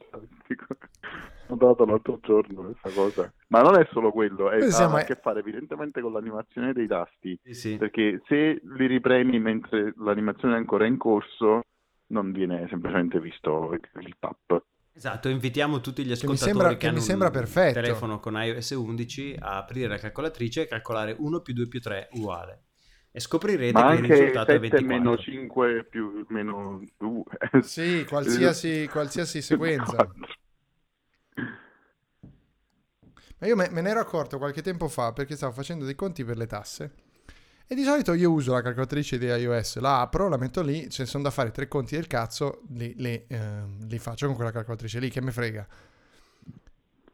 Dato 1.60 1.86
l'altro 1.86 2.20
giorno 2.22 2.62
questa 2.72 2.90
cosa. 2.90 3.32
Ma 3.50 3.62
non 3.62 3.78
è 3.80 3.88
solo 3.92 4.12
quello, 4.12 4.50
è, 4.50 4.70
siamo- 4.72 4.96
a 4.96 5.04
che 5.04 5.16
fare 5.22 5.40
evidentemente 5.42 6.02
con 6.02 6.12
l'animazione 6.14 6.74
dei 6.74 6.88
tasti. 6.88 7.38
Sì, 7.44 7.54
sì. 7.54 7.78
Perché 7.78 8.22
se 8.28 8.62
li 8.64 8.88
ripremi 8.88 9.40
mentre 9.40 9.94
l'animazione 9.98 10.56
è 10.56 10.58
ancora 10.58 10.86
in 10.86 10.98
corso, 10.98 11.62
non 12.08 12.32
viene 12.32 12.66
semplicemente 12.70 13.20
visto 13.20 13.72
il 14.00 14.16
tap. 14.20 14.64
Esatto, 14.94 15.30
invitiamo 15.30 15.80
tutti 15.80 16.02
gli 16.04 16.08
mi 16.08 16.12
ascoltatori 16.14 16.50
sembra- 16.52 16.70
che, 16.70 16.78
che 16.78 16.86
mi 16.88 16.92
hanno 16.94 17.02
sembra 17.02 17.28
un 17.28 17.34
perfetto. 17.34 17.80
telefono 17.82 18.20
con 18.20 18.34
iOS 18.42 18.70
11 18.72 19.36
a 19.40 19.58
aprire 19.58 19.88
la 19.88 19.98
calcolatrice 19.98 20.64
e 20.64 20.68
calcolare 20.68 21.16
1 21.18 21.40
più 21.42 21.54
2 21.54 21.68
più 21.68 21.80
3 21.80 22.10
uguale. 22.14 22.64
E 23.12 23.20
scoprirete 23.20 23.72
Ma 23.72 23.96
che 23.96 24.02
il 24.02 24.08
risultato 24.12 24.52
è 24.52 24.56
7 24.56 24.60
24. 24.60 24.88
meno 24.88 25.18
5 25.18 25.84
più 25.90 26.26
meno 26.30 26.82
2. 26.98 27.24
Sì, 27.62 28.06
qualsiasi, 28.08 28.88
qualsiasi 28.92 29.42
sequenza. 29.44 30.10
Ma 33.40 33.48
io 33.48 33.56
me, 33.56 33.70
me 33.72 33.82
ne 33.82 33.90
ero 33.90 34.00
accorto 34.00 34.38
qualche 34.38 34.62
tempo 34.62 34.88
fa 34.88 35.14
perché 35.14 35.36
stavo 35.36 35.54
facendo 35.54 35.86
dei 35.86 35.96
conti 35.96 36.24
per 36.24 36.38
le 36.38 36.48
tasse. 36.48 36.92
E 37.72 37.76
di 37.76 37.84
solito 37.84 38.14
io 38.14 38.32
uso 38.32 38.52
la 38.52 38.62
calcolatrice 38.62 39.18
di 39.18 39.28
iOS, 39.28 39.78
la 39.78 40.02
apro, 40.02 40.28
la 40.28 40.38
metto 40.38 40.62
lì, 40.62 40.90
ce 40.90 41.04
ne 41.04 41.08
sono 41.08 41.24
da 41.24 41.30
fare 41.30 41.52
tre 41.52 41.68
conti 41.68 41.96
del 41.96 42.08
cazzo, 42.08 42.64
li, 42.70 42.94
li, 42.98 43.26
ehm, 43.28 43.88
li 43.88 44.00
faccio 44.00 44.26
con 44.26 44.36
quella 44.36 44.52
calcolatrice 44.52 45.00
lì, 45.00 45.10
che 45.10 45.22
me 45.22 45.32
frega. 45.32 45.68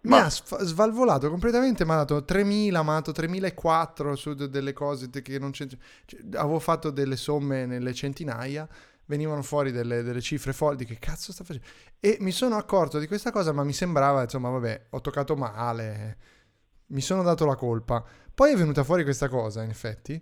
Mi 0.02 0.12
Ma- 0.12 0.24
ha 0.26 0.30
sf- 0.30 0.62
svalvolato 0.64 1.30
completamente, 1.30 1.84
mi 1.84 1.92
ha 1.92 1.96
dato 1.96 2.24
3000, 2.24 2.84
mi 2.84 2.90
ha 2.90 2.94
dato 2.94 3.12
3004 3.12 4.16
su 4.16 4.34
de- 4.34 4.50
delle 4.50 4.72
cose 4.72 5.10
che 5.10 5.40
non 5.40 5.52
c'entrano. 5.52 5.84
Cioè, 6.06 6.20
avevo 6.36 6.60
fatto 6.60 6.92
delle 6.92 7.16
somme 7.18 7.66
nelle 7.66 7.94
centinaia, 7.94 8.68
venivano 9.08 9.41
fuori 9.41 9.72
delle, 9.72 10.03
delle 10.03 10.22
cifre 10.22 10.53
folli, 10.53 10.86
che 10.86 10.97
cazzo 10.99 11.32
sta 11.32 11.43
facendo? 11.43 11.68
E 11.99 12.18
mi 12.20 12.32
sono 12.32 12.56
accorto 12.56 12.99
di 12.99 13.08
questa 13.08 13.32
cosa, 13.32 13.51
ma 13.51 13.64
mi 13.64 13.74
sembrava, 13.74 14.24
insomma, 14.24 14.49
vabbè, 14.49 14.88
ho 14.91 15.01
toccato 15.01 15.36
male, 15.36 16.18
mi 16.88 17.01
sono 17.01 17.24
dato 17.24 17.45
la 17.45 17.56
colpa. 17.56 18.03
Poi 18.34 18.51
è 18.53 18.56
venuta 18.56 18.84
fuori 18.84 19.03
questa 19.03 19.30
cosa, 19.30 19.64
in 19.64 19.70
effetti, 19.70 20.22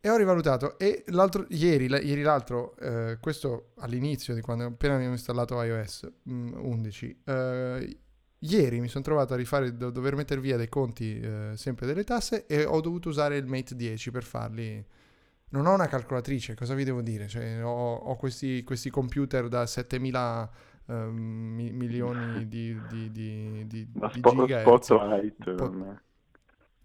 e 0.00 0.10
ho 0.10 0.16
rivalutato. 0.16 0.78
E 0.78 1.04
l'altro, 1.08 1.46
ieri, 1.50 1.88
la- 1.88 2.00
ieri 2.00 2.22
l'altro, 2.22 2.76
eh, 2.78 3.18
questo 3.20 3.72
all'inizio 3.78 4.34
di 4.34 4.40
quando 4.40 4.64
appena 4.64 4.94
abbiamo 4.94 5.12
installato 5.12 5.60
iOS 5.62 6.10
mm, 6.28 6.52
11, 6.54 7.22
eh, 7.24 7.98
ieri 8.40 8.80
mi 8.80 8.88
sono 8.88 9.04
trovato 9.04 9.34
a 9.34 9.36
rifare, 9.36 9.76
do- 9.76 9.90
dover 9.90 10.16
mettere 10.16 10.40
via 10.40 10.56
dei 10.56 10.68
conti 10.68 11.20
eh, 11.20 11.52
sempre 11.54 11.86
delle 11.86 12.02
tasse 12.04 12.46
e 12.46 12.64
ho 12.64 12.80
dovuto 12.80 13.08
usare 13.08 13.36
il 13.36 13.46
Mate 13.46 13.76
10 13.76 14.10
per 14.10 14.24
farli. 14.24 14.84
Non 15.52 15.66
ho 15.66 15.74
una 15.74 15.86
calcolatrice, 15.86 16.54
cosa 16.54 16.74
vi 16.74 16.84
devo 16.84 17.02
dire? 17.02 17.28
Cioè, 17.28 17.62
ho, 17.62 17.94
ho 17.94 18.16
questi, 18.16 18.62
questi 18.64 18.88
computer 18.90 19.48
da 19.48 19.66
7000 19.66 20.50
ehm, 20.86 21.14
mi- 21.14 21.72
milioni 21.72 22.48
di, 22.48 22.86
di, 22.86 23.10
di, 23.10 23.66
di, 23.66 23.86
Ma 23.94 24.08
di 24.10 24.18
spo- 24.18 24.30
gigahertz. 24.32 24.86
Spotlight. 24.86 25.44
Po- 25.54 26.00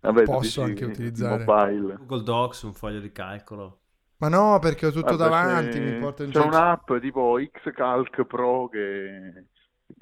Vabbè, 0.02 0.24
posso 0.24 0.62
anche 0.64 0.86
utilizzare. 0.86 1.46
Mobile. 1.46 1.96
Google 1.98 2.24
Docs, 2.24 2.62
un 2.64 2.74
foglio 2.74 3.00
di 3.00 3.12
calcolo. 3.12 3.80
Ma 4.18 4.30
no, 4.30 4.58
perché 4.60 4.88
ho 4.88 4.92
tutto 4.92 5.16
Guarda, 5.16 5.30
davanti, 5.30 5.80
c'è- 5.80 5.84
mi 5.86 5.94
porta 6.00 6.24
in 6.24 6.32
C'è 6.32 6.40
un'app 6.40 6.92
tipo 7.00 7.38
Xcalc 7.52 8.26
Pro 8.26 8.68
che 8.70 9.46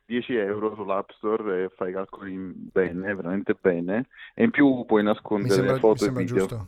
10 0.06 0.36
euro 0.36 0.74
sull'App 0.76 1.10
Store 1.18 1.66
e 1.66 1.70
fai 1.76 1.90
i 1.90 1.94
calcoli 1.94 2.36
bene, 2.38 3.14
veramente 3.14 3.56
bene. 3.60 4.08
E 4.34 4.44
in 4.44 4.52
più 4.52 4.86
puoi 4.86 5.04
Mi 5.04 5.08
nascondere 5.10 5.50
sembra, 5.50 5.76
mi 5.76 5.82
foto 5.82 6.06
e 6.06 6.10
sembra 6.10 6.24
video. 6.24 6.46
giusto. 6.48 6.68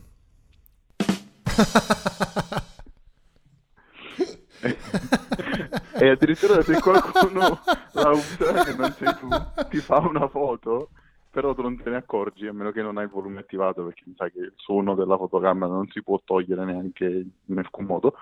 E 5.98 6.08
addirittura 6.08 6.62
se 6.62 6.80
qualcuno 6.80 7.60
la 7.92 8.10
usa 8.10 8.64
che 8.64 8.74
non 8.74 8.92
sei 8.92 9.14
tu, 9.18 9.28
ti 9.68 9.78
fa 9.78 9.98
una 9.98 10.28
foto, 10.28 10.90
però 11.30 11.54
tu 11.54 11.62
non 11.62 11.80
te 11.80 11.90
ne 11.90 11.96
accorgi 11.96 12.46
a 12.46 12.52
meno 12.52 12.70
che 12.70 12.82
non 12.82 12.98
hai 12.98 13.04
il 13.04 13.10
volume 13.10 13.40
attivato 13.40 13.84
perché 13.84 14.02
mi 14.06 14.14
sa 14.16 14.28
che 14.28 14.38
il 14.38 14.52
suono 14.56 14.94
della 14.94 15.16
fotocamera 15.16 15.72
non 15.72 15.88
si 15.88 16.02
può 16.02 16.20
togliere 16.24 16.64
neanche 16.64 17.26
in 17.44 17.58
alcun 17.58 17.84
modo. 17.84 18.14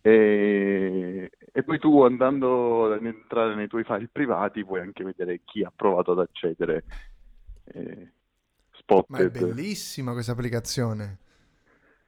E, 0.00 1.30
e 1.52 1.62
poi 1.64 1.78
tu 1.80 2.02
andando 2.02 2.92
ad 2.92 3.04
entrare 3.04 3.54
nei 3.56 3.66
tuoi 3.66 3.82
file 3.82 4.08
privati 4.10 4.64
puoi 4.64 4.80
anche 4.80 5.02
vedere 5.02 5.40
chi 5.44 5.64
ha 5.64 5.72
provato 5.74 6.12
ad 6.12 6.20
accedere. 6.20 6.84
Eh, 7.64 8.12
Ma 9.08 9.18
è 9.18 9.28
spotted. 9.28 9.30
bellissima 9.30 10.12
questa 10.12 10.32
applicazione. 10.32 11.18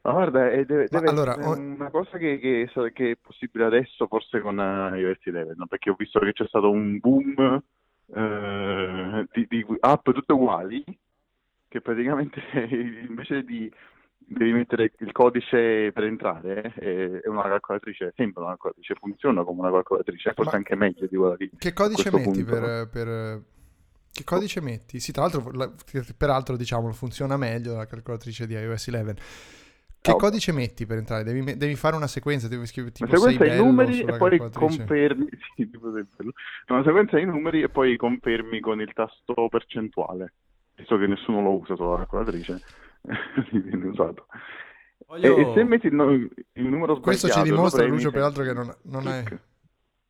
Ma 0.09 0.13
guarda, 0.13 0.51
è, 0.51 0.65
deve, 0.65 0.89
Ma 0.91 0.99
deve 0.99 1.11
allora, 1.11 1.33
essere 1.39 1.61
una 1.61 1.91
cosa 1.91 2.19
che, 2.19 2.39
che, 2.39 2.71
che 2.93 3.11
è 3.11 3.17
possibile 3.21 3.65
adesso 3.65 4.07
forse 4.07 4.41
con 4.41 4.59
eh, 4.59 4.99
iOS 4.99 5.19
11, 5.25 5.53
no? 5.57 5.67
perché 5.67 5.91
ho 5.91 5.95
visto 5.97 6.19
che 6.21 6.33
c'è 6.33 6.47
stato 6.47 6.71
un 6.71 6.99
boom 6.99 7.63
eh, 8.15 9.27
di, 9.33 9.47
di 9.49 9.67
app 9.81 10.11
tutte 10.11 10.33
uguali, 10.33 10.85
che 11.69 11.81
praticamente 11.81 12.41
invece 13.09 13.43
di 13.45 13.71
devi 14.31 14.53
mettere 14.53 14.93
il 14.99 15.13
codice 15.13 15.91
per 15.93 16.05
entrare, 16.05 16.75
eh, 16.77 17.21
è 17.21 17.29
una 17.29 17.43
calcolatrice, 17.43 18.13
sembra 18.15 18.43
una 18.43 18.51
calcolatrice, 18.53 18.95
funziona 18.95 19.43
come 19.43 19.61
una 19.61 19.71
calcolatrice, 19.71 20.33
forse 20.35 20.51
Ma- 20.51 20.57
anche 20.59 20.75
meglio 20.77 21.07
di 21.07 21.17
quella 21.17 21.35
lì. 21.39 21.51
Che 21.57 21.73
codice 21.73 22.11
metti 22.13 22.45
punto. 22.45 22.61
per, 22.61 22.89
per- 22.91 23.43
Che 24.13 24.25
codice 24.25 24.61
metti? 24.61 25.01
Sì, 25.01 25.13
tra 25.13 25.23
l'altro, 25.23 25.51
la- 25.53 25.73
peraltro, 26.17 26.57
diciamolo, 26.57 26.93
funziona 26.93 27.37
meglio 27.39 27.75
la 27.75 27.87
calcolatrice 27.87 28.47
di 28.47 28.55
iOS 28.55 28.87
11. 28.87 29.15
Che 30.01 30.11
Oh. 30.13 30.17
codice 30.17 30.53
metti 30.53 30.87
per 30.87 30.99
entrare? 30.99 31.25
Devi, 31.25 31.57
devi 31.57 31.75
fare 31.75 31.97
una 31.97 32.07
sequenza, 32.07 32.47
devi 32.49 32.65
scrivere 32.67 32.93
tipo 32.95 33.09
Una 33.09 33.19
sequenza 33.19 33.45
bello 33.45 33.65
numeri 33.65 34.01
e 34.01 34.17
poi 34.17 34.39
confermi, 34.51 35.29
sì, 35.57 35.69
tipo 35.71 35.93
sei 35.93 36.05
bello. 36.17 36.33
una 36.69 36.83
sequenza 36.85 37.17
di 37.17 37.25
numeri 37.25 37.63
e 37.63 37.69
poi 37.69 37.97
confermi 37.97 38.61
con 38.61 38.81
il 38.81 38.93
tasto 38.93 39.49
percentuale, 39.49 40.35
visto 40.77 40.97
che 40.99 41.07
nessuno 41.07 41.43
lo 41.43 41.59
usa 41.59 41.75
sulla 41.75 41.97
calcolatrice, 41.97 42.63
viene 43.53 43.87
usato. 43.89 44.27
Voglio- 45.07 45.37
E, 45.37 45.41
e 45.41 45.53
se 45.55 45.65
metti 45.65 45.87
il, 45.89 45.95
no- 45.95 46.11
il 46.13 46.31
numero 46.55 47.01
Questo 47.01 47.29
ci 47.29 47.43
dimostra, 47.43 47.85
Lucio, 47.85 48.11
peraltro, 48.11 48.45
che 48.45 48.53
non, 48.53 48.73
non 48.85 49.07
hai, 49.07 49.25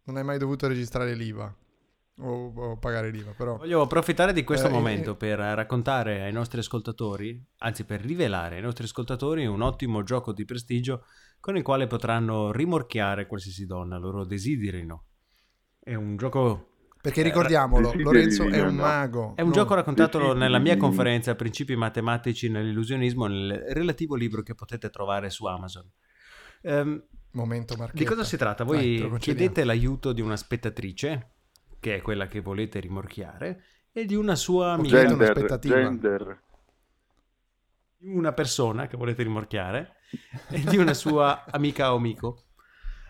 non 0.04 0.16
hai 0.16 0.24
mai 0.24 0.38
dovuto 0.38 0.68
registrare 0.68 1.14
l'IVA 1.14 1.52
o, 2.20 2.52
o 2.54 2.76
pagare 2.78 3.10
l'IVA, 3.10 3.32
però... 3.36 3.56
Voglio 3.56 3.82
approfittare 3.82 4.32
di 4.32 4.44
questo 4.44 4.68
Eh, 4.68 4.70
momento 4.70 5.12
eh, 5.12 5.16
per 5.16 5.38
raccontare 5.38 6.22
ai 6.22 6.32
nostri 6.32 6.58
ascoltatori, 6.60 7.42
anzi 7.58 7.84
per 7.84 8.00
rivelare 8.00 8.56
ai 8.56 8.62
nostri 8.62 8.84
ascoltatori 8.84 9.46
un 9.46 9.60
ottimo 9.62 10.02
gioco 10.02 10.32
di 10.32 10.44
prestigio 10.44 11.04
con 11.40 11.56
il 11.56 11.62
quale 11.62 11.86
potranno 11.86 12.50
rimorchiare 12.52 13.26
qualsiasi 13.26 13.66
donna 13.66 13.96
loro 13.98 14.24
desiderino. 14.24 15.04
È 15.78 15.94
un 15.94 16.16
gioco, 16.16 16.70
Perché 17.00 17.22
ricordiamolo, 17.22 17.86
desideri 17.92 18.02
Lorenzo 18.04 18.44
di 18.44 18.50
è 18.52 18.60
un 18.62 18.74
mago. 18.74 19.32
è 19.36 19.40
un 19.40 19.48
no? 19.48 19.54
gioco 19.54 19.74
raccontato 19.74 20.34
nella 20.34 20.58
mia 20.58 20.76
conferenza 20.76 21.34
Principi 21.36 21.76
matematici 21.76 22.48
nell'illusionismo 22.50 23.26
nel 23.26 23.64
relativo 23.72 24.16
libro 24.16 24.42
che 24.42 24.54
potete 24.54 24.90
trovare 24.90 25.30
su 25.30 25.46
Amazon. 25.46 25.88
Ehm, 26.62 27.02
Momento 27.30 27.74
di 27.74 27.80
marchetta. 27.80 28.10
cosa 28.10 28.24
si 28.24 28.36
tratta? 28.36 28.64
Voi 28.64 28.82
concediamo. 28.98 29.16
chiedete 29.18 29.62
l'aiuto 29.64 30.12
di 30.12 30.20
una 30.20 30.36
spettatrice, 30.36 31.34
che 31.80 31.96
è 31.96 32.02
quella 32.02 32.26
che 32.26 32.40
volete 32.40 32.80
rimorchiare, 32.80 33.64
e 33.92 34.04
di 34.04 34.14
una 34.14 34.34
sua 34.36 34.72
amica. 34.72 35.04
Gender. 35.04 35.58
Gender, 35.58 36.42
una 38.00 38.32
persona 38.32 38.86
che 38.86 38.96
volete 38.96 39.22
rimorchiare 39.22 39.96
e 40.50 40.60
di 40.60 40.76
una 40.76 40.94
sua 40.94 41.44
amica 41.50 41.92
o 41.92 41.96
amico. 41.96 42.44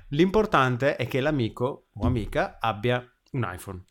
L'importante 0.08 0.96
è 0.96 1.06
che 1.06 1.20
l'amico 1.20 1.88
o 1.92 2.06
amica 2.06 2.56
abbia 2.60 3.06
un 3.32 3.48
iPhone. 3.52 3.82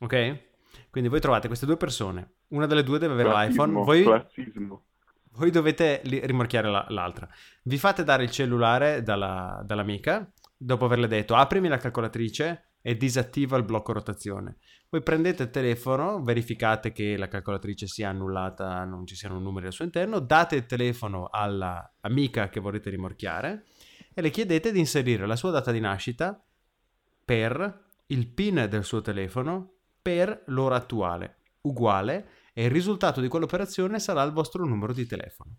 Ok? 0.00 0.42
Quindi 0.90 1.08
voi 1.08 1.20
trovate 1.20 1.46
queste 1.46 1.66
due 1.66 1.76
persone. 1.76 2.32
Una 2.48 2.66
delle 2.66 2.82
due 2.82 2.98
deve 2.98 3.12
avere 3.14 3.28
l'iPhone. 3.28 3.72
Classismo, 3.72 3.84
Voi, 3.84 4.02
classismo. 4.02 4.84
voi 5.32 5.50
dovete 5.50 6.00
rimorchiare 6.04 6.68
la- 6.68 6.86
l'altra. 6.88 7.28
Vi 7.62 7.78
fate 7.78 8.02
dare 8.02 8.24
il 8.24 8.30
cellulare 8.30 9.02
dalla- 9.02 9.62
dall'amica. 9.64 10.28
Dopo 10.56 10.84
averle 10.86 11.06
detto 11.06 11.34
aprimi 11.36 11.68
la 11.68 11.76
calcolatrice 11.78 12.63
e 12.86 12.98
disattiva 12.98 13.56
il 13.56 13.64
blocco 13.64 13.94
rotazione. 13.94 14.58
Voi 14.90 15.02
prendete 15.02 15.44
il 15.44 15.50
telefono, 15.50 16.22
verificate 16.22 16.92
che 16.92 17.16
la 17.16 17.28
calcolatrice 17.28 17.86
sia 17.86 18.10
annullata, 18.10 18.84
non 18.84 19.06
ci 19.06 19.16
siano 19.16 19.38
numeri 19.38 19.64
al 19.64 19.72
suo 19.72 19.86
interno, 19.86 20.18
date 20.18 20.56
il 20.56 20.66
telefono 20.66 21.28
alla 21.30 21.94
amica 22.02 22.50
che 22.50 22.60
volete 22.60 22.90
rimorchiare 22.90 23.64
e 24.12 24.20
le 24.20 24.28
chiedete 24.28 24.70
di 24.70 24.80
inserire 24.80 25.26
la 25.26 25.34
sua 25.34 25.50
data 25.50 25.72
di 25.72 25.80
nascita 25.80 26.38
per 27.24 27.84
il 28.08 28.28
PIN 28.28 28.66
del 28.68 28.84
suo 28.84 29.00
telefono 29.00 29.76
per 30.02 30.42
l'ora 30.48 30.76
attuale, 30.76 31.38
uguale, 31.62 32.28
e 32.52 32.64
il 32.64 32.70
risultato 32.70 33.22
di 33.22 33.28
quell'operazione 33.28 33.98
sarà 33.98 34.22
il 34.24 34.32
vostro 34.32 34.66
numero 34.66 34.92
di 34.92 35.06
telefono. 35.06 35.56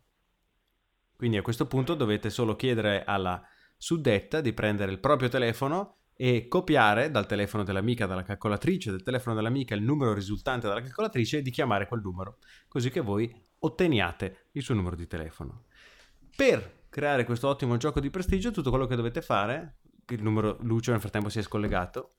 Quindi 1.15 1.37
a 1.37 1.41
questo 1.41 1.65
punto 1.65 1.95
dovete 1.95 2.29
solo 2.29 2.55
chiedere 2.55 3.03
alla 3.03 3.41
suddetta 3.77 4.41
di 4.41 4.53
prendere 4.53 4.91
il 4.91 4.99
proprio 4.99 5.27
telefono 5.27 6.01
e 6.15 6.47
copiare 6.47 7.11
dal 7.11 7.25
telefono 7.25 7.63
dell'amica, 7.63 8.05
dalla 8.05 8.23
calcolatrice 8.23 8.89
del 8.91 9.03
telefono 9.03 9.35
dell'amica 9.35 9.75
il 9.75 9.81
numero 9.83 10.13
risultante 10.13 10.67
dalla 10.67 10.81
calcolatrice 10.81 11.39
e 11.39 11.41
di 11.41 11.51
chiamare 11.51 11.87
quel 11.87 12.01
numero, 12.01 12.37
così 12.67 12.89
che 12.89 13.01
voi 13.01 13.33
otteniate 13.59 14.47
il 14.51 14.61
suo 14.61 14.75
numero 14.75 14.95
di 14.95 15.07
telefono. 15.07 15.63
Per 16.35 16.83
creare 16.89 17.25
questo 17.25 17.47
ottimo 17.47 17.75
gioco 17.77 17.99
di 17.99 18.09
prestigio, 18.09 18.51
tutto 18.51 18.69
quello 18.69 18.85
che 18.87 18.95
dovete 18.95 19.21
fare, 19.21 19.77
il 20.07 20.21
numero 20.23 20.57
Lucio 20.61 20.91
nel 20.91 20.99
frattempo 21.01 21.29
si 21.29 21.39
è 21.39 21.41
scollegato. 21.41 22.11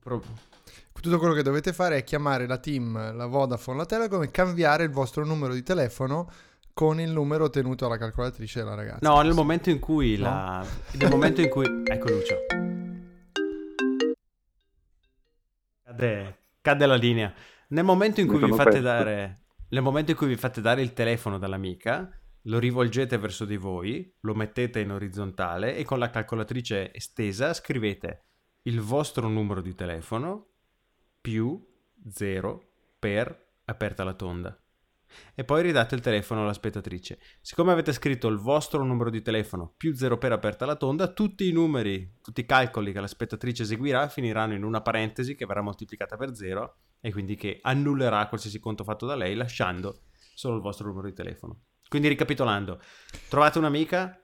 Pro- 0.00 0.22
Tutto 0.92 1.18
quello 1.18 1.34
che 1.34 1.42
dovete 1.42 1.72
fare 1.72 1.98
è 1.98 2.04
chiamare 2.04 2.46
la 2.46 2.58
team, 2.58 3.14
la 3.14 3.26
Vodafone, 3.26 3.78
la 3.78 3.86
Telecom 3.86 4.22
e 4.22 4.30
cambiare 4.30 4.84
il 4.84 4.90
vostro 4.90 5.24
numero 5.24 5.52
di 5.54 5.62
telefono 5.62 6.28
con 6.72 7.00
il 7.00 7.10
numero 7.10 7.44
ottenuto 7.44 7.86
alla 7.86 7.98
calcolatrice 7.98 8.60
della 8.60 8.74
ragazza. 8.74 9.08
No, 9.08 9.20
nel 9.20 9.34
momento 9.34 9.70
in 9.70 9.78
cui 9.78 10.16
No? 10.16 10.22
la... 10.24 10.66
Nel 10.92 11.10
momento 11.10 11.40
in 11.40 11.48
cui... 11.48 11.66
Ecco 11.84 12.08
Lucio. 12.08 12.71
Cade, 15.96 16.38
cade 16.60 16.86
la 16.86 16.94
linea. 16.96 17.32
Nel 17.68 17.84
momento 17.84 18.20
in 18.20 18.26
Mi 18.26 18.32
cui 18.32 18.40
vi 18.40 18.50
sono 18.50 18.54
fate 18.54 18.80
perso. 18.80 18.82
dare 18.82 19.42
nel 19.72 19.82
momento 19.82 20.10
in 20.10 20.16
cui 20.18 20.26
vi 20.26 20.36
fate 20.36 20.60
dare 20.60 20.82
il 20.82 20.92
telefono 20.92 21.38
dall'amica, 21.38 22.10
lo 22.42 22.58
rivolgete 22.58 23.16
verso 23.16 23.46
di 23.46 23.56
voi, 23.56 24.14
lo 24.20 24.34
mettete 24.34 24.80
in 24.80 24.90
orizzontale 24.90 25.76
e 25.76 25.84
con 25.84 25.98
la 25.98 26.10
calcolatrice 26.10 26.92
estesa 26.92 27.54
scrivete 27.54 28.26
il 28.64 28.80
vostro 28.80 29.28
numero 29.28 29.62
di 29.62 29.74
telefono 29.74 30.48
più 31.20 31.58
0 32.06 32.72
per 32.98 33.54
aperta 33.64 34.04
la 34.04 34.12
tonda. 34.12 34.61
E 35.34 35.44
poi 35.44 35.62
ridate 35.62 35.94
il 35.94 36.00
telefono 36.00 36.42
alla 36.42 36.52
spettatrice. 36.52 37.18
Siccome 37.40 37.72
avete 37.72 37.92
scritto 37.92 38.28
il 38.28 38.38
vostro 38.38 38.84
numero 38.84 39.10
di 39.10 39.22
telefono 39.22 39.72
più 39.76 39.94
0 39.94 40.18
per 40.18 40.32
aperta 40.32 40.66
la 40.66 40.76
tonda, 40.76 41.08
tutti 41.08 41.48
i 41.48 41.52
numeri, 41.52 42.18
tutti 42.22 42.40
i 42.40 42.46
calcoli 42.46 42.92
che 42.92 43.00
la 43.00 43.06
spettatrice 43.06 43.62
eseguirà 43.62 44.08
finiranno 44.08 44.54
in 44.54 44.64
una 44.64 44.80
parentesi 44.80 45.34
che 45.34 45.46
verrà 45.46 45.62
moltiplicata 45.62 46.16
per 46.16 46.34
0 46.34 46.76
e 47.00 47.12
quindi 47.12 47.34
che 47.34 47.58
annullerà 47.62 48.26
qualsiasi 48.28 48.60
conto 48.60 48.84
fatto 48.84 49.06
da 49.06 49.16
lei 49.16 49.34
lasciando 49.34 50.02
solo 50.34 50.56
il 50.56 50.62
vostro 50.62 50.86
numero 50.86 51.08
di 51.08 51.14
telefono. 51.14 51.62
Quindi 51.88 52.08
ricapitolando, 52.08 52.80
trovate 53.28 53.58
un'amica, 53.58 54.18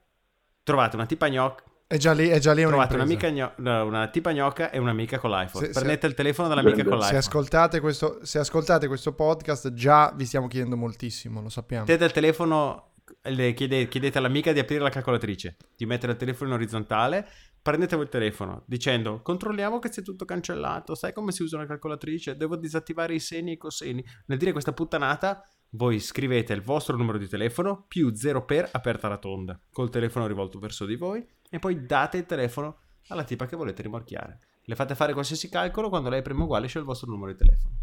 trovate 0.62 0.97
una 0.97 1.07
tipa 1.07 1.28
gnocca, 1.28 1.64
È 1.91 1.97
già 1.97 2.12
lì, 2.12 2.28
è 2.28 2.39
già 2.39 2.53
lì 2.53 2.62
trovate 2.64 2.97
un'amica 2.97 3.30
gno- 3.30 3.53
no, 3.57 3.86
una 3.86 4.09
tipa 4.09 4.30
gnocca 4.32 4.70
e 4.70 4.78
un'amica 4.78 5.18
con 5.18 5.30
l'iPhone. 5.30 5.64
Se- 5.68 5.72
se- 5.72 5.78
Prendete 5.80 6.07
il 6.07 6.12
telefono 6.12 6.47
dall'amica 6.49 6.74
Prende- 6.74 6.91
con 6.91 7.01
Se 7.01 7.07
l'iPhone. 7.14 7.18
ascoltate, 7.26 7.80
questo, 7.80 8.18
se 8.26 8.39
ascoltate 8.39 8.86
questo 8.89 9.14
podcast 9.14 9.72
già 9.72 10.12
vi 10.14 10.26
stiamo 10.26 10.49
chiedendo 10.49 10.76
moltissimo, 10.76 11.41
lo 11.41 11.49
sappiamo. 11.49 11.84
Mettete 11.84 12.05
il 12.05 12.12
telefono, 12.12 12.93
le 13.22 13.55
chiede- 13.55 13.89
chiedete 13.89 14.18
all'amica 14.18 14.53
di 14.53 14.59
aprire 14.59 14.82
la 14.82 14.91
calcolatrice, 14.91 15.57
di 15.74 15.86
mettere 15.86 16.12
il 16.12 16.18
telefono 16.18 16.51
in 16.51 16.57
orizzontale, 16.57 17.26
prendete 17.62 17.95
il 17.97 18.09
telefono 18.11 18.64
dicendo 18.66 19.22
controlliamo 19.22 19.78
che 19.78 19.91
sia 19.91 20.03
tutto 20.03 20.26
cancellato, 20.26 20.95
sai 20.95 21.14
come 21.14 21.32
si 21.32 21.43
usa 21.43 21.57
una 21.57 21.64
calcolatrice, 21.66 22.36
devo 22.36 22.57
disattivare 22.57 23.14
i 23.14 23.18
seni 23.18 23.49
e 23.49 23.55
i 23.55 23.57
coseni. 23.57 24.05
Nel 24.26 24.36
dire 24.36 24.53
questa 24.53 24.74
puttanata, 24.74 25.43
voi 25.72 26.01
scrivete 26.01 26.53
il 26.53 26.62
vostro 26.62 26.97
numero 26.99 27.16
di 27.18 27.28
telefono 27.28 27.84
più 27.89 28.14
0 28.14 28.45
per 28.45 28.68
aperta 28.72 29.09
la 29.09 29.18
tonda, 29.18 29.59
col 29.70 29.89
telefono 29.91 30.26
rivolto 30.26 30.59
verso 30.59 30.84
di 30.86 30.97
voi 30.97 31.26
e 31.51 31.59
poi 31.59 31.84
date 31.86 32.18
il 32.18 32.26
telefono 32.26 32.78
alla 33.09 33.24
tipa 33.24 33.46
che 33.46 33.57
volete 33.57 33.82
rimorchiare. 33.82 34.38
Le 34.64 34.74
fate 34.74 34.94
fare 34.94 35.12
qualsiasi 35.14 35.49
calcolo, 35.49 35.88
quando 35.88 36.09
lei 36.11 36.20
preme 36.22 36.42
uguale 36.42 36.66
esce 36.66 36.78
il 36.78 36.84
vostro 36.84 37.11
numero 37.11 37.32
di 37.32 37.38
telefono. 37.38 37.74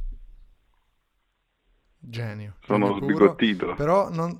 Genio. 1.97 2.55
Sono 2.65 2.95
sbigottito. 2.97 3.73
Però 3.73 4.09
non- 4.09 4.39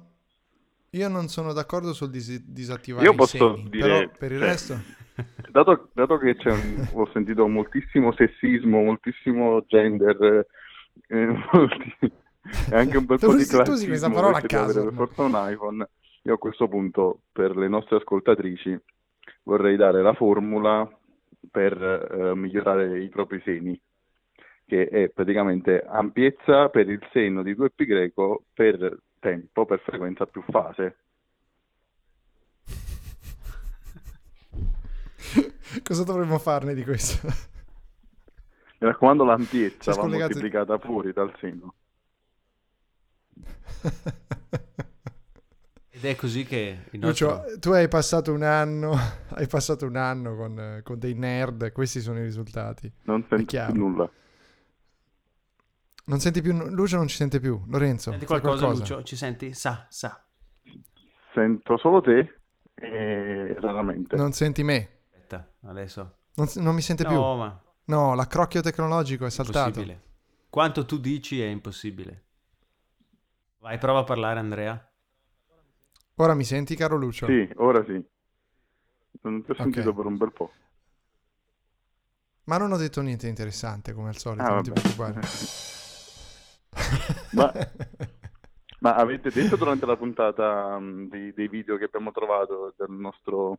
io 0.92 1.10
non 1.10 1.28
sono 1.28 1.52
d'accordo 1.54 1.94
sul 1.94 2.10
dis- 2.10 2.44
disattivare 2.46 3.06
Io 3.06 3.14
i 3.14 3.16
posso 3.16 3.56
semi, 3.56 3.70
dire- 3.70 3.88
però 4.08 4.12
per 4.18 4.32
il 4.32 4.40
cioè, 4.40 4.48
resto... 4.48 4.82
Dato, 5.50 5.90
dato 5.94 6.18
che 6.18 6.36
c'è 6.36 6.52
un- 6.52 6.90
ho 6.92 7.10
sentito 7.14 7.48
moltissimo 7.48 8.14
sessismo, 8.14 8.84
moltissimo 8.84 9.64
gender, 9.66 10.46
eh, 11.08 11.26
molti- 11.54 11.96
e 12.02 12.76
anche 12.76 12.98
un 12.98 13.06
bel 13.06 13.18
Tu 13.20 13.26
po' 13.28 13.34
di 13.34 13.42
usi- 13.44 13.50
tu 13.50 13.56
usi 13.56 13.64
classismo 13.64 13.88
questa 13.88 14.10
parola 14.10 14.38
a 14.38 14.42
caso, 14.42 14.84
per 14.84 14.94
forza 14.94 15.22
un 15.24 15.34
iPhone, 15.52 15.90
io 16.24 16.34
a 16.34 16.38
questo 16.38 16.68
punto 16.68 17.22
per 17.32 17.56
le 17.56 17.70
nostre 17.70 17.96
ascoltatrici 17.96 18.78
vorrei 19.46 19.78
dare 19.78 20.02
la 20.02 20.14
formula 20.14 20.90
per 21.50 21.82
eh, 21.82 22.36
migliorare 22.36 23.02
i 23.02 23.08
propri 23.10 23.42
seni, 23.44 23.80
che 24.66 24.88
è 24.88 25.10
praticamente 25.10 25.82
ampiezza 25.82 26.70
per 26.70 26.90
il 26.90 27.00
seno 27.12 27.44
di 27.44 27.54
2π 27.54 27.86
greco 27.86 28.44
per 28.54 28.98
tempo, 29.20 29.66
per 29.66 29.80
frequenza 29.80 30.26
più 30.26 30.44
fase. 30.50 30.98
Cosa 35.84 36.04
dovremmo 36.04 36.40
farne 36.40 36.74
di 36.74 36.84
questo? 36.84 37.28
Mi 38.80 38.88
raccomando 38.88 39.24
l'ampiezza 39.24 39.94
Si 39.94 40.00
è 40.00 40.02
va 40.02 40.08
moltiplicata 40.08 40.80
fuori 40.80 41.14
dal 41.14 41.34
seno. 41.40 41.76
È 46.10 46.16
così 46.16 46.46
che 46.46 46.86
il 46.92 47.00
nostro... 47.00 47.44
Lucio, 47.44 47.60
tu 47.60 47.72
hai 47.72 47.88
passato 47.88 48.32
un 48.32 48.44
anno, 48.44 48.92
hai 49.36 49.48
passato 49.48 49.86
un 49.86 49.96
anno 49.96 50.36
con, 50.36 50.82
con 50.84 51.00
dei 51.00 51.14
nerd, 51.14 51.72
questi 51.72 52.00
sono 52.02 52.20
i 52.20 52.24
risultati. 52.24 52.92
Non 53.04 53.26
più 53.28 53.46
nulla. 53.74 54.10
Non 56.08 56.20
senti 56.20 56.42
più, 56.42 56.54
Lucio 56.70 56.98
non 56.98 57.08
ci 57.08 57.16
sente 57.16 57.40
più. 57.40 57.60
Lorenzo, 57.68 58.12
Senti 58.12 58.26
qualcosa, 58.26 58.66
qualcosa? 58.66 58.94
Lucio? 58.94 59.04
Ci 59.04 59.16
senti? 59.16 59.54
Sa, 59.54 59.88
sa. 59.90 60.24
Sento 61.34 61.78
solo 61.78 62.02
te 62.02 62.42
e 62.76 63.56
raramente. 63.60 64.16
Non 64.16 64.32
senti 64.32 64.64
me? 64.64 65.00
Aspetta, 65.12 65.52
adesso. 65.64 66.18
Non, 66.36 66.48
non 66.58 66.76
mi 66.76 66.82
sente 66.82 67.06
più? 67.06 67.16
No, 67.16 67.36
ma 67.36 67.60
No, 67.86 68.16
l'accrocchio 68.16 68.62
tecnologico 68.62 69.26
è 69.26 69.30
saltato. 69.30 69.80
impossibile. 69.80 70.02
Quanto 70.50 70.86
tu 70.86 70.98
dici 70.98 71.42
è 71.42 71.46
impossibile. 71.46 72.24
Vai, 73.60 73.78
prova 73.78 74.00
a 74.00 74.04
parlare, 74.04 74.40
Andrea. 74.40 74.90
Ora 76.18 76.34
mi 76.34 76.46
senti, 76.46 76.76
caro 76.76 76.96
Lucio? 76.96 77.26
Sì, 77.28 77.50
ora 77.58 77.84
sì. 77.84 78.02
Non 79.24 79.44
ti 79.44 79.52
ho 79.52 79.56
sentito 79.56 79.94
per 79.94 80.06
un 80.06 80.18
bel 80.18 80.32
po'. 80.32 80.52
Ma 82.46 82.58
non 82.58 82.72
ho 82.72 82.78
detto 82.78 83.02
niente 83.02 83.28
interessante, 83.28 83.94
come 83.94 84.10
al 84.10 84.18
solito, 84.18 84.44
Ah, 84.44 84.54
non 84.56 84.64
ti 84.64 84.72
preoccupare. 84.72 85.20
Ma, 87.32 87.52
ma 88.80 88.96
avete 88.96 89.32
detto 89.32 89.56
durante 89.56 89.86
la 89.86 89.98
puntata 89.98 90.78
mh, 90.80 91.10
dei, 91.10 91.34
dei 91.34 91.48
video 91.48 91.78
che 91.78 91.86
abbiamo 91.86 92.12
trovato 92.12 92.74
del 92.78 92.92
nostro 92.92 93.58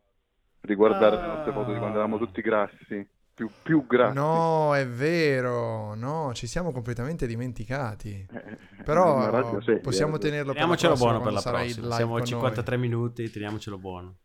riguardare 0.61 1.17
le 1.17 1.27
nostre 1.27 1.51
foto 1.51 1.71
di 1.71 1.77
quando 1.79 1.97
eravamo 1.97 2.17
tutti 2.17 2.41
grassi, 2.41 3.07
più, 3.37 3.51
più 3.61 3.85
grassi? 3.85 4.15
No, 4.15 4.75
è 4.75 4.87
vero, 4.87 5.93
no, 5.93 6.31
ci 6.33 6.47
siamo 6.47 6.71
completamente 6.71 7.27
dimenticati. 7.27 8.25
Eh, 8.27 8.57
è 8.79 8.83
Però 8.83 9.15
una 9.17 9.29
radio 9.29 9.59
possiamo 9.79 10.15
eh. 10.15 10.19
tenerlo 10.19 10.53
per 10.53 10.67
la 10.67 10.75
Teniamocelo 10.75 10.93
prossima, 10.93 11.11
buono 11.11 11.23
per 11.23 11.33
la 11.33 11.41
prossima. 11.41 11.95
Siamo 11.95 12.15
a 12.15 12.19
con 12.19 12.19
noi. 12.21 12.27
53 12.27 12.77
minuti, 12.77 13.29
teniamocelo 13.29 13.77
buono. 13.77 14.17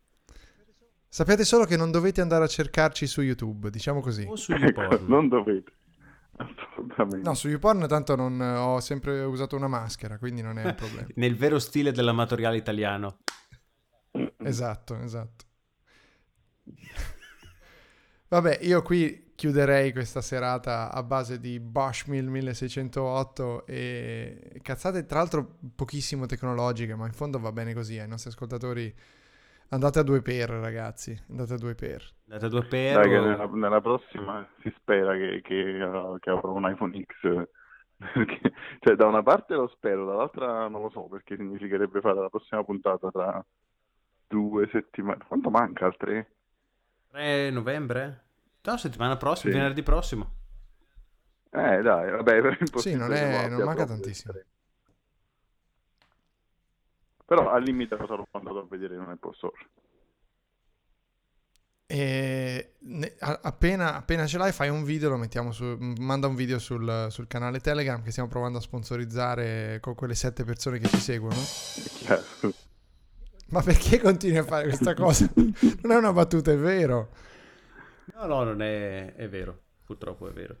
Sappiate 1.07 1.45
solo 1.45 1.65
che 1.65 1.77
non 1.77 1.91
dovete 1.91 2.21
andare 2.21 2.45
a 2.45 2.47
cercarci 2.47 3.05
su 3.05 3.21
YouTube, 3.21 3.69
diciamo 3.69 3.99
così. 3.99 4.25
O 4.27 4.35
su 4.35 4.51
Ecco, 4.51 4.63
YouPorn. 4.81 5.05
non 5.05 5.27
dovete. 5.27 5.71
Assolutamente. 6.37 7.21
No, 7.29 7.35
su 7.35 7.49
YouPorn 7.49 7.87
tanto 7.87 8.15
non 8.15 8.41
ho 8.41 8.79
sempre 8.79 9.21
usato 9.25 9.55
una 9.55 9.67
maschera, 9.67 10.17
quindi 10.17 10.41
non 10.41 10.57
è 10.57 10.65
un 10.65 10.73
problema. 10.73 11.07
Nel 11.13 11.35
vero 11.35 11.59
stile 11.59 11.91
dell'amatoriale 11.91 12.57
italiano. 12.57 13.19
esatto, 14.37 14.97
esatto. 15.01 15.45
Vabbè, 18.33 18.57
io 18.61 18.81
qui 18.81 19.31
chiuderei 19.35 19.91
questa 19.91 20.19
serata 20.19 20.91
a 20.91 21.03
base 21.03 21.39
di 21.39 21.59
Bushmill 21.59 22.29
1608 22.29 23.67
e 23.67 24.59
cazzate 24.63 25.05
tra 25.05 25.19
l'altro 25.19 25.57
pochissimo 25.75 26.25
tecnologiche, 26.25 26.95
ma 26.95 27.05
in 27.05 27.11
fondo 27.11 27.37
va 27.37 27.51
bene 27.51 27.75
così, 27.75 27.99
ai 27.99 28.07
nostri 28.07 28.31
ascoltatori 28.31 28.91
andate 29.69 29.99
a 29.99 30.01
due 30.01 30.23
per 30.23 30.49
ragazzi, 30.49 31.15
andate 31.29 31.53
a 31.53 31.57
due 31.57 31.75
per. 31.75 32.03
Date 32.25 32.49
due 32.49 32.63
per. 32.63 33.01
Dai, 33.01 33.09
che 33.09 33.17
o- 33.19 33.23
nella, 33.23 33.45
nella 33.45 33.81
prossima 33.81 34.47
si 34.61 34.73
spera 34.79 35.13
che, 35.13 35.41
che, 35.43 35.83
uh, 35.83 36.17
che 36.17 36.31
avrò 36.31 36.53
un 36.53 36.67
iPhone 36.67 37.05
X. 37.05 37.47
Perché, 38.15 38.51
cioè, 38.79 38.95
da 38.95 39.05
una 39.05 39.21
parte 39.21 39.53
lo 39.53 39.67
spero, 39.75 40.07
dall'altra 40.07 40.67
non 40.69 40.81
lo 40.81 40.89
so, 40.89 41.03
perché 41.03 41.37
significherebbe 41.37 42.01
fare 42.01 42.19
la 42.19 42.29
prossima 42.29 42.63
puntata 42.63 43.11
tra 43.11 43.45
due 44.27 44.67
settimane. 44.71 45.23
Quanto 45.27 45.51
manca? 45.51 45.85
Al 45.85 45.95
tre? 45.97 46.32
3 47.13 47.51
novembre? 47.51 48.21
No, 48.63 48.75
settimana 48.77 49.17
prossima, 49.17 49.51
Sì. 49.51 49.57
venerdì 49.59 49.83
prossimo. 49.83 50.31
Eh, 51.51 51.81
dai, 51.83 52.09
vabbè, 52.09 52.41
è 52.57 52.79
Sì, 52.79 52.95
non 52.95 53.13
è- 53.13 53.47
non 53.49 53.61
manca 53.61 53.85
tantissimo. 53.85 54.33
Però 57.25 57.51
al 57.51 57.61
limite 57.61 57.95
lo 57.95 58.07
sarò 58.07 58.25
andato 58.31 58.57
a 58.59 58.65
vedere 58.67 58.95
in 58.95 59.01
un 59.01 59.09
Apple 59.11 59.33
Store. 59.35 59.55
E 61.85 62.73
ne- 62.79 63.15
a- 63.19 63.39
appena, 63.43 63.93
appena 63.95 64.25
ce 64.25 64.39
l'hai, 64.39 64.51
fai 64.51 64.69
un 64.69 64.83
video, 64.83 65.09
lo 65.09 65.17
mettiamo 65.17 65.51
su, 65.51 65.77
manda 65.99 66.25
un 66.25 66.33
video 66.33 66.57
sul, 66.57 67.07
sul 67.11 67.27
canale 67.27 67.59
Telegram 67.59 68.01
che 68.01 68.09
stiamo 68.09 68.29
provando 68.29 68.57
a 68.57 68.61
sponsorizzare 68.61 69.77
con 69.81 69.93
quelle 69.93 70.15
sette 70.15 70.43
persone 70.43 70.79
che 70.79 70.87
ci 70.87 70.97
seguono. 70.97 71.35
È 71.35 71.89
chiaro. 71.93 72.23
Ma 73.53 73.61
perché 73.61 73.99
continui 74.01 74.37
a 74.37 74.43
fare 74.43 74.63
questa 74.63 74.95
cosa? 74.95 75.29
Non 75.83 75.91
è 75.91 75.95
una 75.95 76.11
battuta, 76.11 76.51
è 76.51 76.57
vero. 76.57 77.09
No, 78.15 78.25
no, 78.25 78.43
non 78.43 78.61
è, 78.63 79.13
è 79.13 79.29
vero. 79.29 79.59
Purtroppo 79.85 80.27
è 80.27 80.31
vero. 80.33 80.57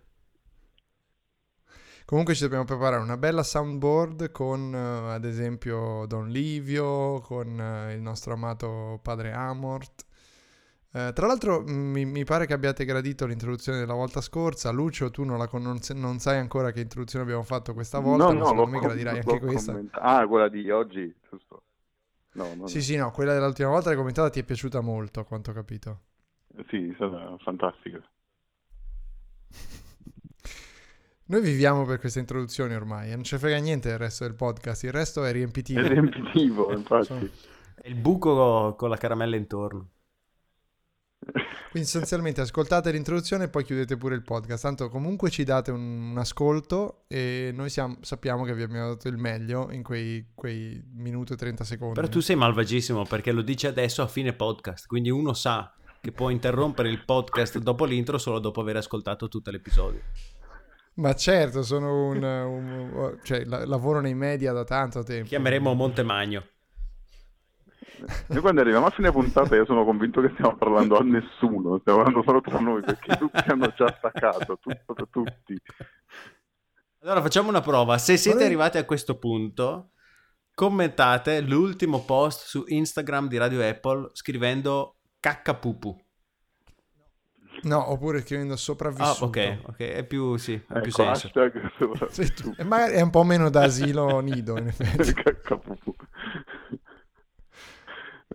Comunque 2.05 2.35
ci 2.35 2.43
dobbiamo 2.43 2.65
preparare 2.65 3.01
una 3.01 3.17
bella 3.17 3.41
soundboard 3.41 4.31
con 4.31 4.75
eh, 4.75 5.13
ad 5.13 5.25
esempio 5.25 6.05
Don 6.05 6.27
Livio, 6.27 7.19
con 7.21 7.59
eh, 7.59 7.93
il 7.95 8.01
nostro 8.01 8.33
amato 8.33 8.99
padre 9.01 9.31
Amort. 9.31 10.05
Eh, 10.91 11.11
tra 11.15 11.25
l'altro 11.25 11.63
mi, 11.65 12.05
mi 12.05 12.23
pare 12.25 12.45
che 12.45 12.53
abbiate 12.53 12.85
gradito 12.85 13.25
l'introduzione 13.25 13.79
della 13.79 13.93
volta 13.95 14.21
scorsa. 14.21 14.69
Lucio, 14.69 15.09
tu 15.09 15.23
non, 15.23 15.39
la 15.39 15.47
con- 15.47 15.63
non, 15.63 15.79
non 15.95 16.19
sai 16.19 16.37
ancora 16.37 16.69
che 16.71 16.81
introduzione 16.81 17.23
abbiamo 17.23 17.41
fatto 17.43 17.73
questa 17.73 17.97
volta, 17.99 18.25
ma 18.25 18.29
secondo 18.31 18.53
l'ho 18.53 18.67
me 18.67 18.77
com- 18.77 18.87
gradirai 18.87 19.17
anche 19.19 19.39
questa. 19.39 19.71
commenta- 19.71 19.99
Ah, 20.01 20.27
quella 20.27 20.49
di 20.49 20.69
oggi, 20.69 21.11
giusto? 21.27 21.52
No, 22.33 22.53
no, 22.55 22.67
Sì, 22.67 22.81
sì, 22.81 22.95
no, 22.95 23.11
quella 23.11 23.33
dell'ultima 23.33 23.69
volta 23.69 23.87
l'hai 23.87 23.97
commentata 23.97 24.29
ti 24.29 24.39
è 24.39 24.43
piaciuta 24.43 24.81
molto, 24.81 25.19
a 25.19 25.25
quanto 25.25 25.51
ho 25.51 25.53
capito. 25.53 26.01
Sì, 26.69 26.89
è 26.89 26.93
stata 26.95 27.37
fantastica. 27.39 28.01
Noi 31.25 31.41
viviamo 31.41 31.85
per 31.85 31.99
queste 31.99 32.19
introduzioni 32.19 32.73
ormai, 32.73 33.11
non 33.11 33.23
ci 33.23 33.37
frega 33.37 33.57
niente 33.57 33.89
del 33.89 33.97
resto 33.97 34.25
del 34.25 34.35
podcast, 34.35 34.83
il 34.83 34.91
resto 34.91 35.23
è 35.23 35.31
riempitivo. 35.31 35.79
È 35.79 35.87
riempitivo, 35.87 36.71
infatti. 36.75 37.31
È 37.75 37.87
il 37.87 37.95
buco 37.95 38.75
con 38.75 38.89
la 38.89 38.97
caramella 38.97 39.35
intorno. 39.35 39.89
Quindi 41.71 41.89
sostanzialmente 41.89 42.41
ascoltate 42.41 42.91
l'introduzione 42.91 43.45
e 43.45 43.49
poi 43.49 43.63
chiudete 43.63 43.97
pure 43.97 44.13
il 44.15 44.21
podcast. 44.23 44.61
Tanto 44.63 44.89
comunque 44.89 45.29
ci 45.29 45.43
date 45.43 45.71
un, 45.71 46.11
un 46.11 46.17
ascolto 46.17 47.05
e 47.07 47.51
noi 47.53 47.69
siamo- 47.69 47.97
sappiamo 48.01 48.43
che 48.43 48.53
vi 48.53 48.61
abbiamo 48.61 48.89
dato 48.89 49.07
il 49.07 49.17
meglio 49.17 49.71
in 49.71 49.81
quei, 49.81 50.27
quei 50.35 50.83
minuto 50.95 51.33
e 51.33 51.35
30 51.35 51.63
secondi. 51.63 51.93
Però 51.95 52.07
tu 52.07 52.19
sei 52.19 52.35
malvagissimo 52.35 53.03
perché 53.05 53.31
lo 53.31 53.41
dici 53.41 53.65
adesso 53.65 54.01
a 54.03 54.07
fine 54.07 54.33
podcast, 54.33 54.85
quindi 54.85 55.09
uno 55.09 55.33
sa 55.33 55.73
che 55.99 56.11
può 56.11 56.29
interrompere 56.29 56.89
il 56.89 57.03
podcast 57.05 57.57
dopo 57.59 57.85
l'intro 57.85 58.17
solo 58.17 58.37
dopo 58.39 58.61
aver 58.61 58.75
ascoltato 58.77 59.27
tutto 59.27 59.49
l'episodio. 59.49 60.01
Ma 60.95 61.15
certo, 61.15 61.63
sono 61.63 62.09
un... 62.09 62.21
un- 62.21 63.17
cioè, 63.23 63.45
la- 63.45 63.65
lavoro 63.65 63.99
nei 63.99 64.13
media 64.13 64.51
da 64.53 64.63
tanto 64.63 65.01
tempo. 65.01 65.27
Chiameremo 65.29 65.73
Montemagno. 65.73 66.45
Noi 68.27 68.41
quando 68.41 68.61
arriviamo 68.61 68.85
a 68.85 68.89
fine 68.89 69.11
puntata 69.11 69.55
io 69.55 69.65
sono 69.65 69.85
convinto 69.85 70.21
che 70.21 70.29
stiamo 70.33 70.55
parlando 70.57 70.97
a 70.97 71.03
nessuno, 71.03 71.79
stiamo 71.79 71.99
parlando 72.03 72.23
solo 72.23 72.41
tra 72.41 72.59
noi 72.59 72.81
perché 72.81 73.15
tutti 73.17 73.41
hanno 73.49 73.73
già 73.75 73.93
staccato, 73.97 74.57
tutto 74.59 74.93
per 74.93 75.07
tutti. 75.09 75.57
Allora 77.01 77.21
facciamo 77.21 77.49
una 77.49 77.61
prova. 77.61 77.97
Se 77.97 78.17
siete 78.17 78.43
arrivati 78.45 78.77
a 78.77 78.85
questo 78.85 79.17
punto, 79.17 79.91
commentate 80.53 81.41
l'ultimo 81.41 82.03
post 82.05 82.45
su 82.45 82.63
Instagram 82.67 83.27
di 83.27 83.37
Radio 83.37 83.67
Apple 83.67 84.09
scrivendo 84.13 84.97
caccapupu. 85.19 86.01
No, 87.63 87.91
oppure 87.91 88.21
scrivendo 88.21 88.53
Ah, 88.53 88.57
sopravvissuto. 88.57 89.25
ok, 89.25 89.59
ok, 89.67 89.77
è 89.79 90.03
più, 90.05 90.35
sì, 90.35 90.53
ha 90.67 90.79
più 90.81 90.89
Ecco, 90.91 91.03
senso. 91.03 91.27
hashtag 91.27 92.07
Sì, 92.09 92.33
tu- 92.33 92.53
e 92.57 92.63
magari 92.65 92.93
è 92.95 93.01
un 93.01 93.09
po' 93.09 93.23
meno 93.23 93.49
da 93.49 93.63
asilo 93.63 94.19
nido, 94.19 94.57
in 94.57 94.67
effetti. 94.67 95.13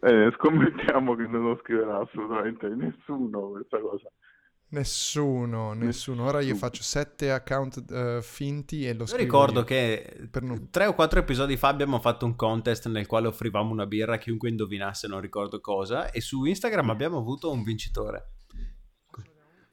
Eh, 0.01 0.30
scommettiamo 0.36 1.14
che 1.16 1.26
non 1.26 1.42
lo 1.42 1.59
scriverà 1.62 1.99
assolutamente 1.99 2.68
nessuno 2.68 3.51
questa 3.51 3.80
cosa. 3.80 4.09
Nessuno, 4.70 5.72
nessuno. 5.72 6.24
Ora 6.26 6.40
io 6.40 6.55
faccio 6.55 6.82
sette 6.82 7.30
account 7.32 7.90
eh, 7.90 8.18
finti 8.22 8.86
e 8.86 8.92
lo 8.92 9.01
Io 9.01 9.07
scrivo 9.07 9.22
ricordo 9.22 9.59
io. 9.61 9.64
che 9.64 10.28
Per 10.30 10.42
non- 10.42 10.68
tre 10.70 10.84
o 10.86 10.92
quattro 10.94 11.18
episodi 11.20 11.57
fa 11.57 11.68
abbiamo 11.68 11.99
fatto 12.01 12.26
un 12.26 12.36
contest 12.36 12.86
nel 12.88 13.07
quale 13.07 13.28
offrivamo 13.28 13.72
una 13.72 13.86
birra 13.86 14.14
a 14.14 14.18
chiunque 14.18 14.51
indovinasse 14.51 15.09
non 15.09 15.20
ricordo 15.20 15.61
cosa 15.61 16.11
e 16.11 16.20
su 16.20 16.44
Instagram 16.44 16.90
abbiamo 16.90 17.16
avuto 17.16 17.51
un 17.51 17.62
vincitore. 17.62 18.32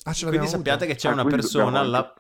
Ah, 0.04 0.14
ce 0.14 0.28
Quindi 0.28 0.48
sappiate 0.48 0.84
avuto? 0.86 0.94
che 0.94 0.96
c'è 0.96 1.10
Ah, 1.10 1.14
una 1.14 1.26
persona 1.26 1.82
là... 1.84 2.14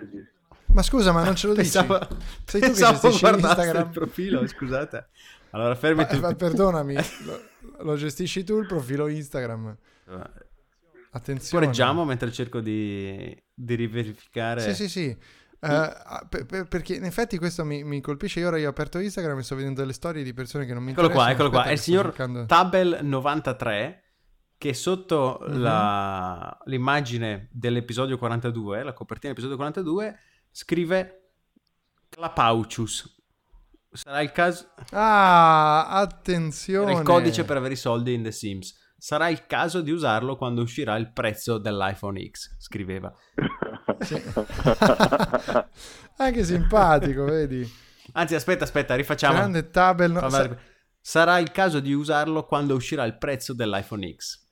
Ma 0.67 0.81
scusa, 0.81 1.13
ma 1.13 1.23
non 1.23 1.35
ce 1.35 1.47
lo 1.47 1.53
dici? 1.53 1.71
Pensavo, 1.77 1.99
Sei 2.43 2.59
tu 2.59 2.59
che 2.59 2.59
pensavo 2.59 2.91
gestisci 2.93 3.19
guardaste 3.21 3.47
Instagram? 3.61 3.83
il 3.85 3.89
profilo, 3.91 4.47
scusate. 4.47 5.07
Allora 5.51 5.75
fermi 5.75 6.05
ma 6.19 6.33
perdonami, 6.35 6.95
lo, 7.25 7.41
lo 7.83 7.95
gestisci 7.95 8.43
tu 8.43 8.59
il 8.59 8.65
profilo 8.67 9.07
Instagram? 9.07 9.75
Attenzione. 11.11 11.63
Correggiamo 11.65 12.03
mentre 12.03 12.31
cerco 12.31 12.59
di, 12.59 13.35
di 13.53 13.75
riverificare. 13.75 14.59
Sì, 14.61 14.73
sì, 14.73 14.89
sì. 14.89 15.05
Eh, 15.07 15.93
per- 16.29 16.45
per- 16.45 16.67
perché 16.67 16.95
in 16.95 17.05
effetti 17.05 17.37
questo 17.37 17.63
mi, 17.63 17.83
mi 17.85 18.01
colpisce. 18.01 18.41
Io 18.41 18.47
ora 18.47 18.57
io 18.57 18.67
ho 18.67 18.71
aperto 18.71 18.99
Instagram 18.99 19.37
e 19.39 19.43
sto 19.43 19.55
vedendo 19.55 19.79
delle 19.79 19.93
storie 19.93 20.23
di 20.23 20.33
persone 20.33 20.65
che 20.65 20.73
non 20.73 20.83
mi 20.83 20.91
Eccolo 20.91 21.09
qua, 21.09 21.29
interessano. 21.29 21.47
eccolo 21.47 21.61
qua. 21.63 21.69
È 21.69 21.73
il 21.73 21.79
signor 21.79 22.03
cercando- 22.05 22.43
Tabel93 22.43 23.99
che 24.57 24.73
sotto 24.73 25.39
Mhm. 25.47 25.61
la- 25.61 26.57
l'immagine 26.65 27.47
dell'episodio 27.51 28.17
42, 28.17 28.83
la 28.83 28.93
copertina 28.93 29.33
dell'episodio 29.33 29.55
42, 29.55 30.19
scrive 30.51 31.29
Clapaucius. 32.09 33.14
Sarà 33.95 34.21
il 34.21 34.31
caso... 34.31 34.67
Ah, 34.91 35.85
Era 35.87 35.99
attenzione. 36.01 36.93
il 36.93 37.01
codice 37.01 37.43
per 37.45 37.57
avere 37.57 37.73
i 37.73 37.77
soldi 37.77 38.13
in 38.13 38.23
The 38.23 38.31
Sims. 38.31 38.83
Sarà 38.97 39.29
il 39.29 39.45
caso 39.45 39.81
di 39.81 39.91
usarlo 39.91 40.35
quando 40.35 40.61
uscirà 40.61 40.95
il 40.95 41.11
prezzo 41.11 41.57
dell'iPhone 41.57 42.23
X, 42.29 42.55
scriveva. 42.59 43.13
Anche 46.17 46.43
simpatico, 46.45 47.25
vedi? 47.25 47.67
Anzi, 48.13 48.35
aspetta, 48.35 48.63
aspetta, 48.63 48.95
rifacciamo. 48.95 49.35
Grande 49.35 49.69
tabel. 49.69 50.11
no- 50.11 50.29
sa-. 50.29 50.57
Sarà 50.99 51.37
il 51.39 51.51
caso 51.51 51.79
di 51.79 51.93
usarlo 51.93 52.45
quando 52.45 52.73
uscirà 52.75 53.03
il 53.05 53.17
prezzo 53.17 53.53
dell'iPhone 53.53 54.15
X. 54.15 54.43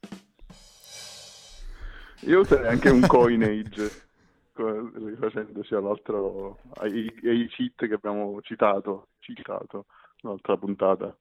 Io 2.22 2.40
userei 2.42 2.68
anche 2.68 2.90
un 2.90 3.06
coinage, 3.08 3.92
co- 4.54 4.92
rifacendoci 4.94 5.74
all'altro, 5.74 6.60
ai, 6.76 7.12
ai 7.24 7.48
cheat 7.50 7.88
che 7.88 7.94
abbiamo 7.96 8.40
citato, 8.42 9.10
citato, 9.24 9.86
l'altra 10.18 10.58
puntata. 10.58 11.16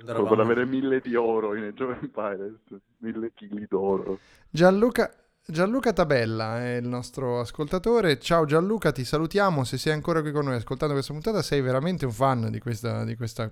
Eravamo- 0.00 0.28
per 0.28 0.38
avere 0.38 0.64
mille 0.64 1.00
di 1.00 1.14
oro 1.16 1.54
in 1.54 1.64
Age 1.64 1.84
of 1.84 1.98
Empires, 2.02 2.80
mille 2.98 3.32
chili 3.34 3.66
d'oro. 3.68 4.18
Gianluca, 4.48 5.10
Gianluca 5.44 5.92
Tabella 5.92 6.60
è 6.60 6.76
il 6.76 6.86
nostro 6.86 7.40
ascoltatore. 7.40 8.18
Ciao 8.20 8.44
Gianluca, 8.44 8.92
ti 8.92 9.04
salutiamo. 9.04 9.64
Se 9.64 9.76
sei 9.78 9.92
ancora 9.94 10.20
qui 10.20 10.30
con 10.30 10.44
noi 10.44 10.54
ascoltando 10.54 10.94
questa 10.94 11.12
puntata, 11.12 11.42
sei 11.42 11.60
veramente 11.60 12.04
un 12.04 12.12
fan 12.12 12.50
di 12.50 12.60
questa, 12.60 13.04
di 13.04 13.16
questa 13.16 13.50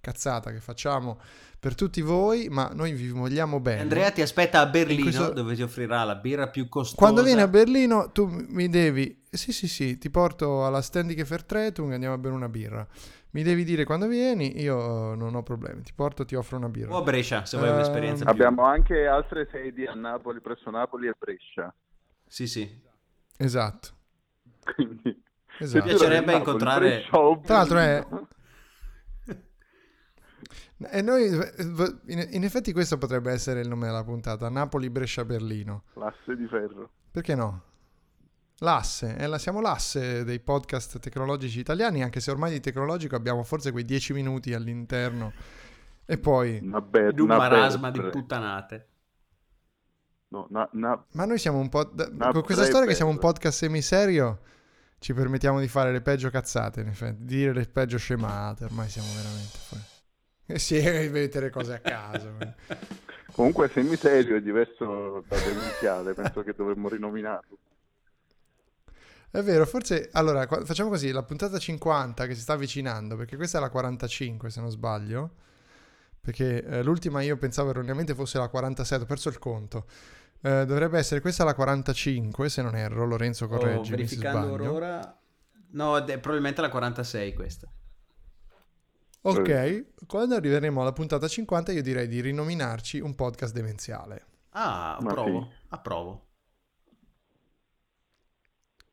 cazzata 0.00 0.50
che 0.52 0.60
facciamo 0.60 1.18
per 1.60 1.74
tutti 1.74 2.00
voi, 2.02 2.48
ma 2.48 2.70
noi 2.72 2.92
vi 2.92 3.08
vogliamo 3.08 3.58
bene. 3.60 3.80
Andrea 3.80 4.10
ti 4.12 4.22
aspetta 4.22 4.60
a 4.60 4.66
Berlino 4.66 4.98
In 4.98 5.12
questo- 5.14 5.32
dove 5.32 5.54
ti 5.54 5.62
offrirà 5.62 6.04
la 6.04 6.14
birra 6.14 6.48
più 6.48 6.68
costosa. 6.68 6.96
Quando 7.00 7.22
vieni 7.22 7.40
a 7.40 7.48
Berlino, 7.48 8.10
tu 8.12 8.26
mi 8.28 8.68
devi. 8.68 9.24
Sì, 9.30 9.52
sì, 9.52 9.66
sì, 9.68 9.98
ti 9.98 10.08
porto 10.10 10.64
alla 10.64 10.80
Standing 10.80 11.22
Vertretung, 11.24 11.92
andiamo 11.92 12.14
a 12.14 12.18
bere 12.18 12.34
una 12.34 12.48
birra. 12.48 12.86
Mi 13.30 13.42
devi 13.42 13.62
dire 13.64 13.84
quando 13.84 14.06
vieni, 14.06 14.58
io 14.60 15.12
eh, 15.12 15.16
non 15.16 15.34
ho 15.34 15.42
problemi. 15.42 15.82
Ti 15.82 15.92
porto, 15.94 16.24
ti 16.24 16.34
offro 16.34 16.56
una 16.56 16.68
birra. 16.70 16.94
O 16.94 16.98
a 16.98 17.02
Brescia, 17.02 17.44
se 17.44 17.58
vuoi 17.58 17.68
Eh, 17.68 17.72
un'esperienza 17.74 18.24
più. 18.24 18.32
Abbiamo 18.32 18.62
anche 18.64 19.06
altre 19.06 19.46
sedi 19.52 19.84
a 19.84 19.92
Napoli, 19.94 20.40
presso 20.40 20.70
Napoli 20.70 21.08
e 21.08 21.14
Brescia. 21.18 21.74
Sì, 22.26 22.46
sì. 22.46 22.80
Esatto. 23.36 23.88
Quindi, 24.74 25.22
esatto. 25.58 25.84
a 25.84 25.86
Piacerebbe 25.88 26.32
Napoli, 26.32 26.36
incontrare- 26.38 26.88
Brescia 26.88 27.40
Tra 27.44 27.56
l'altro 27.56 27.78
è- 27.78 28.06
E 30.80 31.02
noi, 31.02 31.26
in, 32.06 32.44
effetti, 32.44 32.72
questo 32.72 32.98
potrebbe 32.98 33.32
essere 33.32 33.60
il 33.60 33.68
nome 33.68 33.86
della 33.86 34.04
puntata: 34.04 34.48
Napoli, 34.48 34.88
Brescia, 34.90 35.24
Berlino. 35.24 35.82
L'asse 35.94 36.36
di 36.36 36.46
ferro. 36.46 36.90
Perché 37.10 37.34
no? 37.34 37.62
L'asse, 38.58 39.16
eh, 39.16 39.26
la- 39.26 39.38
siamo 39.38 39.60
l'asse 39.60 40.24
dei 40.24 40.38
podcast 40.40 40.98
tecnologici 40.98 41.58
italiani, 41.60 42.02
anche 42.02 42.20
se 42.20 42.30
ormai 42.30 42.50
di 42.52 42.60
tecnologico 42.60 43.16
abbiamo 43.16 43.42
forse 43.44 43.70
quei 43.72 43.84
10 43.84 44.12
minuti 44.12 44.52
all'interno. 44.54 45.32
E 46.04 46.16
poi, 46.18 46.58
Una 46.62 46.80
be- 46.80 47.12
Di 47.12 47.20
un 47.20 47.26
marasma 47.28 47.90
di 47.90 48.00
puttanate. 48.00 48.86
No, 50.28 50.46
na- 50.50 50.68
na- 50.72 51.04
ma 51.12 51.24
noi 51.24 51.38
siamo 51.38 51.58
un 51.58 51.68
po'. 51.68 51.84
da- 51.84 52.08
con 52.32 52.42
questa 52.42 52.64
storia 52.64 52.86
che 52.86 52.94
siamo 52.94 53.10
un 53.10 53.18
podcast 53.18 53.58
semiserio, 53.58 54.40
ci 54.98 55.12
permettiamo 55.14 55.58
di 55.60 55.68
fare 55.68 55.90
le 55.92 56.00
peggio 56.02 56.28
cazzate, 56.30 56.80
in 56.82 56.88
effetti, 56.88 57.24
di 57.24 57.36
dire 57.36 57.52
le 57.52 57.64
peggio 57.66 57.96
scemate. 57.98 58.64
Ormai 58.64 58.88
siamo 58.88 59.08
veramente 59.14 59.56
fuori. 59.58 59.84
Sì, 60.54 60.76
e 60.78 61.08
mettere 61.10 61.50
cose 61.50 61.74
a 61.74 61.78
caso. 61.78 62.36
Comunque 63.32 63.68
semiserio 63.68 64.36
è 64.36 64.40
diverso 64.40 65.22
da 65.28 65.36
demenziale, 65.38 66.14
penso 66.14 66.42
che 66.42 66.54
dovremmo 66.56 66.88
rinominarlo. 66.88 67.58
È 69.30 69.42
vero, 69.42 69.66
forse 69.66 70.08
allora 70.12 70.46
facciamo 70.46 70.88
così: 70.88 71.10
la 71.12 71.22
puntata 71.22 71.58
50 71.58 72.26
che 72.26 72.34
si 72.34 72.40
sta 72.40 72.54
avvicinando, 72.54 73.16
perché 73.16 73.36
questa 73.36 73.58
è 73.58 73.60
la 73.60 73.68
45 73.70 74.50
se 74.50 74.60
non 74.60 74.70
sbaglio. 74.70 75.30
Perché 76.20 76.64
eh, 76.64 76.82
l'ultima 76.82 77.22
io 77.22 77.36
pensavo 77.36 77.70
erroneamente 77.70 78.14
fosse 78.14 78.38
la 78.38 78.48
47, 78.48 79.02
ho 79.02 79.06
perso 79.06 79.28
il 79.28 79.38
conto. 79.38 79.86
Eh, 80.40 80.64
dovrebbe 80.66 80.98
essere 80.98 81.20
questa 81.20 81.44
la 81.44 81.54
45, 81.54 82.48
se 82.48 82.62
non 82.62 82.74
erro. 82.74 83.04
Lorenzo, 83.06 83.44
Oh, 83.44 83.48
correggimi 83.48 84.06
se 84.06 84.18
verificando 84.18 84.56
sbaglio. 84.56 84.72
ora... 84.72 85.18
No, 85.70 85.96
è 85.98 86.18
probabilmente 86.18 86.60
la 86.62 86.70
46 86.70 87.34
questa. 87.34 87.68
Ok, 89.22 90.06
quando 90.06 90.34
arriveremo 90.36 90.80
alla 90.80 90.92
puntata 90.92 91.26
50, 91.26 91.72
io 91.72 91.82
direi 91.82 92.06
di 92.08 92.20
rinominarci 92.20 93.00
un 93.00 93.14
podcast 93.14 93.52
demenziale. 93.52 94.26
Ah, 94.50 94.96
approvo. 94.96 95.48
sì. 95.50 95.56
Approvo. 95.68 96.26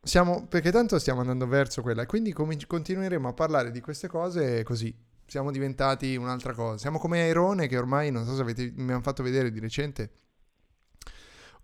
Siamo, 0.01 0.45
perché 0.47 0.71
tanto 0.71 0.99
stiamo 0.99 1.21
andando 1.21 1.47
verso 1.47 1.81
quella, 1.81 2.03
e 2.03 2.05
quindi 2.05 2.31
cominci- 2.33 2.67
continueremo 2.67 3.27
a 3.27 3.33
parlare 3.33 3.71
di 3.71 3.81
queste 3.81 4.07
cose 4.07 4.63
così. 4.63 4.95
Siamo 5.25 5.51
diventati 5.51 6.15
un'altra 6.15 6.53
cosa. 6.53 6.77
Siamo 6.77 6.99
come 6.99 7.21
Airone, 7.21 7.67
che 7.67 7.77
ormai 7.77 8.11
non 8.11 8.25
so 8.25 8.35
se 8.35 8.41
avete, 8.41 8.71
mi 8.75 8.91
hanno 8.91 9.01
fatto 9.01 9.23
vedere 9.23 9.51
di 9.51 9.59
recente 9.59 10.11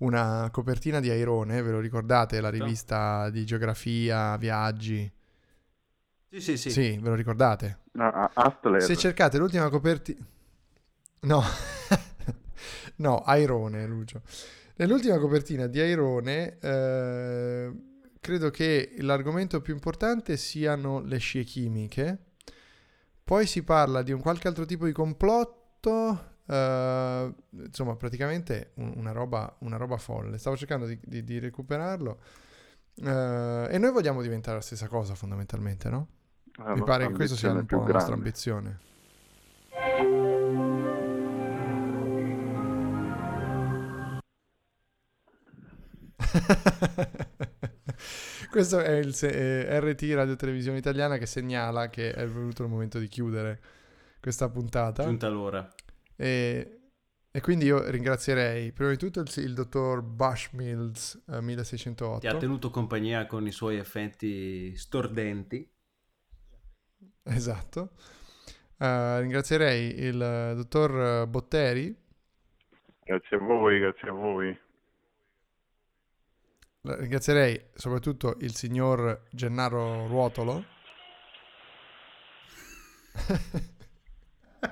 una 0.01 0.49
copertina 0.51 0.99
di 0.99 1.09
Airone, 1.09 1.61
ve 1.61 1.71
lo 1.71 1.79
ricordate? 1.79 2.41
La 2.41 2.49
rivista 2.49 3.29
di 3.29 3.45
geografia, 3.45 4.35
viaggi. 4.37 5.11
Sì, 6.31 6.39
sì, 6.39 6.57
sì. 6.57 6.71
Sì, 6.71 6.97
ve 6.97 7.09
lo 7.09 7.15
ricordate? 7.15 7.79
Ah, 7.97 8.31
Hustler. 8.35 8.81
Se 8.81 8.95
cercate 8.95 9.37
l'ultima 9.37 9.69
copertina... 9.69 10.25
No, 11.23 11.43
no, 12.97 13.17
Airone, 13.19 13.85
Lucio. 13.85 14.21
Nell'ultima 14.77 15.17
copertina 15.19 15.67
di 15.67 15.79
Airone, 15.79 16.57
eh, 16.59 17.71
cre- 18.19 18.19
credo 18.19 18.49
che 18.49 18.95
l'argomento 18.99 19.61
più 19.61 19.73
importante 19.73 20.37
siano 20.37 21.01
le 21.01 21.17
scie 21.17 21.43
chimiche. 21.43 22.17
Poi 23.23 23.45
si 23.45 23.63
parla 23.63 24.01
di 24.01 24.11
un 24.11 24.19
qualche 24.21 24.47
altro 24.47 24.65
tipo 24.65 24.85
di 24.85 24.91
complotto. 24.91 26.29
eh, 26.47 27.33
insomma, 27.51 27.95
praticamente 27.95 28.71
un- 28.75 28.93
una 28.95 29.11
roba, 29.11 29.55
una 29.59 29.77
roba 29.77 29.97
folle. 29.97 30.37
Stavo 30.37 30.57
cercando 30.57 30.85
di, 30.85 30.99
di- 31.03 31.23
di 31.23 31.39
recuperarlo. 31.39 32.19
Eh, 32.95 33.67
e 33.71 33.77
noi 33.77 33.91
vogliamo 33.91 34.21
diventare 34.21 34.57
la 34.57 34.63
stessa 34.63 34.87
cosa, 34.87 35.15
fondamentalmente, 35.15 35.89
no? 35.89 36.07
La 36.57 36.73
Mi 36.73 36.79
nostra 36.79 36.83
pare 36.83 37.07
che 37.07 37.13
questa 37.13 37.35
sia 37.35 37.51
un 37.51 37.65
po' 37.65 37.77
più 37.77 37.77
la 37.77 37.83
nostra 37.93 37.99
grande. 37.99 38.13
ambizione. 38.15 38.79
Questo 48.49 48.79
è 48.79 48.91
il 48.97 49.13
se- 49.13 49.61
eh, 49.67 49.79
RT 49.79 50.01
Radio 50.13 50.35
Televisione 50.35 50.77
Italiana 50.77 51.17
che 51.17 51.25
segnala 51.25 51.89
che 51.89 52.11
è 52.13 52.27
venuto 52.27 52.63
il 52.63 52.69
momento 52.69 52.99
di 52.99 53.07
chiudere 53.07 53.61
questa 54.19 54.49
puntata. 54.49 55.03
Giunta 55.03 55.29
l'ora. 55.29 55.67
E, 56.15 56.79
e 57.31 57.41
quindi 57.41 57.65
io 57.65 57.89
ringrazierei 57.89 58.71
prima 58.73 58.91
di 58.91 58.97
tutto 58.97 59.21
il, 59.21 59.31
il 59.37 59.53
dottor 59.53 60.01
Bushmills 60.01 61.15
eh, 61.15 61.21
Ti 61.25 61.31
ha 61.33 61.41
1608. 61.41 62.37
tenuto 62.37 62.69
compagnia 62.69 63.25
con 63.25 63.47
i 63.47 63.51
suoi 63.51 63.77
effetti 63.77 64.75
stordenti. 64.75 65.67
Esatto. 67.35 67.91
Eh, 68.77 69.19
ringrazierei 69.19 69.99
il 69.99 70.21
eh, 70.21 70.55
dottor 70.55 71.27
Botteri. 71.27 71.95
Grazie 73.03 73.37
a 73.37 73.39
voi, 73.39 73.79
grazie 73.79 74.09
a 74.09 74.11
voi. 74.11 74.59
Ringrazierei 76.83 77.69
soprattutto 77.75 78.37
il 78.39 78.55
signor 78.55 79.25
Gennaro 79.29 80.07
Ruotolo. 80.07 80.65
Era 84.61 84.71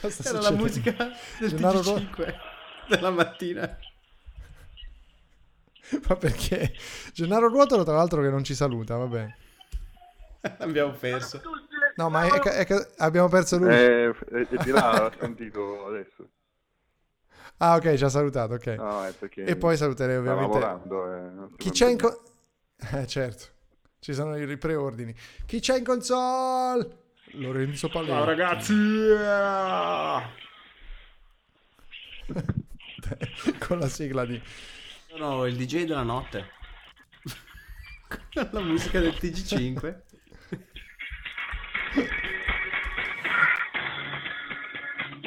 la 0.00 0.10
succede? 0.10 0.56
musica 0.56 0.96
del 1.38 1.50
Gennaro 1.50 1.82
Ruo- 1.82 1.98
TG5 1.98 2.34
della 2.88 3.10
mattina. 3.10 3.78
Ma 6.08 6.16
perché? 6.16 6.74
Gennaro 7.12 7.48
Ruotolo, 7.48 7.84
tra 7.84 7.94
l'altro, 7.94 8.20
che 8.22 8.30
non 8.30 8.42
ci 8.44 8.54
saluta, 8.54 8.96
vabbè. 8.96 9.34
Abbiamo 10.58 10.92
perso. 10.92 11.40
No, 11.98 12.08
ma 12.10 12.26
è 12.26 12.38
che- 12.38 12.52
è 12.52 12.64
che 12.64 12.90
abbiamo 12.98 13.28
perso 13.28 13.58
lui. 13.58 13.68
Eh, 13.74 14.10
è, 14.10 14.46
è 14.48 14.62
di 14.62 14.70
là, 14.70 15.00
l'ho 15.02 15.12
sentito 15.18 15.86
adesso. 15.86 16.28
Ah, 17.56 17.74
ok, 17.74 17.94
ci 17.96 18.04
ha 18.04 18.08
salutato, 18.08 18.54
ok. 18.54 18.66
No, 18.68 19.04
è 19.04 19.12
perché 19.12 19.42
E 19.44 19.56
poi 19.56 19.76
saluterei 19.76 20.16
ovviamente... 20.16 20.60
lavorando. 20.60 21.12
eh, 21.12 21.56
Chi 21.56 21.70
c'è 21.70 21.90
in... 21.90 21.98
co- 21.98 22.22
Eh, 22.92 23.04
certo. 23.08 23.46
Ci 23.98 24.14
sono 24.14 24.36
i 24.36 24.56
preordini. 24.56 25.12
Chi 25.44 25.58
c'è 25.58 25.78
in 25.78 25.84
console? 25.84 26.88
Lorenzo 27.32 27.88
Paletti. 27.88 28.12
Ciao 28.12 28.24
ragazzi! 28.24 28.74
Con 33.66 33.78
la 33.80 33.88
sigla 33.88 34.24
di... 34.24 34.40
Sono 35.08 35.46
il 35.46 35.56
DJ 35.56 35.84
della 35.84 36.04
notte. 36.04 36.50
Con 38.32 38.48
la 38.52 38.60
musica 38.60 39.00
del 39.00 39.14
TG5. 39.14 40.06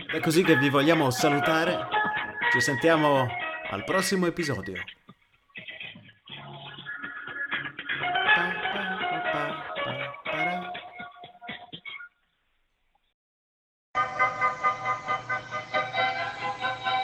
È 0.08 0.20
così 0.20 0.44
che 0.44 0.58
vi 0.58 0.70
vogliamo 0.70 1.10
salutare. 1.10 1.88
Ci 2.52 2.60
sentiamo 2.60 3.28
al 3.70 3.84
prossimo 3.84 4.26
episodio. 4.28 4.76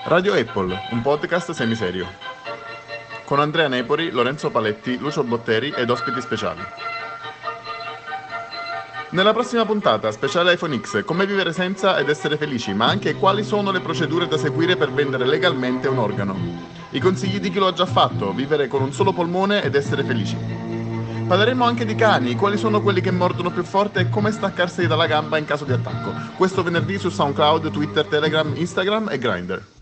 Radio 0.04 0.34
Apple, 0.36 0.88
un 0.92 1.02
podcast 1.02 1.52
semiserio. 1.52 2.08
Con 3.26 3.42
Andrea 3.42 3.68
Nepori, 3.68 4.10
Lorenzo 4.10 4.50
Paletti, 4.50 4.98
Lucio 4.98 5.24
Botteri 5.24 5.72
ed 5.72 5.90
ospiti 5.90 6.22
speciali. 6.22 6.62
Nella 9.10 9.32
prossima 9.32 9.66
puntata, 9.66 10.12
speciale 10.12 10.56
iPhone 10.56 10.82
X, 10.82 11.06
come 11.06 11.26
vivere 11.26 11.54
senza 11.54 11.98
ed 11.98 12.10
essere 12.10 12.36
felici, 12.36 12.74
ma 12.74 12.88
anche 12.88 13.16
quali 13.16 13.42
sono 13.42 13.72
le 13.72 13.80
procedure 13.80 14.28
da 14.28 14.38
seguire 14.38 14.76
per 14.76 14.92
vendere 14.92 15.26
legalmente 15.26 15.88
un 15.88 15.98
organo. 15.98 16.36
I 16.90 17.00
consigli 17.00 17.40
di 17.40 17.50
chi 17.50 17.58
lo 17.58 17.68
ha 17.68 17.74
già 17.74 17.86
fatto, 17.86 18.34
vivere 18.34 18.68
con 18.68 18.82
un 18.82 18.92
solo 18.92 19.14
polmone 19.14 19.64
ed 19.64 19.76
essere 19.76 20.04
felici. 20.04 20.36
Parleremo 21.26 21.64
anche 21.64 21.86
di 21.86 21.96
cani, 21.96 22.36
quali 22.36 22.58
sono 22.58 22.82
quelli 22.82 23.00
che 23.00 23.12
mordono 23.12 23.50
più 23.50 23.64
forte 23.64 24.02
e 24.02 24.10
come 24.10 24.32
staccarseli 24.32 24.88
dalla 24.88 25.08
gamba 25.08 25.38
in 25.38 25.46
caso 25.46 25.64
di 25.64 25.72
attacco. 25.72 26.12
Questo 26.36 26.62
venerdì 26.62 27.00
su 27.00 27.08
SoundCloud, 27.08 27.72
Twitter, 27.72 28.06
Telegram, 28.06 28.52
Instagram 28.56 29.08
e 29.10 29.18
Grindr. 29.18 29.77